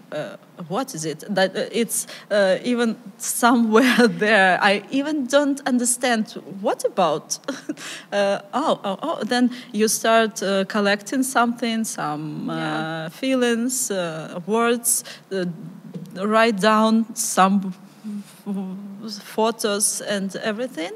What 0.68 0.94
is 0.94 1.06
it? 1.06 1.24
That 1.30 1.56
uh, 1.56 1.66
it's 1.72 2.06
uh, 2.30 2.58
even 2.64 2.98
somewhere 3.18 4.08
there. 4.20 4.60
I 4.62 4.84
even 4.92 5.26
don't 5.26 5.62
understand 5.66 6.32
what 6.62 6.84
about. 6.86 7.40
uh, 8.12 8.40
oh, 8.54 8.80
oh, 8.84 9.00
oh! 9.02 9.24
Then 9.24 9.52
you 9.72 9.88
start 9.88 10.44
uh, 10.44 10.66
collecting 10.66 11.24
something, 11.24 11.86
some 11.86 12.50
uh, 12.50 12.56
Yeah. 12.58 13.10
feelings, 13.10 13.90
uh, 13.92 14.40
words. 14.46 15.04
Uh, 15.32 15.46
write 16.16 16.60
down 16.60 17.06
some 17.16 17.74
photos 19.24 20.02
and 20.02 20.36
everything, 20.38 20.92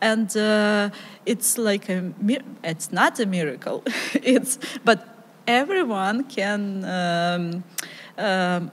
and 0.00 0.36
uh, 0.36 0.90
it's 1.26 1.58
like 1.58 1.88
a. 1.88 2.12
It's 2.62 2.92
not 2.92 3.20
a 3.20 3.26
miracle. 3.26 3.82
it's 4.14 4.58
but 4.84 5.06
everyone 5.46 6.24
can. 6.24 6.84
Um, 6.84 7.64
um, 8.18 8.70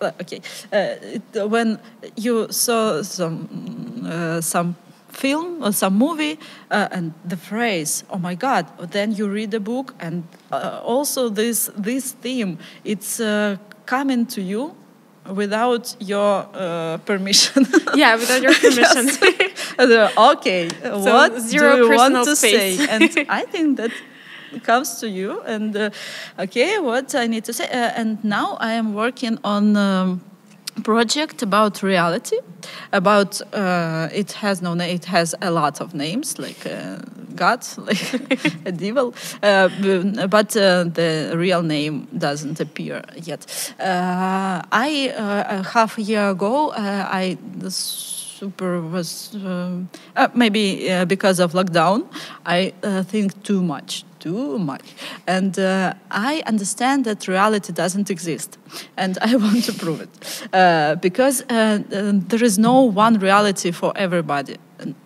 okay, 0.00 0.40
uh, 0.72 1.48
when 1.48 1.78
you 2.16 2.46
saw 2.50 3.02
some 3.02 3.48
uh, 4.06 4.40
some 4.40 4.76
film 5.16 5.62
or 5.64 5.72
some 5.72 5.96
movie 5.96 6.38
uh, 6.70 6.88
and 6.90 7.12
the 7.24 7.36
phrase 7.36 8.04
oh 8.10 8.18
my 8.18 8.34
god 8.34 8.66
then 8.92 9.12
you 9.12 9.26
read 9.26 9.50
the 9.50 9.60
book 9.60 9.94
and 9.98 10.24
uh, 10.52 10.80
also 10.84 11.28
this 11.30 11.70
this 11.76 12.12
theme 12.12 12.58
it's 12.84 13.18
uh, 13.18 13.56
coming 13.86 14.26
to 14.26 14.42
you 14.42 14.74
without 15.34 15.96
your 16.00 16.46
uh, 16.54 16.98
permission 16.98 17.66
Yeah, 17.94 18.16
without 18.16 18.42
your 18.42 18.54
permission. 18.64 19.08
Uh, 19.78 20.30
okay 20.32 20.68
what 20.82 21.38
zero 21.40 21.76
do 21.76 21.82
you 21.84 21.96
want 21.96 22.14
to 22.24 22.34
space. 22.36 22.78
say 22.78 22.88
and 22.88 23.26
i 23.28 23.42
think 23.44 23.76
that 23.76 23.90
comes 24.62 25.00
to 25.00 25.08
you 25.08 25.40
and 25.42 25.76
uh, 25.76 25.90
okay 26.38 26.78
what 26.78 27.14
i 27.14 27.26
need 27.26 27.44
to 27.44 27.52
say 27.52 27.64
uh, 27.66 28.00
and 28.00 28.22
now 28.24 28.56
i 28.60 28.72
am 28.72 28.94
working 28.94 29.38
on 29.44 29.76
um, 29.76 30.20
project 30.82 31.42
about 31.42 31.82
reality 31.82 32.38
about 32.92 33.40
uh, 33.54 34.08
it 34.12 34.32
has 34.32 34.60
no 34.60 34.74
name 34.74 34.94
it 34.94 35.04
has 35.04 35.34
a 35.40 35.50
lot 35.50 35.80
of 35.80 35.94
names 35.94 36.38
like 36.38 36.66
uh, 36.66 36.98
god 37.34 37.64
like 37.78 38.14
a 38.66 38.72
devil 38.72 39.14
uh, 39.42 39.68
but 40.28 40.56
uh, 40.56 40.84
the 40.84 41.32
real 41.34 41.62
name 41.62 42.06
doesn't 42.16 42.60
appear 42.60 43.02
yet. 43.22 43.46
Uh, 43.78 44.62
i 44.72 45.12
uh, 45.16 45.62
half 45.62 45.98
a 45.98 46.02
year 46.02 46.30
ago 46.30 46.72
i 46.74 47.36
super 48.38 48.80
was 48.80 49.34
um, 49.34 49.88
uh, 50.16 50.28
maybe 50.34 50.90
uh, 50.90 51.04
because 51.04 51.40
of 51.40 51.52
lockdown. 51.52 52.06
I 52.44 52.72
uh, 52.82 53.02
think 53.02 53.42
too 53.42 53.62
much, 53.62 54.04
too 54.18 54.58
much, 54.58 54.94
and 55.26 55.58
uh, 55.58 55.94
I 56.10 56.42
understand 56.46 57.04
that 57.04 57.28
reality 57.28 57.72
doesn't 57.72 58.10
exist, 58.10 58.58
and 58.96 59.18
I 59.22 59.36
want 59.36 59.64
to 59.64 59.72
prove 59.72 60.00
it 60.00 60.48
uh, 60.52 60.96
because 60.96 61.42
uh, 61.42 61.82
uh, 61.92 62.12
there 62.28 62.44
is 62.44 62.58
no 62.58 62.82
one 62.82 63.18
reality 63.18 63.70
for 63.70 63.92
everybody. 63.96 64.56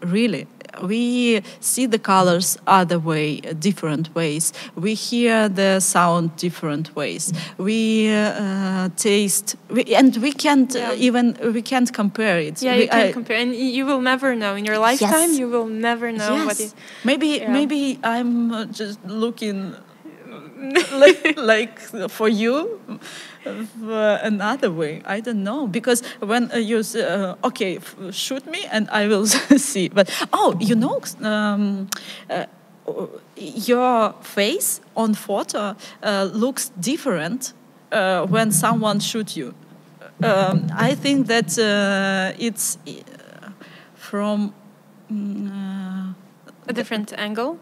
Really, 0.03 0.47
we 0.83 1.43
see 1.61 1.87
the 1.87 1.99
colors 1.99 2.59
other 2.67 2.99
way, 2.99 3.41
different 3.41 4.15
ways. 4.15 4.53
We 4.75 4.95
hear 4.95 5.49
the 5.49 5.81
sound 5.81 6.37
different 6.37 6.95
ways. 6.97 7.33
We 7.59 8.11
uh, 8.13 8.89
taste, 8.97 9.57
we, 9.69 9.85
and 9.95 10.17
we 10.17 10.33
can't 10.33 10.75
Yeah. 10.75 10.91
uh, 10.91 10.95
even 11.07 11.37
we 11.55 11.63
can't 11.63 11.93
compare 11.93 12.39
it. 12.39 12.63
Yeah, 12.63 12.75
We- 12.77 12.83
you 12.83 12.89
can 12.89 13.07
I- 13.09 13.13
compare, 13.13 13.37
and 13.43 13.55
you 13.55 13.85
will 13.87 14.01
never 14.01 14.35
know 14.35 14.55
in 14.57 14.65
your 14.65 14.79
lifetime. 14.79 15.31
Yes. 15.31 15.39
You 15.39 15.49
will 15.49 15.67
never 15.67 16.13
know 16.13 16.35
what 16.47 16.59
yes. 16.59 16.61
is. 16.61 16.75
maybe 17.05 17.27
yeah. 17.29 17.53
maybe 17.53 17.99
I'm 18.03 18.53
uh, 18.53 18.65
just 18.67 18.99
looking 19.05 19.75
like, 20.93 21.37
like 21.39 21.79
for 22.11 22.29
you 22.29 22.81
uh, 23.47 24.19
another 24.23 24.71
way. 24.71 25.03
I 25.05 25.21
don't 25.21 25.43
know 25.43 25.67
because 25.67 26.03
when 26.21 26.51
uh, 26.53 26.57
you 26.57 26.83
say, 26.83 27.03
uh, 27.03 27.35
okay, 27.45 27.79
shoot 28.11 28.47
me 28.47 28.67
and 28.71 28.89
I 28.91 29.07
will 29.09 29.27
see. 29.57 29.89
But 29.89 30.11
oh, 30.33 30.57
you 30.61 30.75
know. 30.75 31.01
Um, 31.23 31.89
uh, 32.29 32.47
your 33.37 34.15
face 34.21 34.81
on 34.97 35.15
photo 35.15 35.77
looks 36.03 36.71
different 36.81 37.53
when 37.91 38.51
someone 38.51 38.99
shoots 38.99 39.37
you. 39.37 39.55
Um, 40.25 40.67
I 40.75 40.97
think 40.97 41.29
that 41.29 41.57
it's 42.39 42.79
from 43.95 44.53
mm, 45.11 46.15
A 46.67 46.73
different 46.73 47.13
angle. 47.17 47.59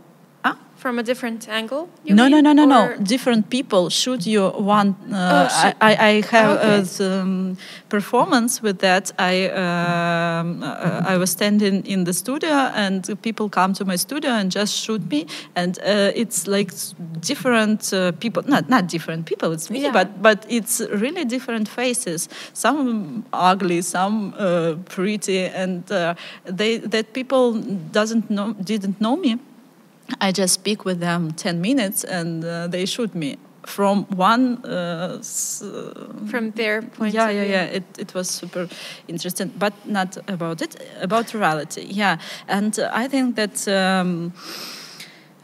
From 0.79 0.99
a 0.99 1.03
different 1.03 1.49
angle. 1.49 1.89
no, 2.05 2.29
no, 2.29 2.37
mean? 2.37 2.45
no, 2.45 2.53
no, 2.53 2.65
no. 2.65 2.81
Or- 2.85 2.97
Different 2.99 3.51
people 3.51 3.91
shoot 3.91 4.27
you 4.27 4.49
one. 4.49 4.95
Uh, 5.13 5.17
Oh, 5.51 5.63
shoot. 5.63 5.75
I, 5.81 5.93
I, 6.11 6.23
have 6.31 6.59
Okay. 6.59 7.05
a 7.05 7.21
um, 7.21 7.57
performance 7.89 8.63
with 8.63 8.79
that. 8.79 9.11
I 9.19 9.49
um, 9.51 10.63
uh, 10.63 11.03
I 11.13 11.17
was 11.19 11.31
standing 11.31 11.85
in 11.87 12.05
the 12.05 12.13
studio, 12.13 12.51
and 12.75 13.03
people 13.23 13.49
come 13.49 13.73
to 13.75 13.85
my 13.85 13.97
studio 13.97 14.31
and 14.31 14.53
just 14.53 14.73
shoot 14.85 15.03
me, 15.11 15.27
and 15.57 15.79
uh, 15.81 16.13
it's 16.23 16.47
like 16.47 16.71
different 17.21 17.93
uh, 17.93 18.13
people. 18.21 18.43
Not 18.47 18.69
not 18.69 18.87
different 18.87 19.27
people. 19.27 19.53
It's 19.53 19.71
me, 19.71 19.81
Yeah. 19.83 19.93
but 19.93 20.23
but 20.23 20.47
it's 20.49 20.81
really 21.03 21.25
different 21.25 21.69
faces. 21.69 22.29
Some 22.53 23.25
ugly, 23.33 23.83
some 23.83 24.33
uh, 24.39 24.75
pretty, 24.95 25.41
and 25.63 25.91
uh, 25.91 26.15
they 26.45 26.79
that 26.79 27.13
people 27.13 27.55
doesn't 27.93 28.31
know 28.31 28.53
didn't 28.65 29.01
know 29.01 29.17
me. 29.17 29.39
I 30.21 30.33
just 30.33 30.55
speak 30.55 30.85
with 30.85 31.01
them 31.01 31.33
10 31.33 31.61
minutes 31.61 32.05
and 32.05 32.45
uh, 32.45 32.67
they 32.67 32.87
shoot 32.87 33.15
me 33.15 33.37
from 33.67 34.05
one. 34.17 34.65
Uh, 34.65 35.21
From 36.31 36.53
their 36.53 36.83
point 36.83 37.15
yeah, 37.15 37.29
yeah, 37.31 37.43
yeah. 37.43 37.65
It, 37.65 37.85
it 37.99 38.15
was 38.15 38.29
super 38.29 38.69
interesting, 39.09 39.53
but 39.59 39.73
not 39.85 40.17
about 40.29 40.63
it, 40.63 40.77
about 41.01 41.35
reality. 41.35 41.83
Yeah. 41.83 42.19
And 42.49 42.79
uh, 42.79 42.91
I 42.93 43.09
think 43.09 43.37
that 43.37 43.69
um, 43.69 44.33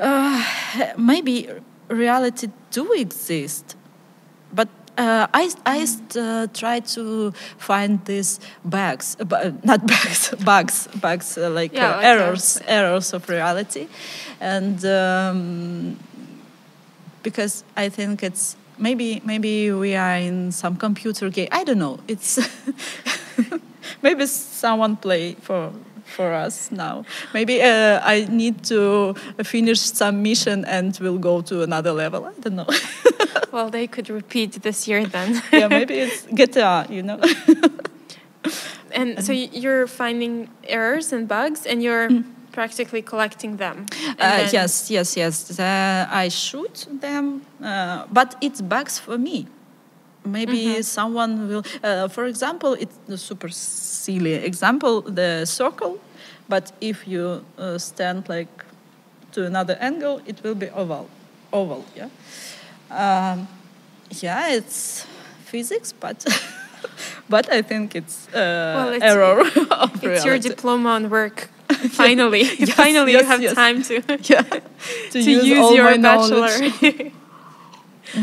uh, 0.00 0.42
maybe 0.96 1.48
reality 1.88 2.48
do 2.70 2.92
exist, 2.92 3.76
but 4.52 4.68
uh, 4.96 5.26
I, 5.34 5.50
I 5.66 5.86
uh, 6.16 6.46
try 6.54 6.80
to 6.80 7.32
find 7.58 8.04
these 8.04 8.38
bugs, 8.64 9.16
uh, 9.20 9.24
bu- 9.24 9.52
not 9.64 9.86
bugs, 9.86 10.34
bugs, 10.44 10.88
bugs 11.00 11.36
uh, 11.36 11.50
like, 11.50 11.72
Yeah, 11.72 11.96
uh, 11.96 12.00
errors, 12.00 12.60
errors 12.66 13.12
of 13.12 13.28
reality, 13.28 13.88
and 14.44 14.84
um, 14.84 15.96
because 17.22 17.64
I 17.76 17.88
think 17.88 18.22
it's 18.22 18.56
maybe 18.78 19.22
maybe 19.24 19.72
we 19.72 19.96
are 19.96 20.16
in 20.16 20.52
some 20.52 20.76
computer 20.76 21.30
game. 21.30 21.48
I 21.50 21.64
don't 21.64 21.78
know. 21.78 21.98
It's 22.06 22.38
maybe 24.02 24.26
someone 24.26 24.96
play 24.96 25.34
for 25.40 25.72
for 26.04 26.32
us 26.32 26.70
now. 26.70 27.04
Maybe 27.32 27.62
uh, 27.62 28.00
I 28.04 28.26
need 28.28 28.62
to 28.64 29.14
finish 29.42 29.80
some 29.80 30.22
mission 30.22 30.64
and 30.66 30.96
we'll 31.00 31.18
go 31.18 31.40
to 31.42 31.62
another 31.62 31.92
level. 31.92 32.26
I 32.26 32.32
don't 32.40 32.56
know. 32.56 32.68
Well, 33.52 33.70
they 33.70 33.86
could 33.86 34.10
repeat 34.10 34.62
this 34.62 34.88
year 34.88 35.06
then. 35.06 35.40
yeah, 35.52 35.68
maybe 35.68 35.94
it's 35.94 36.26
GTA. 36.26 36.90
You 36.90 37.04
know. 37.04 37.20
and 38.90 39.24
so 39.24 39.30
you're 39.30 39.86
finding 39.86 40.48
errors 40.64 41.12
and 41.12 41.28
bugs, 41.28 41.64
and 41.64 41.80
you're 41.80 42.08
practically 42.54 43.02
collecting 43.02 43.56
them. 43.58 43.86
Uh, 44.20 44.48
yes, 44.52 44.90
yes, 44.90 45.16
yes. 45.16 45.58
Uh, 45.58 46.06
I 46.24 46.28
shoot 46.30 46.86
them, 47.00 47.42
uh, 47.62 48.04
but 48.12 48.36
it's 48.40 48.60
bugs 48.62 48.98
for 48.98 49.18
me. 49.18 49.46
Maybe 50.24 50.82
someone 50.82 51.48
will. 51.48 51.62
Uh, 51.82 52.08
for 52.08 52.24
example, 52.24 52.72
it's 52.80 52.96
a 53.08 53.18
super 53.18 53.48
silly 53.50 54.34
example: 54.34 55.02
the 55.02 55.44
circle. 55.44 55.98
But 56.48 56.72
if 56.80 57.06
you 57.08 57.44
uh, 57.58 57.78
stand 57.78 58.28
like 58.28 58.64
to 59.32 59.44
another 59.46 59.76
angle, 59.80 60.20
it 60.26 60.42
will 60.44 60.54
be 60.54 60.68
oval. 60.70 61.06
Oval, 61.52 61.84
yeah. 61.96 62.08
Um, 62.90 63.48
yeah, 64.22 64.54
it's 64.56 65.06
physics, 65.44 65.92
but 66.00 66.24
but 67.28 67.50
I 67.52 67.62
think 67.62 67.94
it's, 67.94 68.28
uh, 68.28 68.74
Well, 68.76 68.88
it's- 68.94 69.12
error 69.12 69.40
of 69.70 70.04
It's 70.04 70.24
your 70.24 70.38
diploma 70.38 70.90
on 70.90 71.10
work. 71.10 71.48
Finally, 71.90 72.42
Yes, 72.58 72.70
finally, 72.70 73.12
yes, 73.12 73.22
you 73.22 73.26
have 73.28 73.42
yes. 73.42 73.54
time 73.54 73.82
to 73.84 73.94
yeah, 74.22 74.42
to, 75.10 75.20
use, 75.20 75.58
all 75.58 75.74
your 75.74 75.98
bachelor. 75.98 76.48
knowledge. 76.48 77.12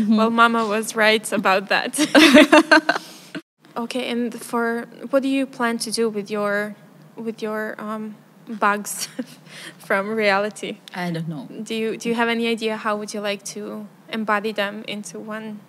Well, 0.08 0.30
Mama 0.30 0.66
was 0.66 0.94
right 0.96 1.30
about 1.32 1.68
that. 1.68 1.98
okay, 3.76 4.08
and 4.10 4.34
for 4.40 4.86
what 5.10 5.22
do 5.22 5.28
you 5.28 5.46
plan 5.46 5.78
to 5.78 5.90
do 5.90 6.08
with 6.08 6.30
your 6.30 6.74
with 7.16 7.42
your 7.42 7.74
um, 7.78 8.16
bugs 8.48 9.08
from 9.78 10.10
reality? 10.14 10.78
I 10.94 11.10
don't 11.10 11.28
know. 11.28 11.48
Do 11.62 11.74
you 11.74 11.96
do 11.96 12.08
you 12.08 12.14
have 12.14 12.28
any 12.28 12.46
idea 12.48 12.76
how 12.76 12.96
would 12.96 13.12
you 13.12 13.20
like 13.20 13.44
to 13.56 13.86
embody 14.08 14.52
them 14.52 14.84
into 14.88 15.18
one? 15.18 15.60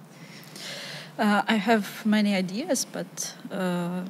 Uh, 1.17 1.43
I 1.47 1.55
have 1.55 2.05
many 2.05 2.33
ideas, 2.35 2.85
but 2.85 3.35
uh, 3.51 4.03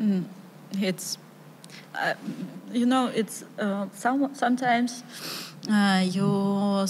mm, 0.00 0.24
it's 0.80 1.18
uh, 1.94 2.14
you 2.72 2.86
know 2.86 3.06
it's 3.14 3.44
uh, 3.58 3.86
some, 3.94 4.34
sometimes 4.34 5.04
uh, 5.70 6.04
you 6.04 6.26
uh, 6.26 6.86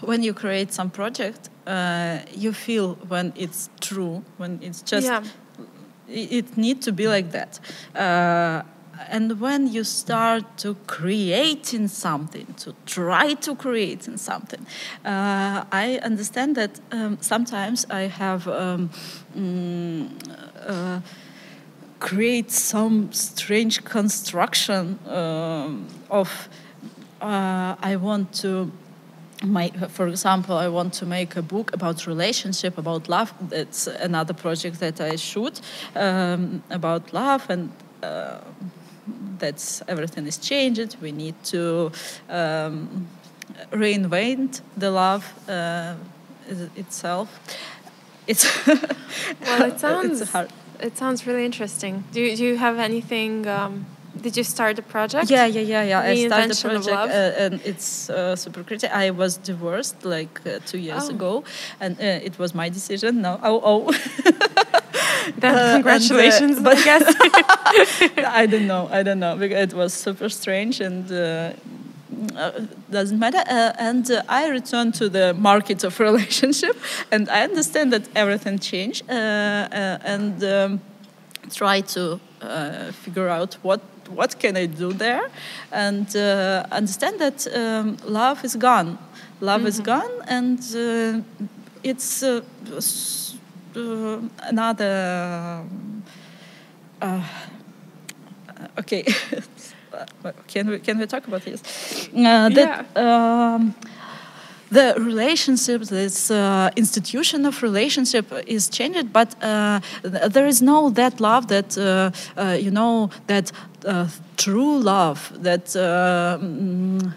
when 0.00 0.22
you 0.22 0.32
create 0.34 0.72
some 0.72 0.90
project 0.90 1.50
uh, 1.66 2.18
you 2.34 2.52
feel 2.52 2.94
when 3.08 3.32
it's 3.36 3.68
true 3.80 4.22
when 4.36 4.58
it's 4.62 4.82
just 4.82 5.04
yeah, 5.06 5.22
it, 6.08 6.32
it 6.32 6.56
need 6.56 6.82
to 6.82 6.92
be 6.92 7.06
like 7.08 7.30
that. 7.32 7.60
Uh, 7.94 8.62
and 9.08 9.40
when 9.40 9.72
you 9.72 9.84
start 9.84 10.44
to 10.58 10.74
creating 10.86 11.88
something 11.88 12.46
to 12.58 12.74
try 12.86 13.34
to 13.34 13.54
create 13.54 14.08
in 14.08 14.18
something 14.18 14.66
uh, 15.04 15.64
i 15.70 16.00
understand 16.02 16.56
that 16.56 16.80
um, 16.90 17.16
sometimes 17.20 17.86
i 17.90 18.02
have 18.02 18.48
um, 18.48 18.90
mm, 19.36 20.08
uh, 20.66 21.00
create 21.98 22.50
some 22.50 23.12
strange 23.12 23.84
construction 23.84 24.98
um, 25.08 25.86
of 26.10 26.48
uh, 27.20 27.74
i 27.80 27.96
want 27.96 28.32
to 28.32 28.70
my, 29.44 29.68
for 29.88 30.08
example, 30.08 30.56
I 30.56 30.68
want 30.68 30.94
to 30.94 31.06
make 31.06 31.36
a 31.36 31.42
book 31.42 31.72
about 31.72 32.06
relationship, 32.06 32.78
about 32.78 33.08
love. 33.08 33.32
That's 33.40 33.86
another 33.86 34.34
project 34.34 34.80
that 34.80 35.00
I 35.00 35.16
shoot 35.16 35.60
um, 35.94 36.62
about 36.70 37.12
love, 37.12 37.48
and 37.48 37.70
uh, 38.02 38.40
that's 39.38 39.82
everything 39.88 40.26
is 40.26 40.38
changed. 40.38 40.96
We 41.00 41.12
need 41.12 41.34
to 41.44 41.92
um, 42.28 43.06
reinvent 43.70 44.60
the 44.76 44.90
love 44.90 45.32
uh, 45.48 45.94
itself. 46.76 47.28
It's 48.26 48.44
Well, 48.66 49.62
it 49.62 49.80
sounds 49.80 50.20
it's 50.20 50.30
hard. 50.32 50.52
It 50.80 50.96
sounds 50.96 51.26
really 51.26 51.44
interesting. 51.44 52.04
Do 52.12 52.20
you, 52.20 52.36
do 52.36 52.44
you 52.44 52.56
have 52.56 52.78
anything? 52.78 53.46
Um, 53.46 53.86
did 54.20 54.36
you 54.36 54.42
start 54.44 54.76
the 54.76 54.82
project? 54.82 55.30
Yeah, 55.30 55.46
yeah, 55.46 55.60
yeah, 55.60 55.82
yeah. 55.84 56.00
I 56.00 56.26
started 56.26 56.50
the 56.50 56.68
project, 56.68 57.12
uh, 57.14 57.42
and 57.44 57.60
it's 57.64 58.10
uh, 58.10 58.34
super 58.34 58.62
critical. 58.64 58.96
I 58.96 59.10
was 59.10 59.36
divorced 59.36 60.04
like 60.04 60.40
uh, 60.46 60.58
two 60.66 60.78
years 60.78 61.04
Oh. 61.08 61.14
ago, 61.14 61.44
and 61.80 61.96
uh, 62.00 62.26
it 62.28 62.38
was 62.38 62.52
my 62.54 62.68
decision. 62.68 63.22
No, 63.22 63.38
oh, 63.42 63.60
oh. 63.64 63.92
Then 65.36 65.54
Uh, 65.54 65.58
and, 65.58 65.58
uh, 65.58 65.72
congratulations, 65.74 66.58
but- 66.60 66.78
I 66.78 66.84
guess. 66.84 67.04
I 68.42 68.46
don't 68.46 68.66
know. 68.66 68.88
I 68.90 69.02
don't 69.02 69.18
know 69.20 69.36
because 69.36 69.72
it 69.72 69.74
was 69.74 69.92
super 69.94 70.28
strange, 70.30 70.80
and 70.80 71.04
doesn't 72.90 73.18
matter. 73.18 73.38
Uh, 73.38 73.72
and 73.78 74.10
uh, 74.10 74.22
I 74.28 74.48
return 74.48 74.92
to 74.92 75.08
the 75.08 75.34
market 75.34 75.84
of 75.84 75.98
relationship, 76.08 76.76
and 77.10 77.28
I 77.28 77.42
understand 77.42 77.92
that 77.92 78.08
everything 78.14 78.58
changed, 78.58 79.08
uh, 79.08 79.12
uh, 79.12 79.98
and 80.04 80.44
um, 80.44 80.80
try 81.54 81.80
to 81.80 82.20
uh, 82.40 82.92
figure 82.92 83.28
out 83.28 83.54
what 83.62 83.80
what 84.14 84.38
can 84.38 84.56
I 84.56 84.66
do 84.66 84.92
there, 84.92 85.28
and 85.70 86.06
understand 86.72 87.18
that 87.20 87.46
um, 87.54 87.96
love 88.04 88.44
is 88.44 88.56
gone. 88.56 88.98
Love 89.40 89.60
mm-hmm. 89.60 89.68
is 89.68 89.80
gone, 89.80 90.10
and 90.26 90.58
it's 91.82 92.22
another. 94.50 95.64
okay. 98.78 99.04
can 100.46 100.70
we 100.70 100.78
can 100.78 100.98
we 100.98 101.06
talk 101.06 101.26
about 101.26 101.42
this? 101.44 102.08
Uh, 102.14 102.48
that, 102.48 102.86
yeah. 102.96 103.54
Um, 103.54 103.74
the 104.70 104.94
relationship, 104.98 105.82
this 105.82 106.30
uh, 106.30 106.70
institution 106.76 107.46
of 107.46 107.62
relationship 107.62 108.26
is 108.46 108.68
changed, 108.68 109.12
but 109.12 109.34
uh, 109.42 109.80
there 110.02 110.46
is 110.46 110.60
no 110.60 110.90
that 110.90 111.20
love 111.20 111.48
that 111.48 111.78
uh, 111.78 112.10
uh 112.36 112.52
you 112.52 112.70
know 112.70 113.10
that 113.26 113.52
uh, 113.86 114.08
true 114.36 114.78
love 114.78 115.32
that. 115.42 115.66
Mm, 115.66 117.12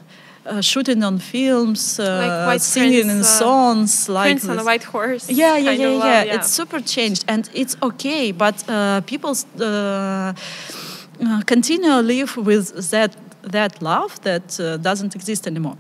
shooting 0.59 1.03
on 1.03 1.19
films, 1.19 1.99
like 1.99 2.59
singing 2.59 3.03
Prince, 3.03 3.11
in 3.11 3.23
songs, 3.23 4.09
like 4.09 4.39
Prince 4.39 4.49
on 4.49 4.57
a 4.57 4.63
white 4.63 4.83
horse. 4.83 5.29
Yeah, 5.29 5.55
yeah, 5.55 5.71
yeah, 5.71 5.87
yeah, 5.87 6.23
yeah, 6.23 6.35
It's 6.35 6.49
super 6.49 6.79
changed, 6.81 7.25
and 7.27 7.47
it's 7.53 7.77
okay. 7.83 8.31
But 8.31 8.65
people 9.05 9.35
uh, 11.21 11.41
continue 11.45 11.91
live 12.01 12.35
with 12.37 12.89
that 12.91 13.15
that 13.43 13.81
love 13.81 14.21
that 14.21 14.59
uh, 14.59 14.77
doesn't 14.77 15.15
exist 15.15 15.47
anymore. 15.47 15.77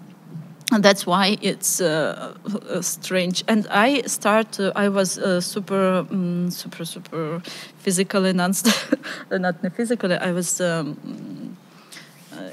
And 0.73 0.83
that's 0.83 1.05
why 1.05 1.37
it's 1.41 1.81
uh, 1.81 2.33
uh 2.69 2.81
strange. 2.81 3.43
And 3.47 3.67
i 3.69 4.01
start 4.05 4.59
uh, 4.59 4.71
i 4.75 4.87
was 4.89 5.17
uh, 5.17 5.41
super 5.41 6.05
um, 6.11 6.51
super 6.51 6.85
super 6.85 7.41
physically 7.77 8.33
not 8.33 8.63
not 9.31 9.55
physically 9.75 10.15
i 10.15 10.31
was 10.31 10.61
um, 10.61 11.57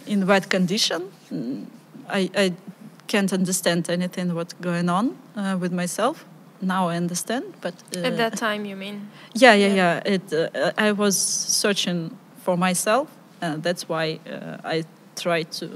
in 0.06 0.26
bad 0.26 0.48
condition. 0.48 1.02
I, 2.08 2.30
I 2.34 2.52
can't 3.06 3.32
understand 3.32 3.90
anything 3.90 4.34
what's 4.34 4.54
going 4.54 4.88
on 4.88 5.16
with 5.60 5.72
myself. 5.72 6.24
Now 6.60 6.88
i 6.88 6.96
understand 6.96 7.44
but 7.60 7.74
at 7.94 8.16
that 8.16 8.36
time 8.36 8.64
you 8.64 8.76
mean? 8.76 9.08
Yeah 9.34 9.54
yeah 9.54 9.74
yeah, 9.74 10.02
yeah. 10.04 10.14
it 10.14 10.74
i 10.76 10.90
was 10.90 11.16
searching 11.62 12.10
for 12.48 12.56
myself. 12.56 13.08
and 13.42 13.62
that's 13.62 13.84
why 13.92 14.18
uh, 14.26 14.74
I 14.74 14.84
try 15.24 15.42
to 15.60 15.66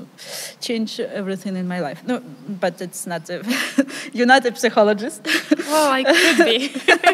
change 0.66 1.00
everything 1.00 1.54
in 1.56 1.68
my 1.68 1.80
life. 1.80 2.00
No, 2.06 2.16
but 2.64 2.80
it's 2.80 3.06
not. 3.06 3.28
A 3.30 3.36
you're 4.16 4.30
not 4.34 4.46
a 4.46 4.52
psychologist. 4.56 5.20
Well, 5.70 5.92
I 5.98 6.02
could 6.04 6.38
be. 6.50 6.56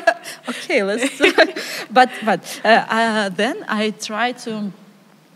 okay, 0.53 0.81
let's. 0.89 1.19
but 1.99 2.11
but 2.25 2.43
uh, 2.65 2.69
uh, 2.69 3.29
then 3.31 3.57
I 3.83 3.91
try 4.11 4.33
to 4.45 4.53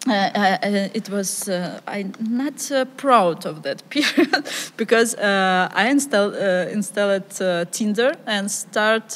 uh, 0.09 0.11
uh, 0.13 0.89
it 0.95 1.09
was 1.11 1.49
uh, 1.49 1.81
I'm 1.87 2.13
not 2.19 2.73
uh, 2.73 2.87
proud 2.97 3.47
of 3.47 3.63
that 3.63 3.83
period 3.91 4.49
because 4.77 5.15
uh, 5.15 5.69
I 5.73 5.91
installed 5.91 6.35
uh, 6.35 6.67
installed 6.73 7.31
Tinder 7.71 8.15
and 8.27 8.51
start 8.51 9.11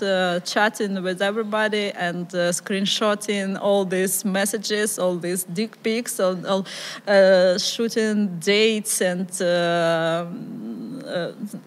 chatting 0.45 1.03
with 1.03 1.23
everybody 1.23 1.91
and 1.91 2.29
screenshotting 2.29 3.59
all 3.61 3.85
these 3.85 4.25
messages, 4.25 4.99
all 4.99 5.17
these 5.17 5.43
dick 5.45 5.83
pics, 5.83 6.21
all, 6.21 6.39
all 6.47 6.65
shooting 7.59 8.39
dates 8.39 9.01
and 9.01 9.29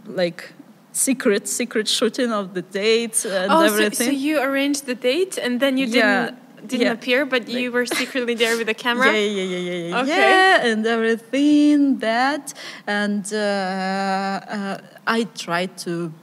like 0.08 0.54
secret 0.94 1.48
secret 1.48 1.88
shooting 1.88 2.32
of 2.32 2.54
the 2.54 2.62
dates 2.62 3.26
and 3.26 3.52
oh, 3.52 3.62
everything. 3.64 3.92
So, 3.92 4.04
so 4.06 4.12
you 4.12 4.42
arranged 4.42 4.86
the 4.86 4.96
date 4.96 5.38
and 5.38 5.60
then 5.60 5.78
you 5.78 5.88
didn't 5.88 6.38
didn't 6.66 6.88
yeah. 6.88 6.94
appear, 6.94 7.26
but 7.26 7.42
like, 7.44 7.50
you 7.50 7.72
were 7.72 7.86
secretly 7.86 8.36
there 8.36 8.58
with 8.58 8.70
a 8.70 8.74
camera. 8.86 9.08
Yeah, 9.08 9.20
yeah, 9.20 9.44
yeah, 9.44 9.58
yeah, 9.58 9.88
yeah. 9.88 10.02
Okay. 10.02 10.30
Yeah, 10.30 10.66
and 10.66 10.86
everything 10.86 12.00
that, 12.00 12.54
and 12.88 13.26
uh, 13.34 13.38
uh, 13.38 14.78
I 15.08 15.24
tried 15.36 15.78
to 15.80 16.14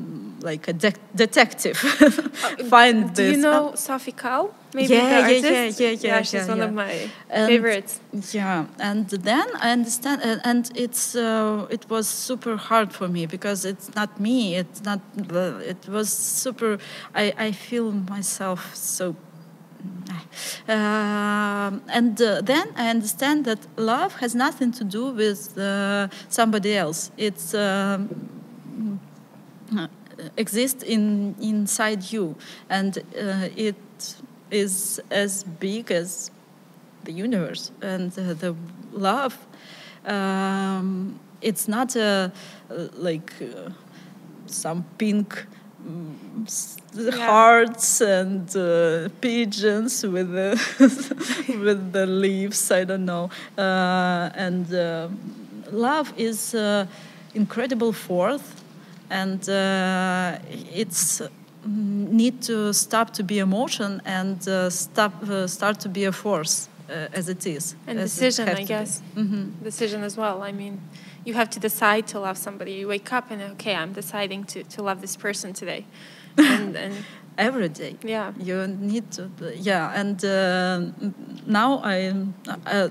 mm, 0.00 0.42
like 0.42 0.68
a 0.68 0.72
de 0.72 0.92
detective 1.14 1.76
find 2.70 3.14
Do 3.14 3.22
this. 3.22 3.32
Do 3.32 3.36
you 3.36 3.36
know 3.36 3.74
Sophie 3.74 4.12
Calle? 4.12 4.54
Maybe 4.74 4.92
yeah, 4.92 5.28
yeah, 5.28 5.28
yeah, 5.28 5.48
yeah, 5.48 5.70
yeah, 5.78 5.90
yeah. 6.00 6.22
She's 6.22 6.48
one 6.48 6.60
of 6.60 6.72
my 6.72 7.08
favorites. 7.30 7.98
Yeah, 8.32 8.66
and 8.78 9.08
then 9.08 9.46
I 9.66 9.70
understand, 9.70 10.20
and, 10.22 10.40
and 10.44 10.70
it's 10.74 11.16
uh, 11.16 11.66
it 11.70 11.88
was 11.88 12.06
super 12.06 12.56
hard 12.58 12.92
for 12.92 13.08
me 13.08 13.24
because 13.24 13.64
it's 13.64 13.94
not 13.94 14.20
me. 14.20 14.56
It's 14.56 14.82
not. 14.82 15.00
It 15.72 15.88
was 15.88 16.08
super. 16.12 16.78
I 17.14 17.32
I 17.38 17.52
feel 17.52 17.90
myself 17.90 18.74
so 18.74 19.16
uh, 20.68 21.70
and 21.88 22.20
uh, 22.20 22.40
then 22.40 22.72
I 22.76 22.90
understand 22.90 23.44
that 23.44 23.66
love 23.76 24.14
has 24.16 24.34
nothing 24.34 24.72
to 24.72 24.84
do 24.84 25.10
with 25.12 25.56
uh, 25.56 26.08
somebody 26.28 26.76
else. 26.76 27.10
It's 27.16 27.54
um, 27.54 28.30
exists 30.36 30.82
in 30.82 31.34
inside 31.40 32.12
you, 32.12 32.36
and 32.68 32.98
uh, 32.98 33.48
it 33.56 33.76
is 34.50 35.00
as 35.10 35.44
big 35.44 35.90
as 35.90 36.30
the 37.04 37.12
universe. 37.12 37.70
And 37.80 38.12
uh, 38.18 38.34
the 38.34 38.54
love, 38.92 39.46
um, 40.04 41.20
it's 41.40 41.68
not 41.68 41.94
like 42.96 43.32
some 44.46 44.84
pink 44.98 45.46
yeah. 46.94 47.26
hearts 47.26 48.00
and 48.00 48.56
uh, 48.56 49.08
pigeons 49.20 50.02
with 50.02 50.32
the 50.32 50.50
with 51.64 51.92
the 51.92 52.06
leaves. 52.06 52.70
I 52.70 52.84
don't 52.84 53.04
know. 53.04 53.30
Uh, 53.58 54.30
and 54.34 54.72
uh, 54.72 55.08
love 55.70 56.12
is 56.16 56.54
uh, 56.54 56.86
incredible 57.34 57.92
force, 57.92 58.42
and 59.10 59.48
uh, 59.48 60.38
it's 60.74 61.20
mm, 61.20 62.10
need 62.10 62.42
to 62.42 62.72
stop 62.72 63.12
to 63.14 63.22
be 63.22 63.38
emotion 63.38 64.00
and 64.04 64.46
uh, 64.48 64.70
stop 64.70 65.12
start 65.46 65.80
to 65.80 65.88
be 65.88 66.04
a 66.04 66.12
force 66.12 66.68
as 66.88 67.28
it 67.28 67.46
is. 67.46 67.74
And 67.86 67.98
decision, 67.98 68.48
I 68.48 68.62
guess. 68.62 69.02
Mm-hmm. 69.16 69.64
Decision 69.64 70.04
as 70.04 70.16
well. 70.16 70.42
I 70.42 70.52
mean 70.52 70.80
you 71.26 71.34
have 71.34 71.50
to 71.50 71.60
decide 71.60 72.06
to 72.06 72.20
love 72.20 72.38
somebody. 72.38 72.72
You 72.72 72.88
wake 72.88 73.12
up 73.12 73.30
and 73.30 73.42
okay, 73.54 73.74
I'm 73.74 73.92
deciding 73.92 74.44
to, 74.44 74.62
to 74.62 74.82
love 74.82 75.00
this 75.00 75.16
person 75.16 75.52
today 75.52 75.84
and, 76.38 76.76
and 76.76 76.94
every 77.36 77.68
day. 77.68 77.96
Yeah, 78.02 78.32
you 78.38 78.66
need 78.66 79.10
to. 79.12 79.28
Yeah, 79.56 79.92
and 79.94 80.24
uh, 80.24 80.80
now 81.46 81.80
I. 81.84 82.14
Uh, 82.66 82.88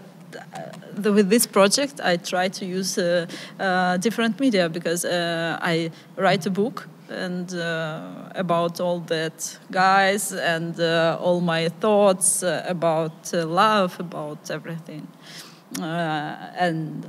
the, 0.93 1.13
with 1.13 1.29
this 1.29 1.47
project, 1.47 2.01
I 2.03 2.17
try 2.17 2.49
to 2.49 2.65
use 2.65 2.97
uh, 2.97 3.25
uh 3.57 3.95
different 3.97 4.37
media 4.37 4.67
because 4.67 5.05
uh, 5.05 5.57
I 5.61 5.91
write 6.17 6.45
a 6.45 6.49
book 6.49 6.89
and 7.09 7.53
uh, 7.53 8.35
about 8.35 8.81
all 8.81 8.99
that 8.99 9.57
guys 9.71 10.33
and 10.33 10.77
all 11.21 11.39
my 11.39 11.69
thoughts 11.69 12.43
about 12.43 13.31
love, 13.33 13.97
about 13.99 14.51
everything, 14.51 15.07
and 15.79 17.05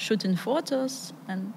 shooting 0.00 0.34
photos 0.36 1.12
and 1.28 1.52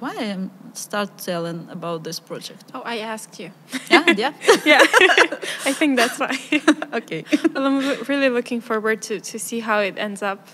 why 0.00 0.14
I 0.16 0.48
start 0.74 1.16
telling 1.18 1.68
about 1.70 2.02
this 2.02 2.18
project? 2.18 2.64
Oh, 2.74 2.82
I 2.84 2.98
asked 2.98 3.38
you. 3.38 3.52
Yeah, 3.88 4.04
yeah, 4.16 4.32
yeah. 4.64 4.80
I 5.64 5.72
think 5.72 5.96
that's 5.96 6.18
why. 6.18 6.36
okay. 6.92 7.24
Well, 7.54 7.66
I'm 7.66 8.04
really 8.08 8.28
looking 8.28 8.60
forward 8.60 9.02
to 9.02 9.20
to 9.20 9.38
see 9.38 9.60
how 9.60 9.78
it 9.78 9.96
ends 9.98 10.22
up. 10.22 10.48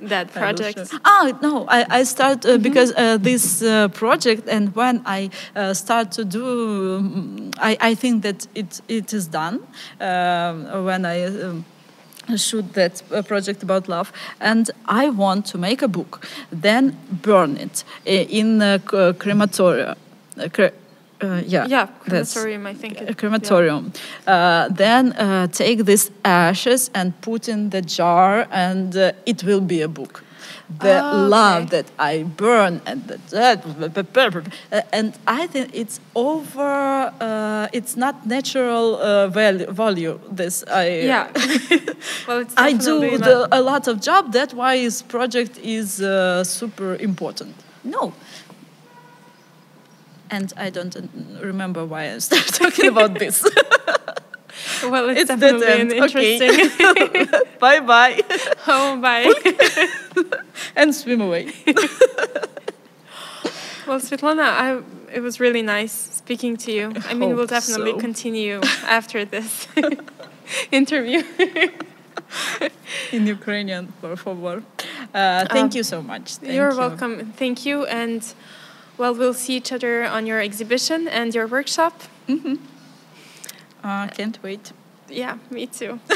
that 0.00 0.32
project. 0.32 0.78
Oh 1.04 1.36
no, 1.42 1.66
I 1.68 2.00
I 2.00 2.04
start 2.04 2.44
uh, 2.44 2.50
mm 2.50 2.56
-hmm. 2.56 2.62
because 2.62 2.90
uh, 2.94 3.18
this 3.22 3.62
uh, 3.62 3.88
project 3.90 4.48
and 4.48 4.74
when 4.74 5.02
I 5.06 5.30
uh, 5.56 5.74
start 5.74 6.14
to 6.16 6.24
do, 6.24 6.44
um, 6.96 7.50
I 7.70 7.90
I 7.90 7.96
think 7.96 8.22
that 8.22 8.48
it 8.54 8.80
it 8.86 9.12
is 9.12 9.28
done 9.28 9.58
um, 10.00 10.84
when 10.86 11.04
I. 11.04 11.26
Um, 11.26 11.64
shoot 12.36 12.72
that 12.74 13.02
project 13.26 13.62
about 13.62 13.88
love 13.88 14.12
and 14.40 14.70
i 14.86 15.08
want 15.08 15.46
to 15.46 15.58
make 15.58 15.82
a 15.82 15.88
book 15.88 16.26
then 16.50 16.96
burn 17.22 17.56
it 17.56 17.84
in 18.04 18.62
a 18.62 18.78
crematorium 19.18 19.96
uh, 21.20 21.42
yeah, 21.46 21.66
yeah, 21.66 21.86
crematorium. 21.86 22.66
I 22.66 22.74
think 22.74 23.00
it, 23.00 23.18
crematorium. 23.18 23.92
Yeah. 24.26 24.34
Uh, 24.34 24.68
then 24.68 25.12
uh, 25.12 25.48
take 25.48 25.84
these 25.84 26.10
ashes 26.24 26.90
and 26.94 27.20
put 27.20 27.48
in 27.48 27.70
the 27.70 27.82
jar, 27.82 28.46
and 28.50 28.96
uh, 28.96 29.12
it 29.26 29.42
will 29.42 29.60
be 29.60 29.82
a 29.82 29.88
book. 29.88 30.22
The 30.68 31.02
Oh, 31.02 31.08
okay. 31.08 31.16
love 31.16 31.70
that 31.70 31.86
I 31.98 32.24
burn 32.24 32.80
and 32.84 33.06
the, 33.06 33.18
that, 33.30 33.64
and 34.92 35.14
I 35.26 35.46
think 35.46 35.70
it's 35.72 35.98
over. 36.14 37.12
Uh, 37.20 37.68
it's 37.72 37.96
not 37.96 38.26
natural 38.26 38.96
uh, 38.96 39.28
value, 39.28 39.70
value. 39.70 40.20
This 40.30 40.64
I 40.70 41.00
Yeah. 41.00 41.30
well, 42.28 42.40
it's 42.40 42.54
I 42.56 42.72
do 42.72 43.16
the, 43.18 43.48
a 43.50 43.62
lot 43.62 43.88
of 43.88 44.00
job. 44.00 44.32
That's 44.32 44.52
why 44.52 44.76
this 44.78 45.00
project 45.02 45.58
is 45.58 46.02
uh, 46.02 46.44
super 46.44 46.96
important. 46.96 47.54
No. 47.82 48.12
And 50.30 50.52
I 50.58 50.68
don't 50.68 50.94
uh, 50.94 51.00
remember 51.40 51.86
why 51.86 52.12
I 52.12 52.18
started 52.26 52.52
talking 52.54 52.88
about 52.88 53.18
this. 53.18 53.42
Well, 54.90 55.08
it's, 55.10 55.30
it's 55.30 55.40
definitely 55.40 55.98
interesting. 55.98 56.70
Okay. 56.80 57.26
bye 57.58 57.80
bye. 57.80 58.22
oh, 58.66 59.00
bye. 59.00 59.32
and 60.76 60.94
swim 60.94 61.20
away. 61.20 61.46
well, 63.86 64.00
Svetlana, 64.00 64.42
I, 64.42 64.82
it 65.12 65.20
was 65.20 65.40
really 65.40 65.62
nice 65.62 65.92
speaking 65.92 66.56
to 66.58 66.72
you. 66.72 66.92
I 67.08 67.14
mean, 67.14 67.36
we'll 67.36 67.46
definitely 67.46 67.92
so. 67.92 67.98
continue 67.98 68.60
after 68.84 69.24
this 69.24 69.66
interview. 70.70 71.22
In 73.12 73.26
Ukrainian, 73.26 73.92
por 74.00 74.16
favor. 74.16 74.62
Uh, 75.14 75.46
thank 75.46 75.74
you 75.74 75.82
so 75.82 76.02
much. 76.02 76.36
Thank 76.36 76.52
You're 76.52 76.72
you. 76.72 76.78
welcome. 76.78 77.32
Thank 77.36 77.64
you. 77.64 77.86
And 77.86 78.22
well, 78.98 79.14
we'll 79.14 79.34
see 79.34 79.56
each 79.56 79.72
other 79.72 80.04
on 80.04 80.26
your 80.26 80.40
exhibition 80.40 81.08
and 81.08 81.34
your 81.34 81.46
workshop. 81.46 82.02
Uh, 83.82 84.08
can't 84.08 84.42
wait. 84.42 84.72
Yeah, 85.08 85.38
me 85.50 85.66
too. 85.66 86.00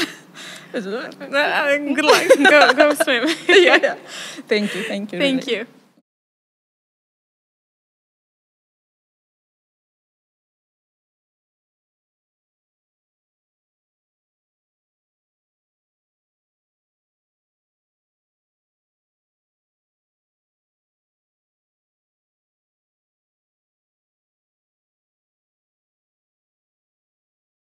Uh, 0.75 0.79
good 0.79 2.03
luck. 2.05 2.27
Go, 2.49 2.73
go 2.73 2.93
swim. 2.95 3.29
yeah. 3.47 3.95
Thank 4.47 4.73
you. 4.73 4.83
Thank 4.83 5.13
you. 5.13 5.19
Thank 5.19 5.45
really. 5.45 5.59
you. 5.59 5.67